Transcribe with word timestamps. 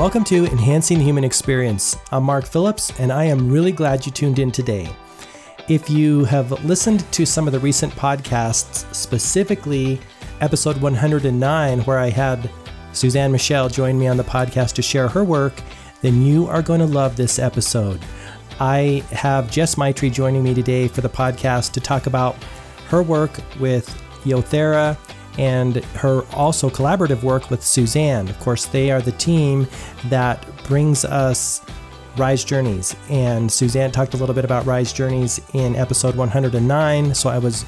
Welcome 0.00 0.24
to 0.24 0.46
Enhancing 0.46 0.96
the 0.96 1.04
Human 1.04 1.24
Experience. 1.24 1.94
I'm 2.10 2.24
Mark 2.24 2.46
Phillips, 2.46 2.98
and 2.98 3.12
I 3.12 3.24
am 3.24 3.52
really 3.52 3.70
glad 3.70 4.06
you 4.06 4.10
tuned 4.10 4.38
in 4.38 4.50
today. 4.50 4.88
If 5.68 5.90
you 5.90 6.24
have 6.24 6.64
listened 6.64 7.00
to 7.12 7.26
some 7.26 7.46
of 7.46 7.52
the 7.52 7.58
recent 7.58 7.92
podcasts, 7.92 8.92
specifically 8.94 10.00
episode 10.40 10.78
109, 10.78 11.80
where 11.80 11.98
I 11.98 12.08
had 12.08 12.48
Suzanne 12.94 13.30
Michelle 13.30 13.68
join 13.68 13.98
me 13.98 14.08
on 14.08 14.16
the 14.16 14.24
podcast 14.24 14.72
to 14.76 14.82
share 14.82 15.06
her 15.06 15.22
work, 15.22 15.60
then 16.00 16.22
you 16.22 16.46
are 16.46 16.62
going 16.62 16.80
to 16.80 16.86
love 16.86 17.16
this 17.16 17.38
episode. 17.38 18.00
I 18.58 19.04
have 19.10 19.50
Jess 19.50 19.76
Maitre 19.76 20.08
joining 20.08 20.42
me 20.42 20.54
today 20.54 20.88
for 20.88 21.02
the 21.02 21.10
podcast 21.10 21.72
to 21.72 21.80
talk 21.80 22.06
about 22.06 22.42
her 22.88 23.02
work 23.02 23.38
with 23.60 23.86
Yothera 24.24 24.96
and 25.38 25.76
her 25.96 26.24
also 26.34 26.68
collaborative 26.68 27.22
work 27.22 27.50
with 27.50 27.62
Suzanne. 27.62 28.28
Of 28.28 28.38
course, 28.40 28.66
they 28.66 28.90
are 28.90 29.00
the 29.00 29.12
team 29.12 29.66
that 30.06 30.44
brings 30.64 31.04
us 31.04 31.62
Rise 32.16 32.44
Journeys. 32.44 32.96
And 33.08 33.50
Suzanne 33.50 33.92
talked 33.92 34.14
a 34.14 34.16
little 34.16 34.34
bit 34.34 34.44
about 34.44 34.66
Rise 34.66 34.92
Journeys 34.92 35.40
in 35.54 35.76
episode 35.76 36.16
109. 36.16 37.14
So 37.14 37.30
I 37.30 37.38
was 37.38 37.64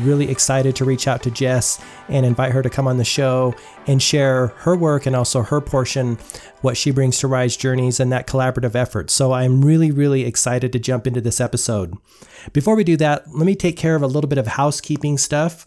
really 0.00 0.28
excited 0.28 0.74
to 0.76 0.84
reach 0.84 1.06
out 1.06 1.22
to 1.22 1.30
Jess 1.30 1.80
and 2.08 2.26
invite 2.26 2.52
her 2.52 2.62
to 2.62 2.70
come 2.70 2.88
on 2.88 2.96
the 2.96 3.04
show 3.04 3.54
and 3.86 4.02
share 4.02 4.48
her 4.48 4.76
work 4.76 5.06
and 5.06 5.14
also 5.14 5.42
her 5.42 5.60
portion, 5.60 6.18
what 6.62 6.76
she 6.76 6.90
brings 6.90 7.18
to 7.20 7.28
Rise 7.28 7.56
Journeys 7.56 8.00
and 8.00 8.10
that 8.12 8.26
collaborative 8.26 8.74
effort. 8.74 9.10
So 9.10 9.32
I'm 9.32 9.64
really, 9.64 9.90
really 9.90 10.24
excited 10.24 10.72
to 10.72 10.78
jump 10.78 11.06
into 11.06 11.20
this 11.20 11.40
episode. 11.40 11.94
Before 12.52 12.74
we 12.74 12.84
do 12.84 12.96
that, 12.96 13.30
let 13.32 13.46
me 13.46 13.54
take 13.54 13.76
care 13.76 13.94
of 13.94 14.02
a 14.02 14.08
little 14.08 14.28
bit 14.28 14.38
of 14.38 14.48
housekeeping 14.48 15.16
stuff. 15.16 15.66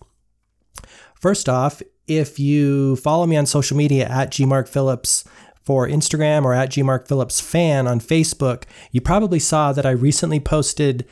First 1.19 1.49
off, 1.49 1.81
if 2.07 2.39
you 2.39 2.95
follow 2.97 3.25
me 3.25 3.35
on 3.35 3.45
social 3.45 3.75
media 3.75 4.07
at 4.07 4.31
gmarkphillips 4.31 5.25
for 5.61 5.87
Instagram 5.87 6.45
or 6.45 6.53
at 6.53 6.69
gmarkphillipsfan 6.69 7.89
on 7.89 7.99
Facebook, 7.99 8.63
you 8.91 9.01
probably 9.01 9.39
saw 9.39 9.73
that 9.73 9.85
I 9.85 9.91
recently 9.91 10.39
posted 10.39 11.05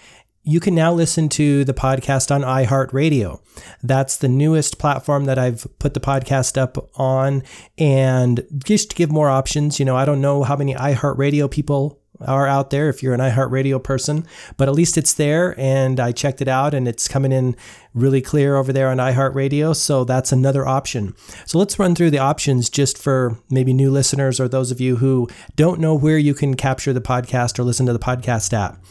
you 0.48 0.60
can 0.60 0.76
now 0.76 0.94
listen 0.94 1.28
to 1.28 1.66
the 1.66 1.74
podcast 1.74 2.34
on 2.34 2.42
iHeartRadio. 2.42 3.42
That's 3.82 4.18
the 4.18 4.28
newest 4.28 4.78
platform 4.78 5.26
that 5.26 5.40
I've 5.40 5.68
put 5.80 5.96
the 5.96 6.00
podcast 6.00 6.56
up 6.56 6.92
on. 7.00 7.42
And 7.80 8.46
just 8.64 8.92
to 8.92 8.96
give 8.96 9.12
more 9.12 9.28
options, 9.28 9.80
you 9.80 9.86
know, 9.86 9.96
I 9.96 10.06
don't 10.06 10.22
know 10.22 10.44
how 10.44 10.56
many 10.56 10.76
iHeartRadio 10.76 11.50
people 11.50 12.00
are 12.22 12.48
out 12.48 12.70
there 12.70 12.90
if 12.90 13.04
you're 13.04 13.14
an 13.14 13.20
iHeartRadio 13.20 13.84
person, 13.84 14.26
but 14.58 14.68
at 14.68 14.76
least 14.76 14.98
it's 14.98 15.14
there 15.14 15.54
and 15.60 16.00
I 16.00 16.12
checked 16.12 16.42
it 16.42 16.48
out 16.48 16.74
and 16.74 16.88
it's 16.88 17.08
coming 17.08 17.32
in 17.32 17.56
really 17.94 18.22
clear 18.22 18.56
over 18.56 18.72
there 18.72 18.90
on 18.90 18.98
iHeartRadio. 18.98 19.76
So 19.76 20.04
that's 20.04 20.32
another 20.32 20.66
option. 20.68 21.16
So 21.46 21.58
let's 21.58 21.80
run 21.80 21.96
through 21.96 22.12
the 22.12 22.20
options 22.20 22.70
just 22.70 22.98
for 22.98 23.40
maybe 23.50 23.74
new 23.74 23.92
listeners 23.92 24.40
or 24.40 24.48
those 24.48 24.72
of 24.72 24.82
you 24.82 24.98
who 24.98 25.28
don't 25.56 25.80
know 25.80 25.96
where 25.96 26.18
you 26.18 26.34
can 26.34 26.56
capture 26.56 26.94
the 26.94 27.02
podcast 27.02 27.60
or 27.60 27.64
listen 27.64 27.86
to 27.86 27.94
the 27.94 28.00
podcast 28.00 28.54
app. 28.54 28.84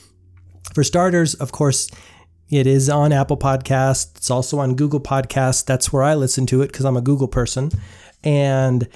For 0.74 0.82
starters, 0.82 1.34
of 1.34 1.52
course, 1.52 1.88
it 2.50 2.66
is 2.66 2.88
on 2.88 3.12
Apple 3.12 3.36
Podcasts. 3.36 4.16
It's 4.16 4.30
also 4.30 4.58
on 4.58 4.74
Google 4.74 5.00
Podcasts. 5.00 5.64
That's 5.64 5.92
where 5.92 6.02
I 6.02 6.14
listen 6.14 6.46
to 6.46 6.62
it 6.62 6.68
because 6.68 6.84
I'm 6.84 6.96
a 6.96 7.02
Google 7.02 7.28
person. 7.28 7.70
And 8.22 8.88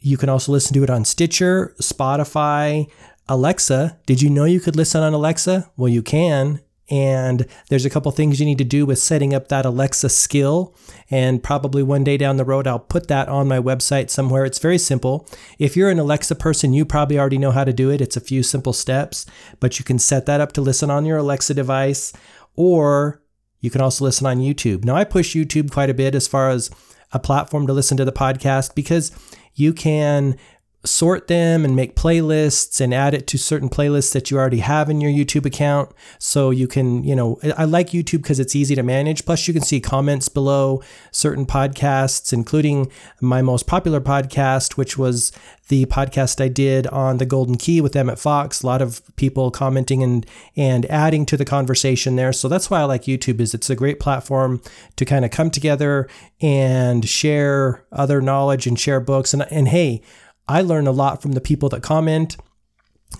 you 0.00 0.16
can 0.16 0.28
also 0.28 0.52
listen 0.52 0.74
to 0.74 0.82
it 0.82 0.90
on 0.90 1.04
Stitcher, 1.04 1.74
Spotify, 1.80 2.90
Alexa, 3.28 3.98
did 4.06 4.20
you 4.20 4.30
know 4.30 4.44
you 4.44 4.60
could 4.60 4.76
listen 4.76 5.02
on 5.02 5.14
Alexa? 5.14 5.70
Well, 5.76 5.88
you 5.88 6.02
can. 6.02 6.60
And 6.90 7.46
there's 7.70 7.86
a 7.86 7.90
couple 7.90 8.12
things 8.12 8.38
you 8.38 8.44
need 8.44 8.58
to 8.58 8.64
do 8.64 8.84
with 8.84 8.98
setting 8.98 9.32
up 9.32 9.48
that 9.48 9.64
Alexa 9.64 10.10
skill. 10.10 10.76
And 11.10 11.42
probably 11.42 11.82
one 11.82 12.04
day 12.04 12.18
down 12.18 12.36
the 12.36 12.44
road, 12.44 12.66
I'll 12.66 12.78
put 12.78 13.08
that 13.08 13.28
on 13.28 13.48
my 13.48 13.58
website 13.58 14.10
somewhere. 14.10 14.44
It's 14.44 14.58
very 14.58 14.76
simple. 14.76 15.26
If 15.58 15.76
you're 15.76 15.88
an 15.88 15.98
Alexa 15.98 16.34
person, 16.34 16.74
you 16.74 16.84
probably 16.84 17.18
already 17.18 17.38
know 17.38 17.52
how 17.52 17.64
to 17.64 17.72
do 17.72 17.90
it. 17.90 18.02
It's 18.02 18.18
a 18.18 18.20
few 18.20 18.42
simple 18.42 18.74
steps, 18.74 19.24
but 19.60 19.78
you 19.78 19.84
can 19.84 19.98
set 19.98 20.26
that 20.26 20.42
up 20.42 20.52
to 20.52 20.60
listen 20.60 20.90
on 20.90 21.06
your 21.06 21.16
Alexa 21.16 21.54
device, 21.54 22.12
or 22.54 23.22
you 23.60 23.70
can 23.70 23.80
also 23.80 24.04
listen 24.04 24.26
on 24.26 24.38
YouTube. 24.38 24.84
Now, 24.84 24.96
I 24.96 25.04
push 25.04 25.34
YouTube 25.34 25.70
quite 25.70 25.88
a 25.88 25.94
bit 25.94 26.14
as 26.14 26.28
far 26.28 26.50
as 26.50 26.70
a 27.12 27.18
platform 27.18 27.66
to 27.66 27.72
listen 27.72 27.96
to 27.96 28.04
the 28.04 28.12
podcast 28.12 28.74
because 28.74 29.10
you 29.54 29.72
can 29.72 30.36
sort 30.84 31.28
them 31.28 31.64
and 31.64 31.74
make 31.74 31.96
playlists 31.96 32.80
and 32.80 32.92
add 32.92 33.14
it 33.14 33.26
to 33.28 33.38
certain 33.38 33.68
playlists 33.68 34.12
that 34.12 34.30
you 34.30 34.38
already 34.38 34.58
have 34.58 34.90
in 34.90 35.00
your 35.00 35.10
YouTube 35.10 35.46
account. 35.46 35.90
So 36.18 36.50
you 36.50 36.68
can, 36.68 37.02
you 37.04 37.16
know, 37.16 37.38
I 37.56 37.64
like 37.64 37.90
YouTube 37.90 38.22
because 38.22 38.38
it's 38.38 38.54
easy 38.54 38.74
to 38.74 38.82
manage. 38.82 39.24
Plus, 39.24 39.48
you 39.48 39.54
can 39.54 39.62
see 39.62 39.80
comments 39.80 40.28
below 40.28 40.82
certain 41.10 41.46
podcasts, 41.46 42.32
including 42.32 42.90
my 43.20 43.40
most 43.40 43.66
popular 43.66 44.00
podcast, 44.00 44.76
which 44.76 44.98
was 44.98 45.32
the 45.68 45.86
podcast 45.86 46.42
I 46.42 46.48
did 46.48 46.86
on 46.88 47.16
the 47.16 47.24
Golden 47.24 47.56
Key 47.56 47.80
with 47.80 47.96
Emmett 47.96 48.18
Fox. 48.18 48.62
A 48.62 48.66
lot 48.66 48.82
of 48.82 49.00
people 49.16 49.50
commenting 49.50 50.02
and 50.02 50.26
and 50.56 50.84
adding 50.86 51.24
to 51.26 51.36
the 51.36 51.44
conversation 51.44 52.16
there. 52.16 52.32
So 52.32 52.48
that's 52.48 52.70
why 52.70 52.80
I 52.80 52.84
like 52.84 53.04
YouTube 53.04 53.40
is 53.40 53.54
it's 53.54 53.70
a 53.70 53.76
great 53.76 53.98
platform 53.98 54.60
to 54.96 55.04
kind 55.04 55.24
of 55.24 55.30
come 55.30 55.50
together 55.50 56.08
and 56.40 57.08
share 57.08 57.84
other 57.90 58.20
knowledge 58.20 58.66
and 58.66 58.78
share 58.78 59.00
books. 59.00 59.32
And 59.32 59.46
and 59.50 59.68
hey, 59.68 60.02
I 60.48 60.62
learn 60.62 60.86
a 60.86 60.92
lot 60.92 61.22
from 61.22 61.32
the 61.32 61.40
people 61.40 61.68
that 61.70 61.82
comment 61.82 62.36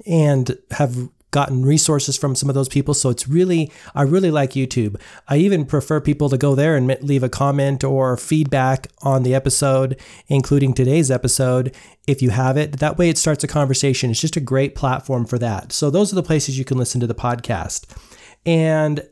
and 0.06 0.58
have 0.72 1.08
gotten 1.34 1.66
resources 1.66 2.16
from 2.16 2.36
some 2.36 2.48
of 2.48 2.54
those 2.54 2.68
people. 2.68 2.94
So 2.94 3.10
it's 3.10 3.26
really, 3.26 3.72
I 3.92 4.02
really 4.02 4.30
like 4.30 4.50
YouTube. 4.50 5.00
I 5.26 5.38
even 5.38 5.66
prefer 5.66 6.00
people 6.00 6.28
to 6.28 6.38
go 6.38 6.54
there 6.54 6.76
and 6.76 6.86
leave 7.02 7.24
a 7.24 7.28
comment 7.28 7.82
or 7.82 8.16
feedback 8.16 8.86
on 9.02 9.24
the 9.24 9.34
episode, 9.34 10.00
including 10.28 10.74
today's 10.74 11.10
episode, 11.10 11.74
if 12.06 12.22
you 12.22 12.30
have 12.30 12.56
it. 12.56 12.78
That 12.78 12.98
way 12.98 13.08
it 13.08 13.18
starts 13.18 13.42
a 13.42 13.48
conversation. 13.48 14.12
It's 14.12 14.20
just 14.20 14.36
a 14.36 14.40
great 14.40 14.76
platform 14.76 15.26
for 15.26 15.36
that. 15.40 15.72
So 15.72 15.90
those 15.90 16.12
are 16.12 16.16
the 16.16 16.22
places 16.22 16.56
you 16.56 16.64
can 16.64 16.78
listen 16.78 17.00
to 17.00 17.06
the 17.08 17.16
podcast. 17.16 17.86
And 18.46 19.04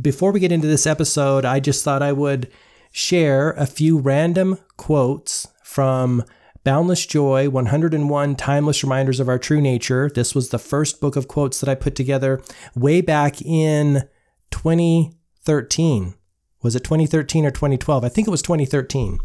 before 0.00 0.30
we 0.30 0.38
get 0.38 0.52
into 0.52 0.68
this 0.68 0.86
episode, 0.86 1.44
I 1.44 1.58
just 1.58 1.82
thought 1.82 2.02
I 2.02 2.12
would 2.12 2.52
share 2.92 3.50
a 3.50 3.66
few 3.66 3.98
random 3.98 4.58
quotes 4.76 5.48
from 5.64 6.22
Boundless 6.64 7.04
Joy 7.04 7.50
101 7.50 8.36
Timeless 8.36 8.82
Reminders 8.82 9.20
of 9.20 9.28
Our 9.28 9.38
True 9.38 9.60
Nature. 9.60 10.10
This 10.12 10.34
was 10.34 10.48
the 10.48 10.58
first 10.58 10.98
book 10.98 11.14
of 11.14 11.28
quotes 11.28 11.60
that 11.60 11.68
I 11.68 11.74
put 11.74 11.94
together 11.94 12.40
way 12.74 13.02
back 13.02 13.42
in 13.42 14.08
2013. 14.50 16.14
Was 16.62 16.74
it 16.74 16.82
2013 16.82 17.44
or 17.44 17.50
2012? 17.50 18.02
I 18.02 18.08
think 18.08 18.26
it 18.26 18.30
was 18.30 18.40
2013. 18.40 19.18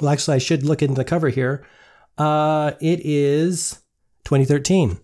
Well, 0.00 0.10
actually, 0.10 0.36
I 0.36 0.38
should 0.38 0.64
look 0.64 0.80
into 0.80 0.94
the 0.94 1.04
cover 1.04 1.28
here. 1.28 1.66
Uh, 2.16 2.72
it 2.80 3.00
is 3.04 3.82
2013. 4.24 4.98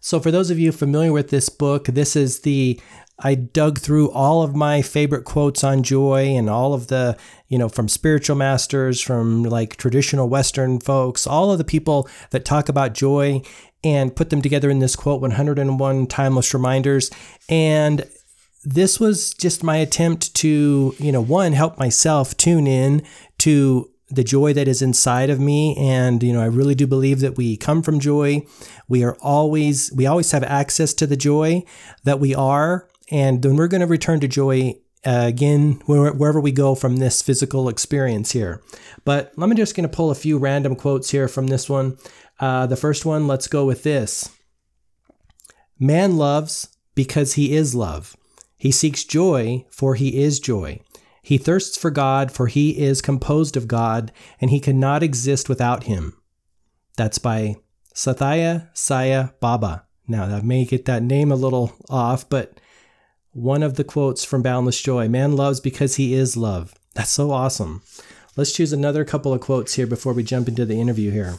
So, 0.00 0.18
for 0.18 0.30
those 0.30 0.48
of 0.50 0.58
you 0.58 0.72
familiar 0.72 1.12
with 1.12 1.28
this 1.28 1.50
book, 1.50 1.84
this 1.84 2.16
is 2.16 2.40
the 2.40 2.80
I 3.22 3.34
dug 3.34 3.78
through 3.78 4.10
all 4.10 4.42
of 4.42 4.54
my 4.54 4.82
favorite 4.82 5.24
quotes 5.24 5.62
on 5.62 5.82
joy 5.82 6.28
and 6.36 6.48
all 6.48 6.74
of 6.74 6.88
the, 6.88 7.16
you 7.48 7.58
know, 7.58 7.68
from 7.68 7.88
spiritual 7.88 8.36
masters, 8.36 9.00
from 9.00 9.42
like 9.42 9.76
traditional 9.76 10.28
Western 10.28 10.80
folks, 10.80 11.26
all 11.26 11.52
of 11.52 11.58
the 11.58 11.64
people 11.64 12.08
that 12.30 12.44
talk 12.44 12.68
about 12.68 12.94
joy 12.94 13.42
and 13.84 14.14
put 14.14 14.30
them 14.30 14.42
together 14.42 14.70
in 14.70 14.78
this 14.78 14.96
quote 14.96 15.20
101 15.20 16.06
timeless 16.06 16.52
reminders. 16.54 17.10
And 17.48 18.06
this 18.64 19.00
was 19.00 19.32
just 19.34 19.62
my 19.62 19.76
attempt 19.76 20.34
to, 20.36 20.94
you 20.98 21.12
know, 21.12 21.22
one, 21.22 21.52
help 21.52 21.78
myself 21.78 22.36
tune 22.36 22.66
in 22.66 23.02
to 23.38 23.90
the 24.10 24.24
joy 24.24 24.52
that 24.52 24.68
is 24.68 24.82
inside 24.82 25.30
of 25.30 25.40
me. 25.40 25.76
And 25.78 26.22
you 26.22 26.32
know 26.32 26.42
i 26.42 26.46
really 26.46 26.74
do 26.74 26.86
believe 26.86 27.20
that 27.20 27.36
we 27.36 27.56
come 27.56 27.82
from 27.82 28.00
joy. 28.00 28.44
We 28.88 29.04
are 29.04 29.16
always 29.20 29.92
we 29.92 30.06
always 30.06 30.32
have 30.32 30.42
access 30.42 30.92
to 30.94 31.06
the 31.06 31.16
joy 31.16 31.62
that 32.04 32.20
we 32.20 32.34
are 32.34 32.89
and 33.10 33.42
then 33.42 33.56
we're 33.56 33.68
going 33.68 33.80
to 33.80 33.86
return 33.86 34.20
to 34.20 34.28
joy 34.28 34.74
uh, 35.04 35.24
again 35.26 35.80
wherever 35.86 36.40
we 36.40 36.52
go 36.52 36.74
from 36.74 36.96
this 36.96 37.22
physical 37.22 37.68
experience 37.68 38.32
here. 38.32 38.62
But 39.04 39.32
I'm 39.38 39.54
just 39.56 39.74
going 39.74 39.88
to 39.88 39.94
pull 39.94 40.10
a 40.10 40.14
few 40.14 40.38
random 40.38 40.76
quotes 40.76 41.10
here 41.10 41.28
from 41.28 41.48
this 41.48 41.68
one. 41.68 41.96
Uh, 42.38 42.66
the 42.66 42.76
first 42.76 43.04
one, 43.04 43.26
let's 43.26 43.48
go 43.48 43.64
with 43.64 43.82
this 43.82 44.30
Man 45.78 46.16
loves 46.16 46.68
because 46.94 47.34
he 47.34 47.54
is 47.54 47.74
love. 47.74 48.16
He 48.56 48.70
seeks 48.70 49.04
joy, 49.04 49.64
for 49.70 49.94
he 49.94 50.22
is 50.22 50.38
joy. 50.38 50.80
He 51.22 51.38
thirsts 51.38 51.78
for 51.78 51.90
God, 51.90 52.30
for 52.30 52.46
he 52.46 52.78
is 52.78 53.00
composed 53.00 53.56
of 53.56 53.66
God, 53.66 54.12
and 54.40 54.50
he 54.50 54.60
cannot 54.60 55.02
exist 55.02 55.48
without 55.48 55.84
him. 55.84 56.14
That's 56.98 57.18
by 57.18 57.56
Sathya 57.94 58.68
Sai 58.74 59.30
Baba. 59.40 59.86
Now, 60.06 60.26
that 60.26 60.44
may 60.44 60.66
get 60.66 60.84
that 60.84 61.02
name 61.02 61.32
a 61.32 61.36
little 61.36 61.72
off, 61.88 62.28
but 62.28 62.60
one 63.32 63.62
of 63.62 63.76
the 63.76 63.84
quotes 63.84 64.24
from 64.24 64.42
Boundless 64.42 64.80
Joy 64.80 65.08
Man 65.08 65.36
loves 65.36 65.60
because 65.60 65.96
he 65.96 66.14
is 66.14 66.36
love. 66.36 66.74
That's 66.94 67.10
so 67.10 67.30
awesome. 67.30 67.82
Let's 68.36 68.52
choose 68.52 68.72
another 68.72 69.04
couple 69.04 69.32
of 69.32 69.40
quotes 69.40 69.74
here 69.74 69.86
before 69.86 70.12
we 70.12 70.22
jump 70.22 70.48
into 70.48 70.64
the 70.64 70.80
interview 70.80 71.10
here. 71.10 71.38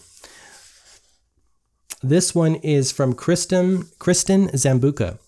This 2.03 2.33
one 2.33 2.55
is 2.55 2.91
from 2.91 3.13
Kristen, 3.13 3.87
Kristen 3.99 4.47
Zambucka. 4.49 5.19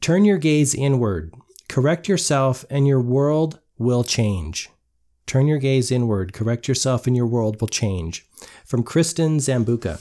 Turn 0.00 0.24
your 0.24 0.38
gaze 0.38 0.74
inward. 0.74 1.34
Correct 1.68 2.08
yourself, 2.08 2.64
and 2.70 2.86
your 2.86 3.00
world 3.00 3.60
will 3.78 4.04
change. 4.04 4.70
Turn 5.26 5.46
your 5.46 5.58
gaze 5.58 5.90
inward. 5.90 6.32
Correct 6.32 6.66
yourself, 6.66 7.06
and 7.06 7.16
your 7.16 7.26
world 7.26 7.60
will 7.60 7.68
change. 7.68 8.26
From 8.64 8.82
Kristen 8.82 9.38
Zambucka. 9.38 10.00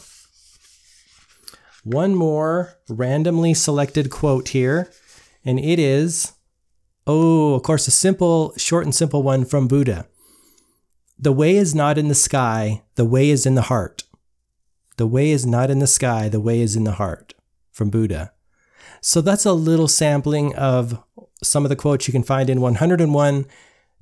one 1.84 2.16
more 2.16 2.76
randomly 2.90 3.54
selected 3.54 4.10
quote 4.10 4.50
here, 4.50 4.92
and 5.46 5.60
it 5.60 5.80
is 5.80 6.34
oh, 7.08 7.56
of 7.56 7.64
course, 7.64 7.88
a 7.88 7.92
simple, 7.92 8.54
short 8.58 8.86
and 8.86 8.94
simple 8.94 9.24
one 9.24 9.46
from 9.46 9.68
Buddha. 9.68 10.08
The 11.18 11.32
way 11.32 11.56
is 11.56 11.76
not 11.76 11.98
in 11.98 12.08
the 12.08 12.16
sky, 12.16 12.84
the 12.96 13.06
way 13.06 13.30
is 13.30 13.46
in 13.46 13.56
the 13.56 13.64
heart. 13.64 14.04
The 14.98 15.08
way 15.08 15.32
is 15.32 15.46
not 15.46 15.70
in 15.70 15.80
the 15.80 15.88
sky, 15.88 16.30
the 16.30 16.40
way 16.40 16.62
is 16.62 16.76
in 16.76 16.84
the 16.84 16.94
heart 16.94 17.34
from 17.72 17.90
Buddha. 17.90 18.34
So 19.02 19.22
that's 19.22 19.46
a 19.46 19.54
little 19.54 19.88
sampling 19.88 20.56
of 20.56 21.02
some 21.44 21.66
of 21.66 21.70
the 21.70 21.76
quotes 21.76 22.08
you 22.08 22.12
can 22.12 22.24
find 22.24 22.50
in 22.50 22.62
101 22.62 23.46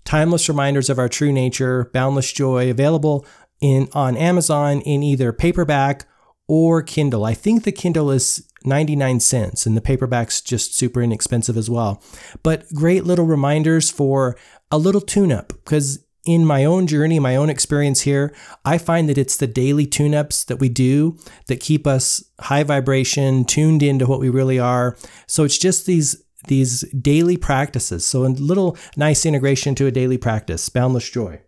Timeless 0.05 0.49
Reminders 0.49 0.89
of 0.89 0.97
Our 0.97 1.09
True 1.09 1.31
Nature, 1.31 1.89
Boundless 1.93 2.31
Joy, 2.33 2.69
available 2.69 3.25
in 3.61 3.89
on 3.93 4.17
Amazon 4.17 4.81
in 4.81 5.03
either 5.03 5.31
paperback 5.33 6.05
or 6.47 6.81
Kindle. 6.81 7.25
I 7.25 7.33
think 7.33 7.63
the 7.63 7.71
Kindle 7.71 8.09
is 8.11 8.48
99 8.65 9.19
cents 9.19 9.65
and 9.65 9.75
the 9.75 9.81
paperback's 9.81 10.41
just 10.41 10.75
super 10.75 11.01
inexpensive 11.01 11.57
as 11.57 11.69
well. 11.69 12.01
But 12.43 12.71
great 12.73 13.05
little 13.05 13.25
reminders 13.25 13.89
for 13.89 14.37
a 14.71 14.77
little 14.77 15.01
tune 15.01 15.31
up 15.31 15.49
because 15.49 16.05
in 16.25 16.45
my 16.45 16.65
own 16.65 16.85
journey, 16.85 17.17
my 17.19 17.35
own 17.35 17.49
experience 17.49 18.01
here, 18.01 18.35
I 18.65 18.77
find 18.77 19.09
that 19.09 19.17
it's 19.17 19.37
the 19.37 19.47
daily 19.47 19.85
tune 19.85 20.13
ups 20.13 20.43
that 20.43 20.57
we 20.57 20.69
do 20.69 21.17
that 21.47 21.59
keep 21.59 21.87
us 21.87 22.23
high 22.39 22.63
vibration, 22.63 23.45
tuned 23.45 23.81
into 23.81 24.05
what 24.05 24.19
we 24.19 24.29
really 24.29 24.59
are. 24.59 24.97
So 25.27 25.43
it's 25.43 25.57
just 25.57 25.85
these 25.85 26.23
these 26.47 26.81
daily 26.93 27.37
practices. 27.37 28.05
So 28.05 28.25
a 28.25 28.27
little 28.27 28.77
nice 28.95 29.25
integration 29.25 29.75
to 29.75 29.87
a 29.87 29.91
daily 29.91 30.17
practice, 30.17 30.69
boundless 30.69 31.09
joy. 31.09 31.41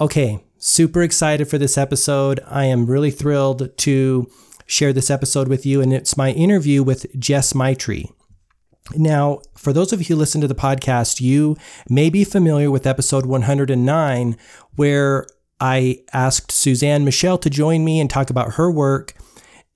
Okay, 0.00 0.44
super 0.58 1.02
excited 1.02 1.48
for 1.48 1.58
this 1.58 1.76
episode. 1.76 2.40
I 2.46 2.64
am 2.64 2.86
really 2.86 3.10
thrilled 3.10 3.76
to 3.78 4.30
share 4.68 4.92
this 4.92 5.10
episode 5.10 5.48
with 5.48 5.66
you, 5.66 5.80
and 5.80 5.92
it's 5.92 6.16
my 6.16 6.30
interview 6.30 6.82
with 6.84 7.06
Jess 7.18 7.54
Maitre. 7.54 8.04
Now, 8.94 9.40
for 9.56 9.72
those 9.72 9.92
of 9.92 10.00
you 10.00 10.06
who 10.06 10.16
listen 10.16 10.40
to 10.40 10.48
the 10.48 10.54
podcast, 10.54 11.20
you 11.20 11.56
may 11.90 12.10
be 12.10 12.22
familiar 12.22 12.70
with 12.70 12.86
episode 12.86 13.26
109, 13.26 14.36
where 14.76 15.26
I 15.60 16.00
asked 16.12 16.52
Suzanne 16.52 17.04
Michelle 17.04 17.38
to 17.38 17.50
join 17.50 17.84
me 17.84 17.98
and 17.98 18.08
talk 18.08 18.30
about 18.30 18.54
her 18.54 18.70
work 18.70 19.14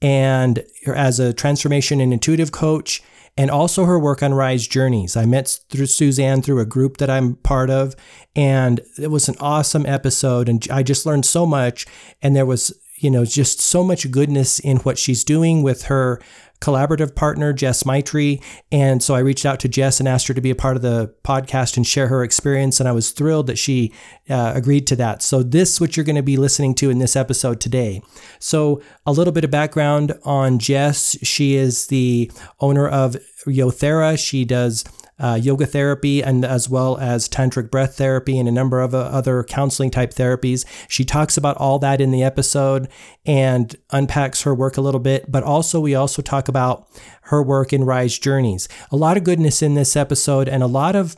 and 0.00 0.64
as 0.86 1.18
a 1.18 1.32
transformation 1.32 2.00
and 2.00 2.12
intuitive 2.12 2.52
coach 2.52 3.02
and 3.36 3.50
also 3.50 3.84
her 3.84 3.98
work 3.98 4.22
on 4.22 4.34
Rise 4.34 4.66
Journeys. 4.66 5.16
I 5.16 5.24
met 5.24 5.58
through 5.70 5.86
Suzanne 5.86 6.42
through 6.42 6.60
a 6.60 6.66
group 6.66 6.98
that 6.98 7.08
I'm 7.08 7.36
part 7.36 7.70
of, 7.70 7.94
and 8.36 8.80
it 8.98 9.10
was 9.10 9.28
an 9.28 9.36
awesome 9.40 9.86
episode. 9.86 10.48
And 10.48 10.66
I 10.70 10.82
just 10.82 11.06
learned 11.06 11.24
so 11.24 11.46
much. 11.46 11.86
And 12.20 12.36
there 12.36 12.44
was, 12.44 12.78
you 13.02 13.10
know, 13.10 13.24
just 13.24 13.60
so 13.60 13.82
much 13.82 14.10
goodness 14.10 14.58
in 14.58 14.78
what 14.78 14.98
she's 14.98 15.24
doing 15.24 15.62
with 15.62 15.84
her 15.84 16.20
collaborative 16.60 17.16
partner, 17.16 17.52
Jess 17.52 17.84
Maitre. 17.84 18.40
And 18.70 19.02
so 19.02 19.16
I 19.16 19.18
reached 19.18 19.44
out 19.44 19.58
to 19.60 19.68
Jess 19.68 19.98
and 19.98 20.08
asked 20.08 20.28
her 20.28 20.34
to 20.34 20.40
be 20.40 20.50
a 20.50 20.54
part 20.54 20.76
of 20.76 20.82
the 20.82 21.12
podcast 21.24 21.76
and 21.76 21.84
share 21.84 22.06
her 22.06 22.22
experience. 22.22 22.78
And 22.78 22.88
I 22.88 22.92
was 22.92 23.10
thrilled 23.10 23.48
that 23.48 23.58
she 23.58 23.92
uh, 24.30 24.52
agreed 24.54 24.86
to 24.86 24.96
that. 24.96 25.22
So, 25.22 25.42
this 25.42 25.72
is 25.72 25.80
what 25.80 25.96
you're 25.96 26.04
going 26.04 26.16
to 26.16 26.22
be 26.22 26.36
listening 26.36 26.76
to 26.76 26.88
in 26.88 27.00
this 27.00 27.16
episode 27.16 27.60
today. 27.60 28.00
So, 28.38 28.80
a 29.04 29.12
little 29.12 29.32
bit 29.32 29.42
of 29.42 29.50
background 29.50 30.14
on 30.22 30.60
Jess. 30.60 31.18
She 31.22 31.56
is 31.56 31.88
the 31.88 32.30
owner 32.60 32.86
of 32.86 33.16
Yothera. 33.44 34.16
She 34.16 34.44
does 34.44 34.84
uh, 35.22 35.38
yoga 35.40 35.64
therapy 35.64 36.22
and 36.22 36.44
as 36.44 36.68
well 36.68 36.98
as 36.98 37.28
tantric 37.28 37.70
breath 37.70 37.96
therapy 37.96 38.38
and 38.38 38.48
a 38.48 38.52
number 38.52 38.80
of 38.80 38.94
uh, 38.94 38.98
other 38.98 39.44
counseling 39.44 39.90
type 39.90 40.12
therapies. 40.12 40.66
She 40.88 41.04
talks 41.04 41.36
about 41.36 41.56
all 41.56 41.78
that 41.78 42.00
in 42.00 42.10
the 42.10 42.24
episode 42.24 42.88
and 43.24 43.74
unpacks 43.90 44.42
her 44.42 44.54
work 44.54 44.76
a 44.76 44.80
little 44.80 45.00
bit, 45.00 45.30
but 45.30 45.44
also 45.44 45.80
we 45.80 45.94
also 45.94 46.22
talk 46.22 46.48
about 46.48 46.86
her 47.22 47.42
work 47.42 47.72
in 47.72 47.84
Rise 47.84 48.18
Journeys. 48.18 48.68
A 48.90 48.96
lot 48.96 49.16
of 49.16 49.22
goodness 49.22 49.62
in 49.62 49.74
this 49.74 49.94
episode 49.94 50.48
and 50.48 50.62
a 50.62 50.66
lot 50.66 50.96
of 50.96 51.16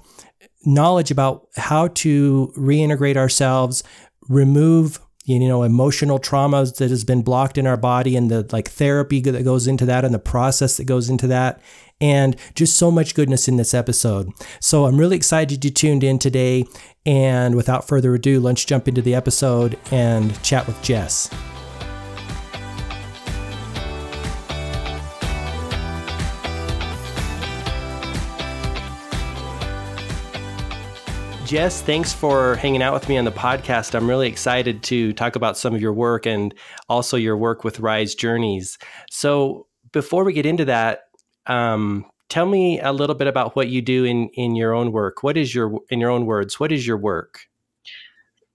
knowledge 0.66 1.10
about 1.10 1.48
how 1.56 1.88
to 1.88 2.52
reintegrate 2.58 3.16
ourselves, 3.16 3.82
remove 4.28 5.00
you 5.24 5.38
know 5.48 5.62
emotional 5.62 6.18
traumas 6.18 6.76
that 6.76 6.90
has 6.90 7.02
been 7.02 7.22
blocked 7.22 7.56
in 7.56 7.66
our 7.66 7.76
body 7.78 8.14
and 8.14 8.30
the 8.30 8.46
like 8.52 8.68
therapy 8.68 9.20
that 9.20 9.42
goes 9.42 9.66
into 9.66 9.86
that 9.86 10.04
and 10.04 10.12
the 10.12 10.18
process 10.18 10.76
that 10.76 10.84
goes 10.84 11.08
into 11.08 11.26
that 11.26 11.60
and 12.00 12.36
just 12.54 12.76
so 12.76 12.90
much 12.90 13.14
goodness 13.14 13.48
in 13.48 13.56
this 13.56 13.74
episode. 13.74 14.30
So 14.60 14.86
I'm 14.86 14.98
really 14.98 15.16
excited 15.16 15.64
you 15.64 15.70
tuned 15.70 16.04
in 16.04 16.18
today. 16.18 16.64
And 17.06 17.54
without 17.54 17.86
further 17.86 18.14
ado, 18.14 18.40
let's 18.40 18.64
jump 18.64 18.88
into 18.88 19.02
the 19.02 19.14
episode 19.14 19.78
and 19.90 20.40
chat 20.42 20.66
with 20.66 20.80
Jess. 20.82 21.28
Jess, 31.44 31.82
thanks 31.82 32.10
for 32.10 32.56
hanging 32.56 32.82
out 32.82 32.94
with 32.94 33.06
me 33.06 33.18
on 33.18 33.26
the 33.26 33.30
podcast. 33.30 33.94
I'm 33.94 34.08
really 34.08 34.28
excited 34.28 34.82
to 34.84 35.12
talk 35.12 35.36
about 35.36 35.58
some 35.58 35.74
of 35.74 35.80
your 35.80 35.92
work 35.92 36.24
and 36.24 36.54
also 36.88 37.18
your 37.18 37.36
work 37.36 37.64
with 37.64 37.80
Rise 37.80 38.14
Journeys. 38.14 38.78
So, 39.10 39.66
before 39.92 40.24
we 40.24 40.32
get 40.32 40.46
into 40.46 40.64
that, 40.64 41.02
um, 41.46 42.04
tell 42.28 42.46
me 42.46 42.80
a 42.80 42.92
little 42.92 43.14
bit 43.14 43.26
about 43.26 43.56
what 43.56 43.68
you 43.68 43.82
do 43.82 44.04
in 44.04 44.28
in 44.30 44.56
your 44.56 44.74
own 44.74 44.92
work. 44.92 45.22
What 45.22 45.36
is 45.36 45.54
your 45.54 45.78
in 45.90 46.00
your 46.00 46.10
own 46.10 46.26
words? 46.26 46.58
What 46.58 46.72
is 46.72 46.86
your 46.86 46.96
work? 46.96 47.46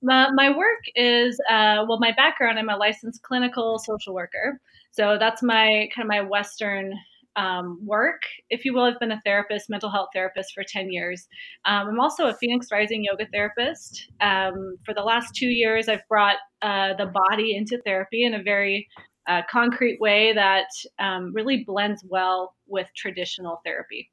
My, 0.01 0.29
my 0.33 0.49
work 0.55 0.83
is 0.95 1.39
uh, 1.49 1.83
well, 1.87 1.99
my 1.99 2.13
background. 2.13 2.57
I'm 2.57 2.69
a 2.69 2.77
licensed 2.77 3.21
clinical 3.21 3.79
social 3.79 4.13
worker, 4.13 4.59
so 4.91 5.17
that's 5.19 5.43
my 5.43 5.89
kind 5.93 6.05
of 6.05 6.07
my 6.07 6.21
Western 6.21 6.93
um, 7.35 7.79
work, 7.85 8.23
if 8.49 8.65
you 8.65 8.73
will. 8.73 8.83
I've 8.83 8.99
been 8.99 9.11
a 9.11 9.21
therapist, 9.23 9.69
mental 9.69 9.89
health 9.89 10.09
therapist 10.13 10.53
for 10.53 10.63
10 10.63 10.91
years. 10.91 11.27
Um, 11.65 11.87
I'm 11.87 11.99
also 11.99 12.27
a 12.27 12.33
Phoenix 12.33 12.67
Rising 12.71 13.03
yoga 13.03 13.27
therapist. 13.31 14.09
Um, 14.19 14.75
for 14.85 14.93
the 14.93 15.03
last 15.03 15.35
two 15.35 15.47
years, 15.47 15.87
I've 15.87 16.07
brought 16.09 16.37
uh, 16.61 16.93
the 16.95 17.11
body 17.29 17.55
into 17.55 17.79
therapy 17.85 18.25
in 18.25 18.33
a 18.33 18.43
very 18.43 18.87
uh, 19.27 19.41
concrete 19.49 19.99
way 20.01 20.33
that 20.33 20.67
um, 20.97 21.31
really 21.33 21.63
blends 21.65 22.03
well 22.07 22.55
with 22.69 22.87
traditional 22.95 23.61
therapy. 23.65 24.11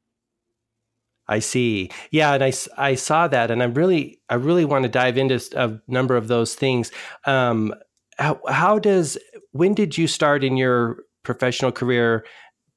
I 1.28 1.40
see. 1.40 1.90
Yeah, 2.10 2.34
and 2.34 2.44
I, 2.44 2.52
I 2.76 2.94
saw 2.94 3.26
that, 3.28 3.50
and 3.50 3.62
I'm 3.62 3.74
really 3.74 4.20
I 4.28 4.34
really 4.34 4.64
want 4.64 4.84
to 4.84 4.88
dive 4.88 5.18
into 5.18 5.42
a 5.56 5.80
number 5.88 6.16
of 6.16 6.28
those 6.28 6.54
things. 6.54 6.92
Um, 7.24 7.74
how, 8.18 8.40
how 8.48 8.78
does 8.78 9.18
when 9.52 9.74
did 9.74 9.98
you 9.98 10.06
start 10.06 10.44
in 10.44 10.56
your 10.56 10.98
professional 11.24 11.72
career 11.72 12.24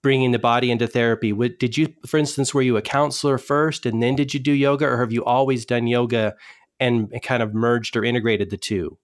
bringing 0.01 0.31
the 0.31 0.39
body 0.39 0.71
into 0.71 0.87
therapy? 0.87 1.31
Did 1.31 1.77
you, 1.77 1.93
for 2.07 2.17
instance, 2.17 2.53
were 2.53 2.61
you 2.61 2.77
a 2.77 2.81
counselor 2.81 3.37
first, 3.37 3.85
and 3.85 4.01
then 4.01 4.15
did 4.15 4.33
you 4.33 4.39
do 4.39 4.51
yoga, 4.51 4.85
or 4.85 4.97
have 4.97 5.11
you 5.11 5.23
always 5.23 5.65
done 5.65 5.85
yoga 5.85 6.35
and 6.79 7.11
kind 7.21 7.43
of 7.43 7.53
merged 7.53 7.95
or 7.95 8.03
integrated 8.03 8.49
the 8.49 8.57
two? 8.57 8.97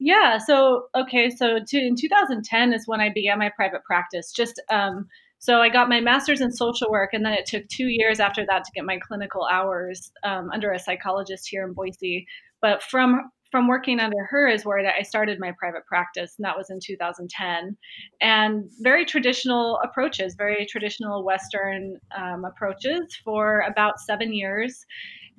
Yeah. 0.00 0.38
So 0.38 0.86
okay. 0.96 1.30
So 1.30 1.60
to, 1.64 1.78
in 1.78 1.94
2010 1.94 2.72
is 2.72 2.86
when 2.86 3.00
I 3.00 3.10
began 3.10 3.38
my 3.38 3.50
private 3.54 3.84
practice. 3.84 4.32
Just 4.32 4.60
um, 4.70 5.06
so 5.38 5.60
I 5.60 5.68
got 5.68 5.88
my 5.88 6.00
master's 6.00 6.40
in 6.40 6.50
social 6.50 6.90
work, 6.90 7.10
and 7.12 7.24
then 7.24 7.32
it 7.32 7.46
took 7.46 7.66
two 7.68 7.86
years 7.86 8.20
after 8.20 8.44
that 8.46 8.64
to 8.64 8.72
get 8.74 8.84
my 8.84 8.98
clinical 8.98 9.46
hours 9.50 10.10
um, 10.24 10.50
under 10.52 10.72
a 10.72 10.78
psychologist 10.78 11.48
here 11.48 11.66
in 11.66 11.72
Boise. 11.72 12.26
But 12.60 12.82
from 12.82 13.30
from 13.50 13.66
working 13.66 13.98
under 13.98 14.24
her 14.28 14.46
is 14.46 14.64
where 14.64 14.78
I 14.86 15.02
started 15.02 15.40
my 15.40 15.52
private 15.58 15.86
practice, 15.86 16.34
and 16.36 16.44
that 16.44 16.56
was 16.56 16.68
in 16.70 16.80
2010. 16.84 17.76
And 18.20 18.70
very 18.80 19.06
traditional 19.06 19.78
approaches, 19.82 20.34
very 20.36 20.66
traditional 20.66 21.24
Western 21.24 21.98
um, 22.16 22.44
approaches 22.44 23.16
for 23.24 23.60
about 23.60 24.00
seven 24.00 24.34
years. 24.34 24.84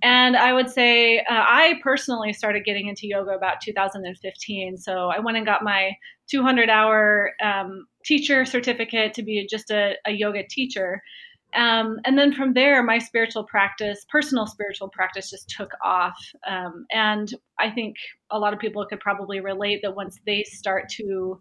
And 0.02 0.38
I 0.38 0.54
would 0.54 0.70
say 0.70 1.20
uh, 1.20 1.24
I 1.30 1.80
personally 1.84 2.34
started 2.34 2.64
getting 2.64 2.88
into 2.88 3.06
yoga 3.06 3.32
about 3.32 3.62
2015. 3.62 4.78
So 4.78 5.10
I 5.10 5.20
went 5.20 5.38
and 5.38 5.46
got 5.46 5.64
my 5.64 5.92
200 6.32 6.70
hour 6.70 7.32
um, 7.44 7.86
teacher 8.10 8.44
certificate 8.44 9.14
to 9.14 9.22
be 9.22 9.46
just 9.48 9.70
a, 9.70 9.94
a 10.06 10.12
yoga 10.12 10.44
teacher. 10.50 11.02
Um, 11.54 12.00
and 12.06 12.18
then 12.18 12.34
from 12.34 12.54
there, 12.54 12.82
my 12.82 12.98
spiritual 12.98 13.44
practice, 13.44 14.06
personal 14.10 14.48
spiritual 14.48 14.90
practice, 14.90 15.30
just 15.30 15.48
took 15.50 15.72
off. 15.84 16.18
Um, 16.48 16.86
and 16.92 17.32
I 17.60 17.70
think 17.70 17.96
a 18.32 18.40
lot 18.40 18.54
of 18.54 18.60
people 18.60 18.84
could 18.86 19.00
probably 19.00 19.42
relate 19.42 19.82
that 19.84 19.96
once 19.96 20.20
they 20.26 20.44
start 20.44 20.90
to 20.98 21.40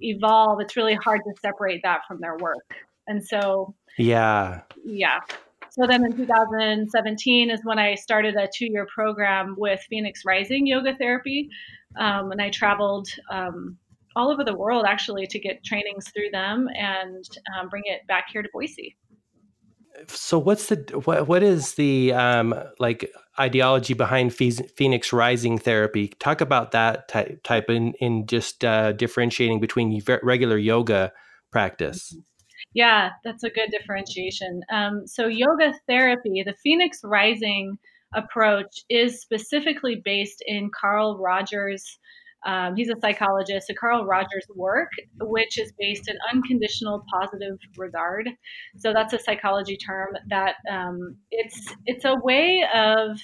evolve, 0.00 0.60
it's 0.60 0.76
really 0.76 0.94
hard 0.94 1.20
to 1.24 1.32
separate 1.40 1.80
that 1.84 2.00
from 2.06 2.20
their 2.20 2.36
work. 2.36 2.74
And 3.06 3.24
so, 3.26 3.74
yeah, 3.98 4.60
yeah. 4.84 5.20
So 5.70 5.86
then 5.86 6.04
in 6.04 6.16
2017 6.16 7.50
is 7.50 7.60
when 7.64 7.78
I 7.78 7.94
started 7.94 8.36
a 8.36 8.48
two 8.54 8.66
year 8.66 8.86
program 8.92 9.54
with 9.56 9.80
Phoenix 9.88 10.22
Rising 10.26 10.66
Yoga 10.66 10.96
Therapy. 10.96 11.48
Um, 11.96 12.32
and 12.32 12.42
I 12.42 12.50
traveled 12.50 13.08
um, 13.30 13.78
all 14.20 14.30
over 14.30 14.44
the 14.44 14.54
world 14.54 14.84
actually 14.86 15.26
to 15.26 15.38
get 15.38 15.64
trainings 15.64 16.08
through 16.10 16.30
them 16.30 16.68
and 16.76 17.24
um, 17.58 17.68
bring 17.68 17.82
it 17.86 18.06
back 18.06 18.26
here 18.30 18.42
to 18.42 18.48
Boise. 18.52 18.96
So 20.08 20.38
what's 20.38 20.66
the 20.66 20.76
what 21.04 21.26
what 21.26 21.42
is 21.42 21.74
the 21.74 22.12
um, 22.12 22.54
like 22.78 23.10
ideology 23.38 23.94
behind 23.94 24.34
Phoenix 24.34 25.12
Rising 25.12 25.58
therapy? 25.58 26.08
Talk 26.20 26.40
about 26.40 26.72
that 26.72 27.08
type 27.08 27.42
type 27.42 27.68
in 27.68 27.94
in 27.94 28.26
just 28.26 28.64
uh, 28.64 28.92
differentiating 28.92 29.60
between 29.60 30.00
regular 30.22 30.58
yoga 30.58 31.12
practice. 31.50 32.14
Yeah, 32.72 33.10
that's 33.24 33.42
a 33.42 33.50
good 33.50 33.70
differentiation. 33.70 34.60
Um, 34.72 35.06
so, 35.06 35.26
yoga 35.26 35.72
therapy, 35.88 36.42
the 36.44 36.54
Phoenix 36.62 37.00
Rising 37.02 37.78
approach, 38.14 38.84
is 38.88 39.20
specifically 39.20 40.00
based 40.04 40.42
in 40.46 40.70
Carl 40.78 41.18
Rogers. 41.18 41.98
Um, 42.46 42.74
he's 42.76 42.88
a 42.88 42.96
psychologist. 43.00 43.66
So 43.68 43.74
Carl 43.78 44.04
Rogers' 44.04 44.46
work, 44.54 44.90
which 45.20 45.58
is 45.58 45.72
based 45.78 46.08
in 46.08 46.16
unconditional 46.32 47.04
positive 47.12 47.58
regard. 47.76 48.28
So 48.78 48.92
that's 48.92 49.12
a 49.12 49.18
psychology 49.18 49.76
term 49.76 50.08
that 50.28 50.56
um, 50.70 51.16
it's 51.30 51.74
it's 51.86 52.04
a 52.04 52.16
way 52.22 52.64
of 52.74 53.18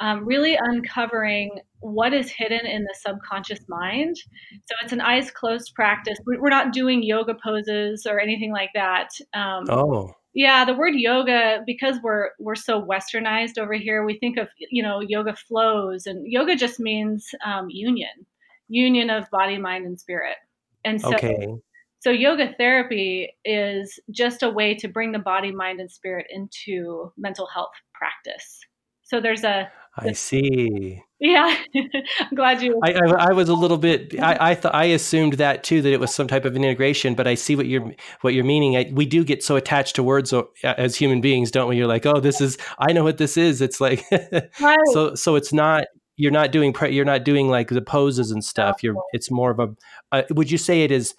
um, 0.00 0.24
really 0.24 0.56
uncovering 0.60 1.50
what 1.80 2.12
is 2.12 2.30
hidden 2.30 2.66
in 2.66 2.82
the 2.82 2.94
subconscious 3.00 3.60
mind. 3.68 4.16
So 4.16 4.74
it's 4.82 4.92
an 4.92 5.00
eyes 5.00 5.30
closed 5.30 5.74
practice. 5.74 6.18
We're 6.24 6.48
not 6.48 6.72
doing 6.72 7.02
yoga 7.02 7.34
poses 7.42 8.06
or 8.06 8.20
anything 8.20 8.52
like 8.52 8.70
that. 8.74 9.10
Um, 9.34 9.64
oh. 9.68 10.12
Yeah, 10.34 10.64
the 10.64 10.74
word 10.74 10.94
yoga 10.94 11.62
because 11.66 11.96
we're 12.02 12.30
we're 12.38 12.54
so 12.54 12.80
westernized 12.80 13.58
over 13.58 13.72
here. 13.72 14.04
We 14.04 14.18
think 14.18 14.38
of 14.38 14.48
you 14.70 14.82
know 14.82 15.00
yoga 15.00 15.34
flows, 15.34 16.06
and 16.06 16.30
yoga 16.30 16.54
just 16.54 16.78
means 16.78 17.26
um, 17.44 17.66
union, 17.70 18.10
union 18.68 19.10
of 19.10 19.30
body, 19.30 19.58
mind, 19.58 19.86
and 19.86 19.98
spirit. 19.98 20.36
And 20.84 21.00
so, 21.00 21.14
okay. 21.14 21.48
so 22.00 22.10
yoga 22.10 22.54
therapy 22.56 23.34
is 23.44 23.98
just 24.10 24.42
a 24.42 24.50
way 24.50 24.74
to 24.76 24.88
bring 24.88 25.12
the 25.12 25.18
body, 25.18 25.50
mind, 25.50 25.80
and 25.80 25.90
spirit 25.90 26.26
into 26.30 27.12
mental 27.16 27.46
health 27.46 27.72
practice. 27.94 28.60
So 29.02 29.20
there's 29.20 29.44
a 29.44 29.70
I 29.98 30.12
see. 30.12 31.02
Yeah, 31.18 31.56
I'm 32.20 32.34
glad 32.34 32.62
you. 32.62 32.78
I, 32.84 32.92
I, 32.92 33.30
I, 33.30 33.32
was 33.32 33.48
a 33.48 33.54
little 33.54 33.78
bit. 33.78 34.20
I 34.20 34.50
I 34.50 34.54
thought 34.54 34.74
I 34.74 34.84
assumed 34.84 35.34
that 35.34 35.64
too 35.64 35.82
that 35.82 35.92
it 35.92 35.98
was 35.98 36.14
some 36.14 36.28
type 36.28 36.44
of 36.44 36.54
an 36.54 36.62
integration, 36.62 37.14
but 37.14 37.26
I 37.26 37.34
see 37.34 37.56
what 37.56 37.66
you're 37.66 37.92
what 38.20 38.34
you're 38.34 38.44
meaning. 38.44 38.76
I, 38.76 38.90
we 38.92 39.06
do 39.06 39.24
get 39.24 39.42
so 39.42 39.56
attached 39.56 39.96
to 39.96 40.02
words 40.02 40.32
as 40.62 40.94
human 40.94 41.20
beings, 41.20 41.50
don't 41.50 41.68
we? 41.68 41.76
You're 41.76 41.88
like, 41.88 42.06
oh, 42.06 42.20
this 42.20 42.40
is. 42.40 42.58
I 42.78 42.92
know 42.92 43.02
what 43.02 43.18
this 43.18 43.36
is. 43.36 43.60
It's 43.60 43.80
like, 43.80 44.04
right. 44.60 44.78
so 44.92 45.14
so 45.16 45.34
it's 45.34 45.52
not. 45.52 45.86
You're 46.18 46.32
not 46.32 46.52
doing. 46.52 46.74
You're 46.90 47.04
not 47.04 47.24
doing 47.24 47.48
like 47.48 47.68
the 47.68 47.80
poses 47.80 48.30
and 48.30 48.44
stuff. 48.44 48.82
You're. 48.82 48.96
It's 49.12 49.30
more 49.30 49.50
of 49.50 49.60
a. 49.60 49.68
Uh, 50.12 50.22
would 50.30 50.50
you 50.50 50.58
say 50.58 50.82
it 50.82 50.90
is? 50.90 51.14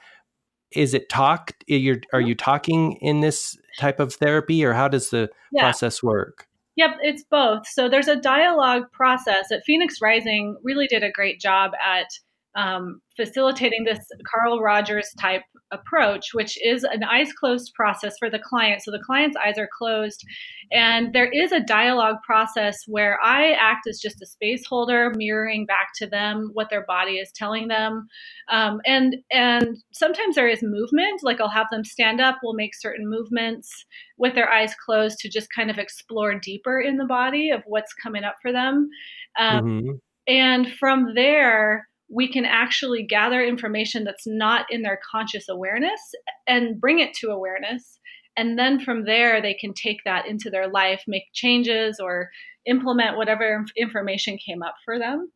Is 0.72 0.94
it 0.94 1.10
talk? 1.10 1.54
You're. 1.68 2.02
Are 2.14 2.22
you 2.22 2.36
talking 2.36 2.98
in 3.02 3.22
this 3.22 3.58
type 3.80 4.00
of 4.00 4.14
therapy, 4.14 4.64
or 4.64 4.74
how 4.74 4.88
does 4.88 5.10
the 5.10 5.30
yeah. 5.52 5.64
process 5.64 6.04
work? 6.04 6.48
Yep, 6.76 6.92
it's 7.02 7.24
both. 7.24 7.68
So 7.68 7.90
there's 7.90 8.08
a 8.08 8.16
dialogue 8.16 8.92
process 8.92 9.48
that 9.50 9.64
Phoenix 9.66 10.02
Rising 10.02 10.58
really 10.64 10.88
did 10.88 11.04
a 11.04 11.12
great 11.12 11.40
job 11.40 11.72
at 11.84 12.08
um, 12.56 13.02
facilitating 13.16 13.84
this 13.84 14.00
Carl 14.26 14.60
Rogers 14.60 15.08
type 15.20 15.44
approach, 15.72 16.30
which 16.34 16.58
is 16.66 16.84
an 16.84 17.04
eyes 17.04 17.32
closed 17.34 17.72
process 17.76 18.16
for 18.18 18.30
the 18.30 18.40
client. 18.40 18.82
So 18.82 18.92
the 18.92 19.04
client's 19.06 19.38
eyes 19.38 19.58
are 19.58 19.70
closed, 19.78 20.24
and 20.72 21.14
there 21.14 21.30
is 21.32 21.52
a 21.52 21.60
dialogue 21.60 22.16
process 22.26 22.76
where 22.88 23.20
I 23.24 23.52
act 23.52 23.88
as 23.88 24.00
just 24.00 24.22
a 24.22 24.26
space 24.26 24.66
holder, 24.68 25.12
mirroring 25.16 25.66
back 25.66 25.90
to 25.98 26.08
them 26.08 26.50
what 26.54 26.70
their 26.70 26.86
body 26.86 27.14
is 27.14 27.32
telling 27.36 27.68
them. 27.68 28.08
Um, 28.52 28.80
and 28.86 29.16
and 29.32 29.78
sometimes 29.92 30.36
there 30.36 30.48
is 30.48 30.64
movement, 30.64 31.22
like 31.24 31.40
I'll 31.40 31.50
have 31.50 31.68
them 31.72 31.84
stand 31.84 32.20
up, 32.20 32.40
we'll 32.42 32.54
make 32.54 32.76
certain 32.76 33.08
movements 33.08 33.70
with 34.18 34.34
their 34.34 34.52
eyes 34.52 34.74
closed 34.86 35.20
to 35.20 35.30
just 35.30 35.48
kind 35.56 35.70
of 35.70 35.78
explore 35.78 36.34
deeper 36.40 36.80
in 36.82 36.98
the 36.98 37.06
body 37.06 37.52
of 37.52 37.62
what's 37.66 37.94
coming 37.94 38.24
up 38.24 38.36
for 38.42 38.52
them. 38.52 38.90
Um, 39.38 39.66
mm-hmm. 39.66 39.92
And 40.28 40.72
from 40.80 41.16
there, 41.16 41.89
we 42.10 42.32
can 42.32 42.46
actually 42.46 43.04
gather 43.04 43.44
information 43.44 44.04
that's 44.04 44.26
not 44.26 44.66
in 44.70 44.82
their 44.82 45.00
conscious 45.10 45.48
awareness 45.48 46.00
and 46.48 46.80
bring 46.80 47.00
it 47.00 47.14
to 47.14 47.30
awareness. 47.30 48.00
And 48.36 48.58
then 48.58 48.80
from 48.80 49.06
there, 49.06 49.42
they 49.42 49.54
can 49.54 49.74
take 49.74 50.00
that 50.06 50.26
into 50.28 50.50
their 50.50 50.68
life, 50.68 51.04
make 51.08 51.26
changes, 51.34 52.00
or 52.00 52.30
implement 52.66 53.18
whatever 53.18 53.66
information 53.78 54.38
came 54.38 54.64
up 54.64 54.76
for 54.84 54.98
them. 54.98 55.32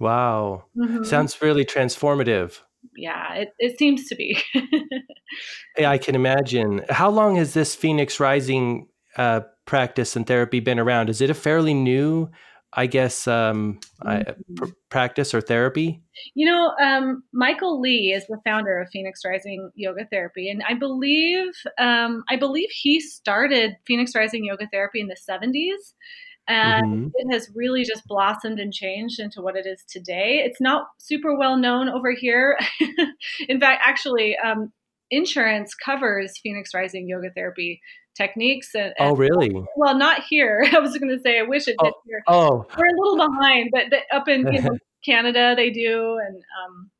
Wow. 0.00 0.64
Mm-hmm. 0.76 1.04
Sounds 1.04 1.40
really 1.40 1.64
transformative. 1.64 2.60
Yeah, 2.96 3.34
it, 3.34 3.48
it 3.58 3.78
seems 3.78 4.08
to 4.08 4.14
be. 4.14 4.36
yeah, 5.78 5.90
I 5.90 5.98
can 5.98 6.14
imagine. 6.14 6.84
How 6.90 7.08
long 7.08 7.36
has 7.36 7.54
this 7.54 7.74
Phoenix 7.74 8.20
Rising 8.20 8.88
uh, 9.16 9.40
practice 9.64 10.16
and 10.16 10.26
therapy 10.26 10.60
been 10.60 10.78
around? 10.78 11.08
Is 11.08 11.20
it 11.20 11.30
a 11.30 11.34
fairly 11.34 11.72
new 11.72 12.30
I 12.76 12.86
guess, 12.86 13.26
um, 13.28 13.78
mm-hmm. 14.04 14.08
I, 14.08 14.24
pr- 14.56 14.72
practice 14.90 15.34
or 15.34 15.40
therapy? 15.40 16.02
You 16.34 16.46
know, 16.46 16.72
um, 16.82 17.22
Michael 17.32 17.80
Lee 17.80 18.12
is 18.14 18.26
the 18.26 18.38
founder 18.44 18.80
of 18.80 18.88
Phoenix 18.90 19.20
Rising 19.24 19.70
Yoga 19.74 20.06
Therapy, 20.10 20.50
and 20.50 20.62
I 20.68 20.74
believe, 20.74 21.48
um, 21.78 22.24
I 22.28 22.36
believe 22.36 22.68
he 22.70 23.00
started 23.00 23.76
Phoenix 23.86 24.14
Rising 24.14 24.44
Yoga 24.44 24.68
Therapy 24.72 25.00
in 25.00 25.08
the 25.08 25.16
'70s, 25.16 25.94
and 26.48 26.86
mm-hmm. 26.86 27.08
it 27.14 27.32
has 27.32 27.50
really 27.54 27.84
just 27.84 28.06
blossomed 28.06 28.58
and 28.58 28.72
changed 28.72 29.20
into 29.20 29.40
what 29.40 29.56
it 29.56 29.66
is 29.66 29.84
today. 29.88 30.42
It's 30.44 30.60
not 30.60 30.86
super 30.98 31.36
well 31.36 31.56
known 31.56 31.88
over 31.88 32.12
here. 32.12 32.58
in 33.48 33.60
fact, 33.60 33.82
actually, 33.84 34.36
um, 34.38 34.72
insurance 35.10 35.74
covers 35.74 36.38
Phoenix 36.42 36.74
Rising 36.74 37.08
Yoga 37.08 37.30
Therapy 37.34 37.80
techniques. 38.16 38.74
And, 38.74 38.94
and, 38.98 39.10
oh, 39.10 39.16
really? 39.16 39.54
Well, 39.76 39.96
not 39.96 40.22
here. 40.24 40.66
I 40.72 40.78
was 40.78 40.96
going 40.98 41.10
to 41.10 41.20
say 41.20 41.38
I 41.38 41.42
wish 41.42 41.68
it 41.68 41.76
oh, 41.80 41.84
did 41.84 41.94
here. 42.06 42.22
Oh, 42.26 42.66
we're 42.76 42.86
a 42.86 43.00
little 43.00 43.28
behind, 43.28 43.70
but 43.72 43.84
the, 43.90 43.98
up 44.14 44.28
in 44.28 44.52
you 44.52 44.62
know, 44.62 44.78
Canada 45.04 45.54
they 45.56 45.70
do, 45.70 46.18
and 46.26 46.36
um, 46.36 46.90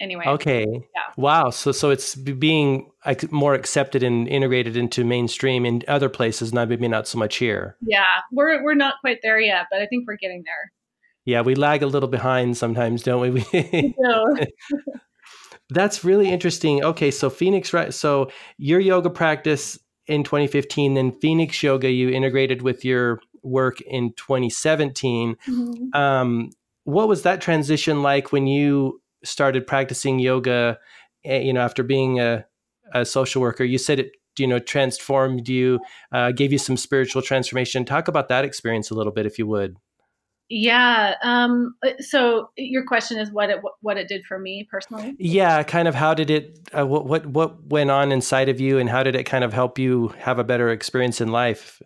anyway. 0.00 0.24
Okay. 0.26 0.66
Yeah. 0.68 1.12
Wow. 1.16 1.50
So 1.50 1.72
so 1.72 1.90
it's 1.90 2.14
being 2.14 2.90
more 3.30 3.54
accepted 3.54 4.02
and 4.02 4.28
integrated 4.28 4.76
into 4.76 5.04
mainstream 5.04 5.64
in 5.64 5.82
other 5.88 6.08
places, 6.08 6.52
not 6.52 6.68
maybe 6.68 6.88
not 6.88 7.08
so 7.08 7.18
much 7.18 7.36
here. 7.36 7.76
Yeah, 7.80 8.04
we're 8.30 8.62
we're 8.62 8.74
not 8.74 8.96
quite 9.00 9.18
there 9.22 9.40
yet, 9.40 9.66
but 9.70 9.80
I 9.80 9.86
think 9.86 10.06
we're 10.06 10.16
getting 10.16 10.42
there. 10.44 10.72
Yeah, 11.24 11.40
we 11.40 11.54
lag 11.54 11.82
a 11.82 11.86
little 11.86 12.08
behind 12.08 12.56
sometimes, 12.56 13.02
don't 13.02 13.20
we? 13.20 13.30
we 13.52 13.94
do. 13.98 14.46
That's 15.70 16.04
really 16.04 16.28
interesting. 16.28 16.84
Okay, 16.84 17.10
so 17.10 17.30
Phoenix, 17.30 17.72
right? 17.72 17.94
So 17.94 18.30
your 18.58 18.80
yoga 18.80 19.08
practice 19.08 19.78
in 20.06 20.24
2015, 20.24 20.94
then 20.94 21.12
Phoenix 21.12 21.62
Yoga 21.62 21.90
you 21.90 22.10
integrated 22.10 22.62
with 22.62 22.84
your 22.84 23.20
work 23.42 23.80
in 23.82 24.12
2017. 24.14 25.36
Mm-hmm. 25.46 25.98
Um, 25.98 26.50
what 26.84 27.08
was 27.08 27.22
that 27.22 27.40
transition 27.40 28.02
like 28.02 28.32
when 28.32 28.46
you 28.46 29.00
started 29.24 29.66
practicing 29.66 30.18
yoga? 30.18 30.78
Eh, 31.24 31.40
you 31.40 31.52
know, 31.52 31.60
after 31.60 31.82
being 31.82 32.20
a, 32.20 32.44
a 32.92 33.04
social 33.04 33.40
worker, 33.40 33.64
you 33.64 33.78
said 33.78 34.00
it 34.00 34.12
you 34.38 34.46
know 34.46 34.58
transformed 34.58 35.48
you, 35.48 35.80
uh, 36.12 36.32
gave 36.32 36.52
you 36.52 36.58
some 36.58 36.76
spiritual 36.76 37.22
transformation. 37.22 37.84
Talk 37.84 38.08
about 38.08 38.28
that 38.28 38.44
experience 38.44 38.90
a 38.90 38.94
little 38.94 39.12
bit, 39.12 39.26
if 39.26 39.38
you 39.38 39.46
would. 39.46 39.76
Yeah. 40.48 41.14
Um, 41.22 41.74
uh, 41.82 41.90
so 42.00 42.50
your 42.56 42.84
question 42.84 43.18
is 43.18 43.32
what 43.32 43.50
it 43.50 43.60
what 43.80 43.96
it 43.96 44.08
did 44.08 44.24
for 44.26 44.38
me 44.38 44.68
personally. 44.70 45.14
Yeah, 45.18 45.62
kind 45.62 45.88
of 45.88 45.94
how 45.94 46.14
did 46.14 46.30
it 46.30 46.58
uh, 46.76 46.86
what 46.86 47.06
what 47.06 47.26
what 47.26 47.66
went 47.66 47.90
on 47.90 48.12
inside 48.12 48.48
of 48.48 48.60
you, 48.60 48.78
and 48.78 48.88
how 48.88 49.02
did 49.02 49.16
it 49.16 49.24
kind 49.24 49.44
of 49.44 49.52
help 49.52 49.78
you 49.78 50.08
have 50.18 50.38
a 50.38 50.44
better 50.44 50.70
experience 50.70 51.20
in 51.20 51.28
life? 51.28 51.80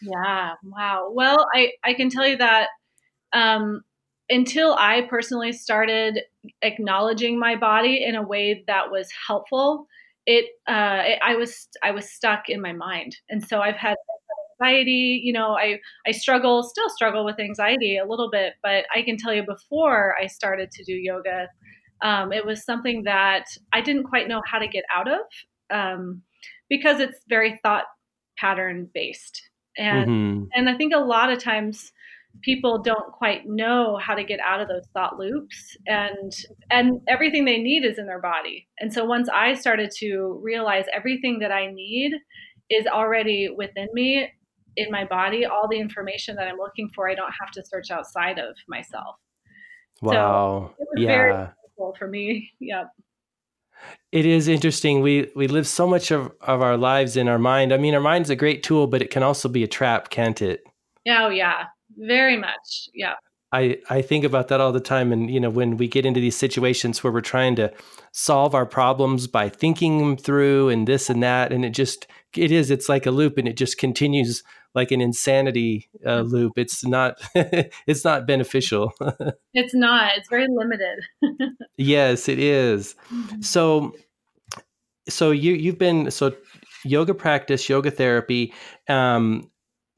Yeah. 0.00 0.52
Wow. 0.62 1.10
Well, 1.12 1.46
I 1.54 1.72
I 1.82 1.94
can 1.94 2.08
tell 2.08 2.26
you 2.26 2.36
that 2.36 2.68
um, 3.32 3.82
until 4.30 4.74
I 4.78 5.02
personally 5.02 5.52
started 5.52 6.20
acknowledging 6.62 7.38
my 7.38 7.56
body 7.56 8.04
in 8.04 8.14
a 8.14 8.22
way 8.22 8.64
that 8.66 8.90
was 8.90 9.08
helpful, 9.26 9.86
it, 10.26 10.46
uh, 10.66 11.02
it 11.04 11.18
I 11.22 11.36
was 11.36 11.68
I 11.82 11.90
was 11.90 12.08
stuck 12.08 12.48
in 12.48 12.60
my 12.60 12.72
mind, 12.72 13.16
and 13.28 13.46
so 13.46 13.60
I've 13.60 13.76
had 13.76 13.96
anxiety 14.60 15.20
you 15.22 15.32
know 15.32 15.52
i 15.52 15.78
i 16.06 16.10
struggle 16.10 16.62
still 16.62 16.88
struggle 16.88 17.24
with 17.24 17.38
anxiety 17.38 17.98
a 17.98 18.04
little 18.04 18.30
bit 18.30 18.54
but 18.62 18.84
i 18.94 19.02
can 19.02 19.16
tell 19.16 19.32
you 19.32 19.42
before 19.42 20.14
i 20.20 20.26
started 20.26 20.70
to 20.70 20.84
do 20.84 20.92
yoga 20.92 21.48
um, 22.02 22.32
it 22.32 22.44
was 22.44 22.64
something 22.64 23.04
that 23.04 23.46
i 23.72 23.80
didn't 23.80 24.04
quite 24.04 24.28
know 24.28 24.42
how 24.46 24.58
to 24.58 24.68
get 24.68 24.84
out 24.94 25.08
of 25.08 25.20
um, 25.70 26.22
because 26.68 27.00
it's 27.00 27.20
very 27.28 27.58
thought 27.62 27.84
pattern 28.38 28.88
based 28.94 29.42
and 29.78 30.08
mm-hmm. 30.08 30.44
and 30.54 30.68
i 30.68 30.76
think 30.76 30.92
a 30.94 30.98
lot 30.98 31.30
of 31.30 31.38
times 31.38 31.92
people 32.42 32.82
don't 32.82 33.12
quite 33.12 33.46
know 33.46 33.96
how 33.96 34.14
to 34.14 34.24
get 34.24 34.40
out 34.40 34.60
of 34.60 34.68
those 34.68 34.84
thought 34.92 35.18
loops 35.18 35.76
and 35.86 36.32
and 36.70 37.00
everything 37.08 37.44
they 37.44 37.58
need 37.58 37.84
is 37.84 37.98
in 37.98 38.06
their 38.06 38.20
body 38.20 38.66
and 38.80 38.92
so 38.92 39.04
once 39.04 39.28
i 39.28 39.54
started 39.54 39.90
to 39.90 40.38
realize 40.42 40.84
everything 40.92 41.38
that 41.38 41.52
i 41.52 41.70
need 41.70 42.12
is 42.70 42.86
already 42.86 43.48
within 43.56 43.88
me 43.92 44.28
in 44.76 44.90
my 44.90 45.04
body 45.04 45.44
all 45.44 45.68
the 45.68 45.78
information 45.78 46.36
that 46.36 46.48
I'm 46.48 46.58
looking 46.58 46.90
for. 46.94 47.08
I 47.08 47.14
don't 47.14 47.32
have 47.40 47.50
to 47.52 47.64
search 47.64 47.90
outside 47.90 48.38
of 48.38 48.56
myself. 48.68 49.16
Wow. 50.02 50.74
So 50.76 50.82
it 50.82 50.88
was 50.92 51.02
yeah. 51.02 51.08
very 51.08 51.32
helpful 51.32 51.94
for 51.98 52.08
me. 52.08 52.50
Yep. 52.60 52.90
It 54.12 54.24
is 54.24 54.48
interesting. 54.48 55.02
We 55.02 55.30
we 55.34 55.48
live 55.48 55.66
so 55.66 55.86
much 55.86 56.10
of, 56.10 56.32
of 56.40 56.62
our 56.62 56.76
lives 56.76 57.16
in 57.16 57.28
our 57.28 57.38
mind. 57.38 57.72
I 57.72 57.76
mean, 57.76 57.94
our 57.94 58.00
mind's 58.00 58.30
a 58.30 58.36
great 58.36 58.62
tool, 58.62 58.86
but 58.86 59.02
it 59.02 59.10
can 59.10 59.22
also 59.22 59.48
be 59.48 59.62
a 59.62 59.68
trap, 59.68 60.08
can't 60.08 60.40
it? 60.40 60.62
Oh 61.08 61.28
yeah, 61.28 61.64
very 61.98 62.38
much. 62.38 62.88
Yeah. 62.94 63.14
I, 63.54 63.78
I 63.88 64.02
think 64.02 64.24
about 64.24 64.48
that 64.48 64.60
all 64.60 64.72
the 64.72 64.80
time. 64.80 65.12
And, 65.12 65.30
you 65.30 65.38
know, 65.38 65.48
when 65.48 65.76
we 65.76 65.86
get 65.86 66.04
into 66.04 66.18
these 66.18 66.36
situations 66.36 67.04
where 67.04 67.12
we're 67.12 67.20
trying 67.20 67.54
to 67.56 67.72
solve 68.10 68.52
our 68.52 68.66
problems 68.66 69.28
by 69.28 69.48
thinking 69.48 69.98
them 69.98 70.16
through 70.16 70.70
and 70.70 70.88
this 70.88 71.08
and 71.08 71.22
that, 71.22 71.52
and 71.52 71.64
it 71.64 71.70
just, 71.70 72.08
it 72.36 72.50
is, 72.50 72.72
it's 72.72 72.88
like 72.88 73.06
a 73.06 73.12
loop 73.12 73.38
and 73.38 73.46
it 73.46 73.56
just 73.56 73.78
continues 73.78 74.42
like 74.74 74.90
an 74.90 75.00
insanity 75.00 75.88
uh, 76.04 76.18
mm-hmm. 76.18 76.34
loop. 76.34 76.58
It's 76.58 76.84
not, 76.84 77.20
it's 77.86 78.04
not 78.04 78.26
beneficial. 78.26 78.92
it's 79.54 79.74
not, 79.74 80.16
it's 80.16 80.28
very 80.28 80.48
limited. 80.50 81.04
yes, 81.76 82.28
it 82.28 82.40
is. 82.40 82.96
Mm-hmm. 83.12 83.40
So, 83.42 83.94
so 85.08 85.30
you, 85.30 85.52
you've 85.52 85.78
been, 85.78 86.10
so 86.10 86.34
yoga 86.84 87.14
practice, 87.14 87.68
yoga 87.68 87.92
therapy, 87.92 88.52
um, 88.88 89.48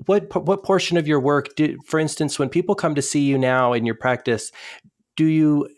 what 0.05 0.45
what 0.45 0.63
portion 0.63 0.97
of 0.97 1.09
your 1.09 1.21
work 1.21 1.55
do, 1.57 1.79
for 1.87 1.99
instance 1.99 2.39
when 2.39 2.49
people 2.49 2.75
come 2.75 2.95
to 2.95 3.03
see 3.03 3.23
you 3.23 3.39
now 3.39 3.73
in 3.73 3.87
your 3.87 3.95
practice 3.95 4.53
do 5.17 5.25
you 5.25 5.69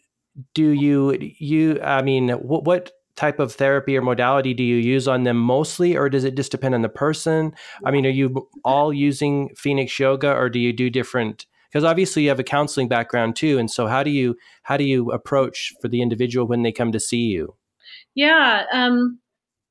do 0.55 0.71
you 0.71 1.17
you 1.39 1.81
i 1.83 2.03
mean 2.03 2.31
what, 2.31 2.65
what 2.65 2.91
type 3.19 3.41
of 3.41 3.53
therapy 3.53 3.97
or 3.97 4.03
modality 4.03 4.55
do 4.55 4.63
you 4.63 4.77
use 4.77 5.09
on 5.09 5.25
them 5.25 5.37
mostly 5.37 5.97
or 5.97 6.09
does 6.09 6.23
it 6.23 6.37
just 6.37 6.53
depend 6.53 6.73
on 6.73 6.83
the 6.83 6.89
person? 6.89 7.53
I 7.85 7.91
mean 7.91 8.07
are 8.07 8.11
you 8.11 8.49
all 8.65 8.93
using 8.93 9.51
phoenix 9.57 9.99
yoga 9.99 10.33
or 10.33 10.49
do 10.49 10.61
you 10.61 10.73
do 10.73 10.89
different 10.89 11.45
because 11.69 11.83
obviously 11.83 12.23
you 12.23 12.29
have 12.29 12.39
a 12.39 12.45
counseling 12.45 12.87
background 12.87 13.35
too 13.35 13.59
and 13.59 13.69
so 13.69 13.89
how 13.89 14.05
do 14.05 14.11
you 14.11 14.37
how 14.63 14.77
do 14.77 14.85
you 14.85 15.11
approach 15.11 15.73
for 15.83 15.89
the 15.89 16.01
individual 16.01 16.47
when 16.47 16.63
they 16.63 16.71
come 16.71 16.93
to 16.93 17.01
see 17.01 17.25
you? 17.25 17.57
Yeah 18.15 18.67
um 18.73 19.19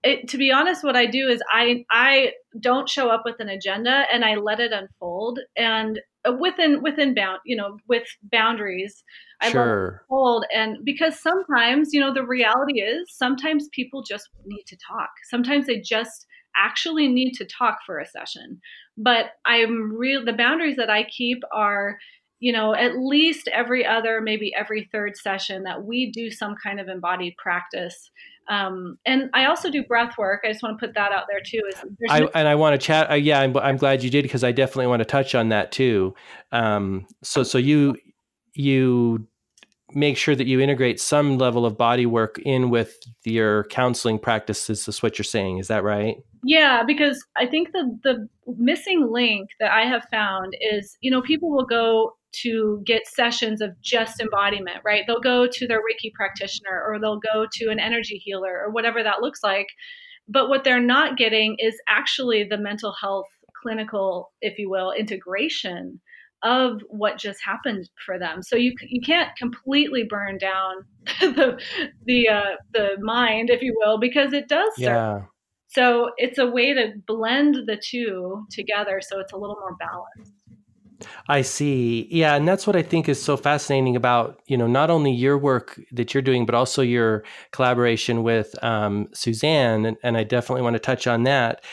it, 0.08 0.28
to 0.30 0.38
be 0.38 0.52
honest, 0.52 0.84
what 0.84 0.96
I 0.96 1.06
do 1.06 1.28
is 1.28 1.42
I 1.52 1.86
I 1.92 2.32
don't 2.60 2.90
show 2.90 3.10
up 3.10 3.24
with 3.26 3.36
an 3.40 3.50
agenda 3.50 4.06
and 4.12 4.24
I 4.24 4.36
let 4.36 4.60
it 4.60 4.72
unfold 4.72 5.40
and 5.56 6.00
uh, 6.28 6.34
within 6.40 6.82
within 6.82 7.14
bound 7.14 7.40
you 7.46 7.56
know 7.56 7.78
with 7.88 8.08
boundaries. 8.32 9.04
I 9.42 9.52
sure. 9.52 10.02
unfold 10.02 10.46
and 10.54 10.78
because 10.84 11.20
sometimes 11.20 11.90
you 11.94 12.00
know 12.00 12.14
the 12.14 12.26
reality 12.26 12.82
is 12.82 13.08
sometimes 13.10 13.70
people 13.74 14.02
just 14.02 14.30
need 14.46 14.64
to 14.68 14.78
talk. 14.78 15.10
Sometimes 15.30 15.68
they 15.68 15.80
just 15.80 16.26
actually 16.56 17.08
need 17.08 17.34
to 17.34 17.46
talk 17.46 17.80
for 17.86 18.00
a 18.00 18.08
session. 18.08 18.60
But 18.98 19.28
I'm 19.46 19.96
real. 19.96 20.26
The 20.26 20.34
boundaries 20.34 20.78
that 20.78 20.90
I 20.90 21.04
keep 21.04 21.40
are 21.54 21.98
you 22.40 22.52
know, 22.52 22.76
at 22.76 23.00
least 23.00 23.50
every 23.52 23.84
other, 23.84 24.22
maybe 24.22 24.54
every 24.56 24.88
third 24.92 25.18
session 25.18 25.64
that 25.64 25.84
we 25.84 26.12
do 26.12 26.30
some 26.30 26.54
kind 26.64 26.80
of 26.80 26.88
embodied 26.88 27.34
practice 27.38 28.12
um, 28.50 28.98
and 29.06 29.30
I 29.34 29.46
also 29.46 29.70
do 29.70 29.84
breath 29.84 30.18
work. 30.18 30.42
I 30.46 30.52
just 30.52 30.64
want 30.64 30.80
to 30.80 30.86
put 30.86 30.96
that 30.96 31.12
out 31.12 31.26
there 31.30 31.42
too. 31.46 31.62
Is 31.70 31.84
I, 32.10 32.22
no- 32.22 32.32
and 32.34 32.48
I 32.48 32.56
want 32.56 32.80
to 32.80 32.86
chat. 32.86 33.12
Uh, 33.12 33.16
yeah, 33.16 33.42
I'm, 33.42 33.56
I'm 33.58 33.78
glad 33.78 34.04
you 34.04 34.10
did 34.10 34.24
because 34.24 34.44
I 34.44 34.52
definitely 34.52 34.88
want 34.88 35.02
to 35.02 35.06
touch 35.06 35.36
on 35.36 35.50
that 35.50 35.72
too. 35.72 36.16
Um, 36.52 37.08
so 37.24 37.44
so 37.44 37.58
you 37.58 37.96
you 38.54 39.28
make 39.94 40.18
sure 40.18 40.36
that 40.36 40.48
you 40.48 40.60
integrate 40.60 41.00
some 41.00 41.38
level 41.38 41.66
of 41.66 41.78
body 41.78 42.06
work 42.06 42.40
in 42.40 42.70
with 42.70 42.98
your 43.24 43.66
counseling 43.66 44.20
practices. 44.20 44.88
Is 44.88 45.04
what 45.04 45.18
you're 45.18 45.24
saying? 45.24 45.58
Is 45.58 45.68
that 45.68 45.84
right? 45.84 46.18
Yeah, 46.44 46.84
because 46.86 47.26
I 47.36 47.46
think 47.46 47.72
the 47.74 48.00
the 48.04 48.30
missing 48.58 49.10
link 49.12 49.50
that 49.60 49.72
I 49.72 49.82
have 49.82 50.06
found 50.10 50.56
is 50.62 50.98
you 51.02 51.12
know 51.12 51.22
people 51.22 51.52
will 51.52 51.66
go 51.66 52.14
to 52.44 52.82
get 52.86 53.08
sessions 53.08 53.62
of 53.62 53.80
just 53.82 54.20
embodiment, 54.20 54.78
right? 54.86 55.04
They'll 55.08 55.20
go 55.20 55.48
to 55.48 55.68
their 55.68 55.80
Reiki 55.80 56.12
practitioner 56.14 56.84
or 56.86 57.00
they'll 57.00 57.20
go 57.34 57.46
to 57.52 57.70
an 57.70 57.80
energy 57.80 58.22
healer 58.24 58.62
or 58.66 58.72
whatever 58.72 59.04
that 59.04 59.22
looks 59.22 59.44
like. 59.44 59.68
But 60.28 60.50
what 60.50 60.64
they're 60.64 60.82
not 60.82 61.18
getting 61.18 61.56
is 61.60 61.76
actually 61.88 62.44
the 62.44 62.58
mental 62.58 62.94
health 63.00 63.28
clinical, 63.62 64.32
if 64.42 64.60
you 64.60 64.70
will, 64.70 64.92
integration 64.92 66.02
of 66.44 66.82
what 66.90 67.18
just 67.18 67.40
happened 67.44 67.90
for 68.06 68.20
them. 68.20 68.44
So 68.44 68.56
you 68.56 68.74
you 68.88 69.02
can't 69.02 69.36
completely 69.38 70.04
burn 70.04 70.38
down 70.38 70.86
the 71.20 71.60
the 72.06 72.30
uh, 72.30 72.56
the 72.74 72.98
mind, 73.00 73.50
if 73.50 73.62
you 73.62 73.76
will, 73.78 73.98
because 73.98 74.34
it 74.34 74.48
does. 74.48 74.74
Yeah. 74.78 75.22
So 75.70 76.12
it's 76.18 76.38
a 76.38 76.48
way 76.48 76.74
to 76.74 76.94
blend 77.06 77.56
the 77.66 77.82
two 77.84 78.46
together, 78.52 79.02
so 79.02 79.20
it's 79.20 79.34
a 79.34 79.38
little 79.38 79.58
more 79.60 79.76
balanced. 79.78 80.37
I 81.28 81.42
see. 81.42 82.08
Yeah, 82.10 82.36
and 82.36 82.48
that's 82.48 82.66
what 82.66 82.76
I 82.76 82.82
think 82.82 83.08
is 83.08 83.22
so 83.22 83.38
fascinating 83.38 83.96
about 83.96 84.42
you 84.48 84.58
know 84.58 84.68
not 84.68 84.90
only 84.90 85.12
your 85.12 85.38
work 85.38 85.80
that 85.92 86.14
you're 86.14 86.22
doing, 86.24 86.46
but 86.46 86.56
also 86.56 86.82
your 86.82 87.24
collaboration 87.52 88.24
with 88.24 88.62
um, 88.64 89.08
Suzanne, 89.14 89.86
and, 89.86 89.98
and, 90.04 90.18
I 90.18 90.24
definitely 90.24 90.64
want 90.64 90.76
to 90.76 90.80
touch 90.80 91.08
on 91.08 91.24
that. 91.24 91.64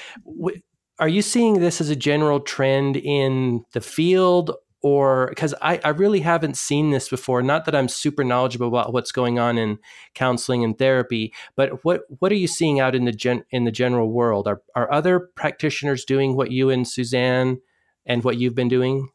Are 0.99 1.09
you 1.09 1.23
seeing 1.23 1.61
this 1.61 1.81
as 1.81 1.89
a 1.91 1.97
general 1.97 2.41
trend 2.41 2.97
in 2.97 3.65
the 3.73 3.81
field, 3.81 4.53
or 4.83 5.29
because 5.31 5.55
I, 5.63 5.81
I 5.83 5.89
really 5.89 6.21
haven't 6.21 6.57
seen 6.57 6.91
this 6.91 7.09
before? 7.09 7.43
Not 7.43 7.65
that 7.65 7.75
I'm 7.75 7.89
super 7.89 8.25
knowledgeable 8.25 8.69
about 8.69 8.93
what's 8.93 9.13
going 9.13 9.39
on 9.39 9.57
in 9.59 9.79
counseling 10.15 10.65
and 10.65 10.77
therapy, 10.79 11.33
but 11.57 11.85
what 11.85 12.03
what 12.21 12.31
are 12.31 12.37
you 12.37 12.49
seeing 12.49 12.79
out 12.81 12.95
in 12.95 13.07
the 13.07 13.13
gen, 13.13 13.45
in 13.51 13.65
the 13.65 13.73
general 13.73 14.13
world? 14.13 14.47
Are 14.47 14.61
are 14.77 14.93
other 14.93 15.31
practitioners 15.35 16.05
doing 16.05 16.37
what 16.37 16.51
you 16.51 16.71
and 16.71 16.87
Suzanne 16.87 17.61
and 18.07 18.23
what 18.23 18.37
you've 18.37 18.55
been 18.55 18.69
doing? 18.69 19.09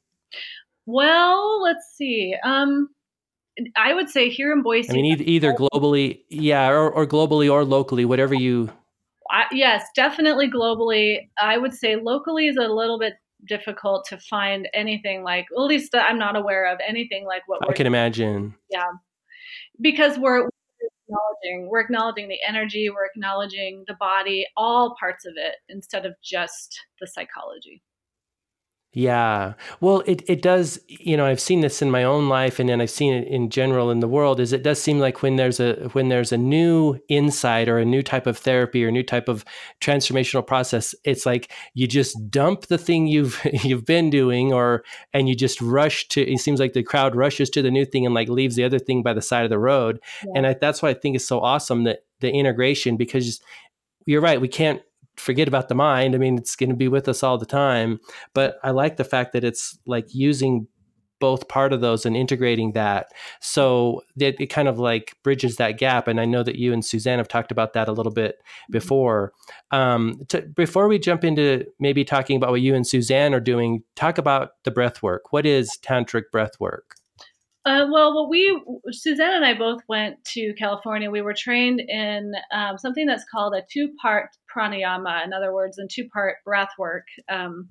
Well, 0.91 1.61
let's 1.61 1.85
see. 1.95 2.33
Um, 2.43 2.89
I 3.75 3.93
would 3.93 4.09
say 4.09 4.27
here 4.29 4.51
in 4.51 4.63
Boise. 4.63 4.89
I 4.89 4.93
mean, 4.93 5.05
either, 5.05 5.23
either 5.23 5.53
globally, 5.53 6.21
yeah, 6.29 6.67
or, 6.69 6.89
or 6.89 7.05
globally 7.05 7.51
or 7.51 7.63
locally, 7.63 8.05
whatever 8.05 8.33
you. 8.33 8.71
I, 9.29 9.45
yes, 9.51 9.85
definitely 9.95 10.49
globally. 10.49 11.29
I 11.39 11.59
would 11.59 11.75
say 11.75 11.95
locally 11.95 12.47
is 12.47 12.57
a 12.57 12.67
little 12.67 12.97
bit 12.97 13.13
difficult 13.47 14.05
to 14.09 14.17
find 14.17 14.67
anything 14.73 15.21
like. 15.21 15.45
Well, 15.51 15.65
at 15.65 15.69
least 15.69 15.93
I'm 15.93 16.17
not 16.17 16.35
aware 16.35 16.65
of 16.65 16.79
anything 16.87 17.23
like 17.23 17.43
what 17.45 17.59
I 17.69 17.73
can 17.73 17.85
imagine. 17.85 18.55
Yeah, 18.71 18.89
because 19.79 20.17
we're 20.17 20.49
acknowledging 21.07 21.69
we're 21.69 21.81
acknowledging 21.81 22.29
the 22.29 22.39
energy, 22.47 22.89
we're 22.89 23.05
acknowledging 23.05 23.83
the 23.87 23.95
body, 23.99 24.47
all 24.57 24.95
parts 24.99 25.23
of 25.25 25.33
it, 25.35 25.57
instead 25.67 26.07
of 26.07 26.15
just 26.23 26.79
the 26.99 27.05
psychology. 27.05 27.83
Yeah. 28.91 29.53
Well, 29.81 30.01
it, 30.07 30.23
it 30.27 30.41
does, 30.41 30.79
you 30.87 31.15
know, 31.15 31.27
I've 31.27 31.39
seen 31.39 31.61
this 31.61 31.83
in 31.83 31.91
my 31.91 32.03
own 32.03 32.27
life 32.27 32.59
and 32.59 32.67
then 32.67 32.81
I've 32.81 32.89
seen 32.89 33.13
it 33.13 33.27
in 33.27 33.51
general 33.51 33.91
in 33.91 33.99
the 33.99 34.07
world 34.07 34.39
is 34.39 34.51
it 34.51 34.63
does 34.63 34.81
seem 34.81 34.97
like 34.97 35.21
when 35.21 35.35
there's 35.35 35.59
a 35.59 35.89
when 35.93 36.09
there's 36.09 36.31
a 36.31 36.37
new 36.37 36.97
insight 37.07 37.69
or 37.69 37.77
a 37.77 37.85
new 37.85 38.01
type 38.01 38.25
of 38.25 38.35
therapy 38.35 38.83
or 38.83 38.87
a 38.87 38.91
new 38.91 39.03
type 39.03 39.29
of 39.29 39.45
transformational 39.79 40.45
process, 40.45 40.95
it's 41.03 41.23
like 41.23 41.51
you 41.75 41.85
just 41.85 42.31
dump 42.31 42.65
the 42.65 42.79
thing 42.79 43.05
you've 43.05 43.39
you've 43.63 43.85
been 43.85 44.09
doing 44.09 44.51
or 44.51 44.83
and 45.13 45.29
you 45.29 45.35
just 45.35 45.61
rush 45.61 46.07
to 46.07 46.21
it 46.21 46.39
seems 46.39 46.59
like 46.59 46.73
the 46.73 46.81
crowd 46.81 47.15
rushes 47.15 47.51
to 47.51 47.61
the 47.61 47.69
new 47.69 47.85
thing 47.85 48.07
and 48.07 48.15
like 48.15 48.27
leaves 48.27 48.55
the 48.55 48.63
other 48.63 48.79
thing 48.79 49.03
by 49.03 49.13
the 49.13 49.21
side 49.21 49.43
of 49.43 49.51
the 49.51 49.59
road. 49.59 49.99
Yeah. 50.25 50.33
And 50.35 50.47
I, 50.47 50.55
that's 50.55 50.81
why 50.81 50.89
I 50.89 50.93
think 50.95 51.15
is 51.15 51.27
so 51.27 51.41
awesome 51.41 51.83
that 51.83 51.99
the 52.21 52.31
integration 52.31 52.97
because 52.97 53.39
you're 54.07 54.21
right, 54.21 54.41
we 54.41 54.47
can't 54.47 54.81
forget 55.19 55.47
about 55.47 55.69
the 55.69 55.75
mind. 55.75 56.15
I 56.15 56.17
mean, 56.17 56.37
it's 56.37 56.55
going 56.55 56.69
to 56.69 56.75
be 56.75 56.87
with 56.87 57.07
us 57.07 57.23
all 57.23 57.37
the 57.37 57.45
time. 57.45 57.99
But 58.33 58.59
I 58.63 58.71
like 58.71 58.97
the 58.97 59.03
fact 59.03 59.33
that 59.33 59.43
it's 59.43 59.77
like 59.85 60.13
using 60.13 60.67
both 61.19 61.47
part 61.47 61.73
of 61.73 61.81
those 61.81 62.05
and 62.05 62.15
integrating 62.15 62.71
that 62.71 63.07
so 63.41 64.01
that 64.15 64.41
it 64.41 64.47
kind 64.47 64.67
of 64.67 64.79
like 64.79 65.15
bridges 65.23 65.57
that 65.57 65.77
gap 65.77 66.07
and 66.07 66.19
i 66.19 66.25
know 66.25 66.43
that 66.43 66.55
you 66.55 66.73
and 66.73 66.83
suzanne 66.83 67.17
have 67.17 67.27
talked 67.27 67.51
about 67.51 67.73
that 67.73 67.87
a 67.87 67.91
little 67.91 68.11
bit 68.11 68.37
mm-hmm. 68.37 68.71
before 68.71 69.33
um, 69.71 70.21
to, 70.29 70.41
before 70.41 70.87
we 70.87 70.97
jump 70.97 71.23
into 71.23 71.65
maybe 71.79 72.03
talking 72.03 72.37
about 72.37 72.51
what 72.51 72.61
you 72.61 72.73
and 72.73 72.87
suzanne 72.87 73.33
are 73.33 73.39
doing 73.39 73.83
talk 73.95 74.17
about 74.17 74.51
the 74.63 74.71
breath 74.71 75.03
work 75.03 75.31
what 75.31 75.45
is 75.45 75.77
tantric 75.83 76.23
breath 76.31 76.57
work 76.59 76.95
uh, 77.65 77.85
well, 77.91 78.15
what 78.15 78.29
we 78.29 78.61
Suzanne 78.91 79.33
and 79.35 79.45
I 79.45 79.53
both 79.53 79.81
went 79.89 80.23
to 80.33 80.53
California. 80.53 81.11
We 81.11 81.21
were 81.21 81.33
trained 81.33 81.81
in 81.81 82.31
um, 82.53 82.77
something 82.77 83.05
that's 83.05 83.25
called 83.29 83.53
a 83.53 83.63
two-part 83.69 84.29
pranayama. 84.53 85.25
In 85.25 85.33
other 85.33 85.53
words, 85.53 85.77
in 85.77 85.89
two-part 85.89 86.37
breath 86.45 86.69
work 86.77 87.03
um, 87.27 87.67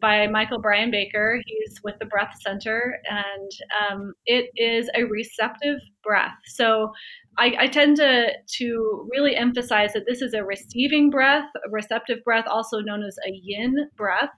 by 0.00 0.26
Michael 0.26 0.60
Brian 0.60 0.90
Baker. 0.90 1.40
He's 1.46 1.80
with 1.84 1.94
the 2.00 2.06
Breath 2.06 2.34
Center, 2.40 2.98
and 3.08 3.50
um, 3.80 4.12
it 4.26 4.50
is 4.56 4.90
a 4.96 5.04
receptive 5.04 5.78
breath. 6.02 6.34
So 6.46 6.90
I, 7.38 7.54
I, 7.60 7.66
tend 7.68 7.96
to 7.98 8.30
to 8.56 9.08
really 9.12 9.36
emphasize 9.36 9.92
that 9.92 10.04
this 10.06 10.20
is 10.20 10.34
a 10.34 10.42
receiving 10.42 11.10
breath, 11.10 11.48
a 11.64 11.70
receptive 11.70 12.24
breath, 12.24 12.46
also 12.48 12.80
known 12.80 13.04
as 13.04 13.16
a 13.24 13.30
yin 13.30 13.88
breath. 13.96 14.30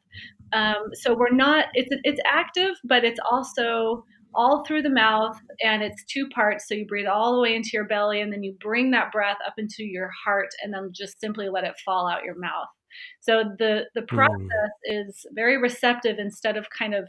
Um, 0.52 0.90
so 0.92 1.14
we're 1.14 1.30
not 1.30 1.66
it's 1.72 1.88
it's 2.04 2.20
active, 2.30 2.74
but 2.84 3.04
it's 3.04 3.20
also 3.30 4.04
all 4.34 4.64
through 4.64 4.82
the 4.82 4.90
mouth 4.90 5.36
and 5.62 5.82
it's 5.82 6.04
two 6.04 6.28
parts 6.28 6.66
so 6.68 6.74
you 6.74 6.86
breathe 6.86 7.06
all 7.06 7.34
the 7.34 7.40
way 7.40 7.54
into 7.54 7.70
your 7.72 7.86
belly 7.86 8.20
and 8.20 8.32
then 8.32 8.42
you 8.42 8.54
bring 8.60 8.90
that 8.90 9.12
breath 9.12 9.38
up 9.46 9.54
into 9.58 9.84
your 9.84 10.10
heart 10.24 10.48
and 10.62 10.72
then 10.72 10.90
just 10.92 11.20
simply 11.20 11.48
let 11.48 11.64
it 11.64 11.74
fall 11.84 12.08
out 12.08 12.24
your 12.24 12.38
mouth 12.38 12.68
so 13.20 13.44
the 13.58 13.84
the 13.94 14.02
hmm. 14.08 14.16
process 14.16 14.70
mm. 14.90 15.08
is 15.08 15.26
very 15.34 15.58
receptive 15.58 16.18
instead 16.18 16.56
of 16.56 16.66
kind 16.76 16.94
of 16.94 17.08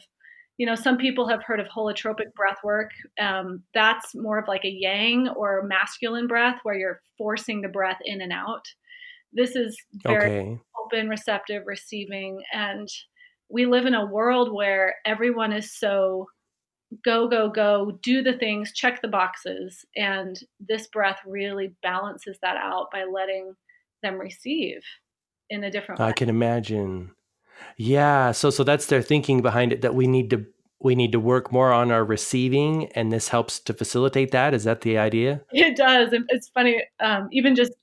you 0.57 0.65
know 0.65 0.75
some 0.75 0.97
people 0.97 1.27
have 1.27 1.43
heard 1.43 1.59
of 1.59 1.67
holotropic 1.67 2.33
breath 2.35 2.57
work 2.63 2.91
um, 3.19 3.63
that's 3.73 4.13
more 4.15 4.39
of 4.39 4.47
like 4.47 4.65
a 4.65 4.75
yang 4.79 5.27
or 5.29 5.63
masculine 5.63 6.27
breath 6.27 6.59
where 6.63 6.75
you're 6.75 7.01
forcing 7.17 7.61
the 7.61 7.69
breath 7.69 7.97
in 8.05 8.21
and 8.21 8.31
out 8.31 8.65
this 9.33 9.55
is 9.55 9.77
very 10.03 10.39
okay. 10.39 10.59
open 10.85 11.09
receptive 11.09 11.63
receiving 11.65 12.41
and 12.53 12.87
we 13.49 13.65
live 13.65 13.85
in 13.85 13.93
a 13.93 14.05
world 14.05 14.53
where 14.53 14.95
everyone 15.05 15.51
is 15.51 15.77
so 15.77 16.27
go, 17.03 17.27
go, 17.27 17.49
go, 17.49 17.99
do 18.01 18.21
the 18.21 18.33
things, 18.33 18.71
check 18.73 19.01
the 19.01 19.07
boxes. 19.07 19.85
And 19.95 20.39
this 20.59 20.87
breath 20.87 21.19
really 21.25 21.73
balances 21.81 22.37
that 22.41 22.57
out 22.57 22.89
by 22.91 23.03
letting 23.03 23.55
them 24.03 24.19
receive 24.19 24.81
in 25.49 25.63
a 25.63 25.71
different 25.71 25.99
way. 25.99 26.07
I 26.07 26.11
can 26.11 26.29
imagine. 26.29 27.11
Yeah. 27.77 28.31
So 28.31 28.49
so 28.49 28.63
that's 28.63 28.87
their 28.87 29.01
thinking 29.01 29.41
behind 29.41 29.71
it 29.71 29.81
that 29.81 29.95
we 29.95 30.07
need 30.07 30.29
to 30.31 30.45
we 30.79 30.95
need 30.95 31.11
to 31.11 31.19
work 31.19 31.51
more 31.51 31.71
on 31.71 31.91
our 31.91 32.03
receiving 32.03 32.87
and 32.93 33.11
this 33.11 33.27
helps 33.27 33.59
to 33.59 33.73
facilitate 33.73 34.31
that. 34.31 34.53
Is 34.53 34.63
that 34.63 34.81
the 34.81 34.97
idea? 34.97 35.41
It 35.51 35.75
does. 35.75 36.09
It's 36.29 36.49
funny. 36.49 36.83
Um, 36.99 37.29
even 37.31 37.55
just 37.55 37.73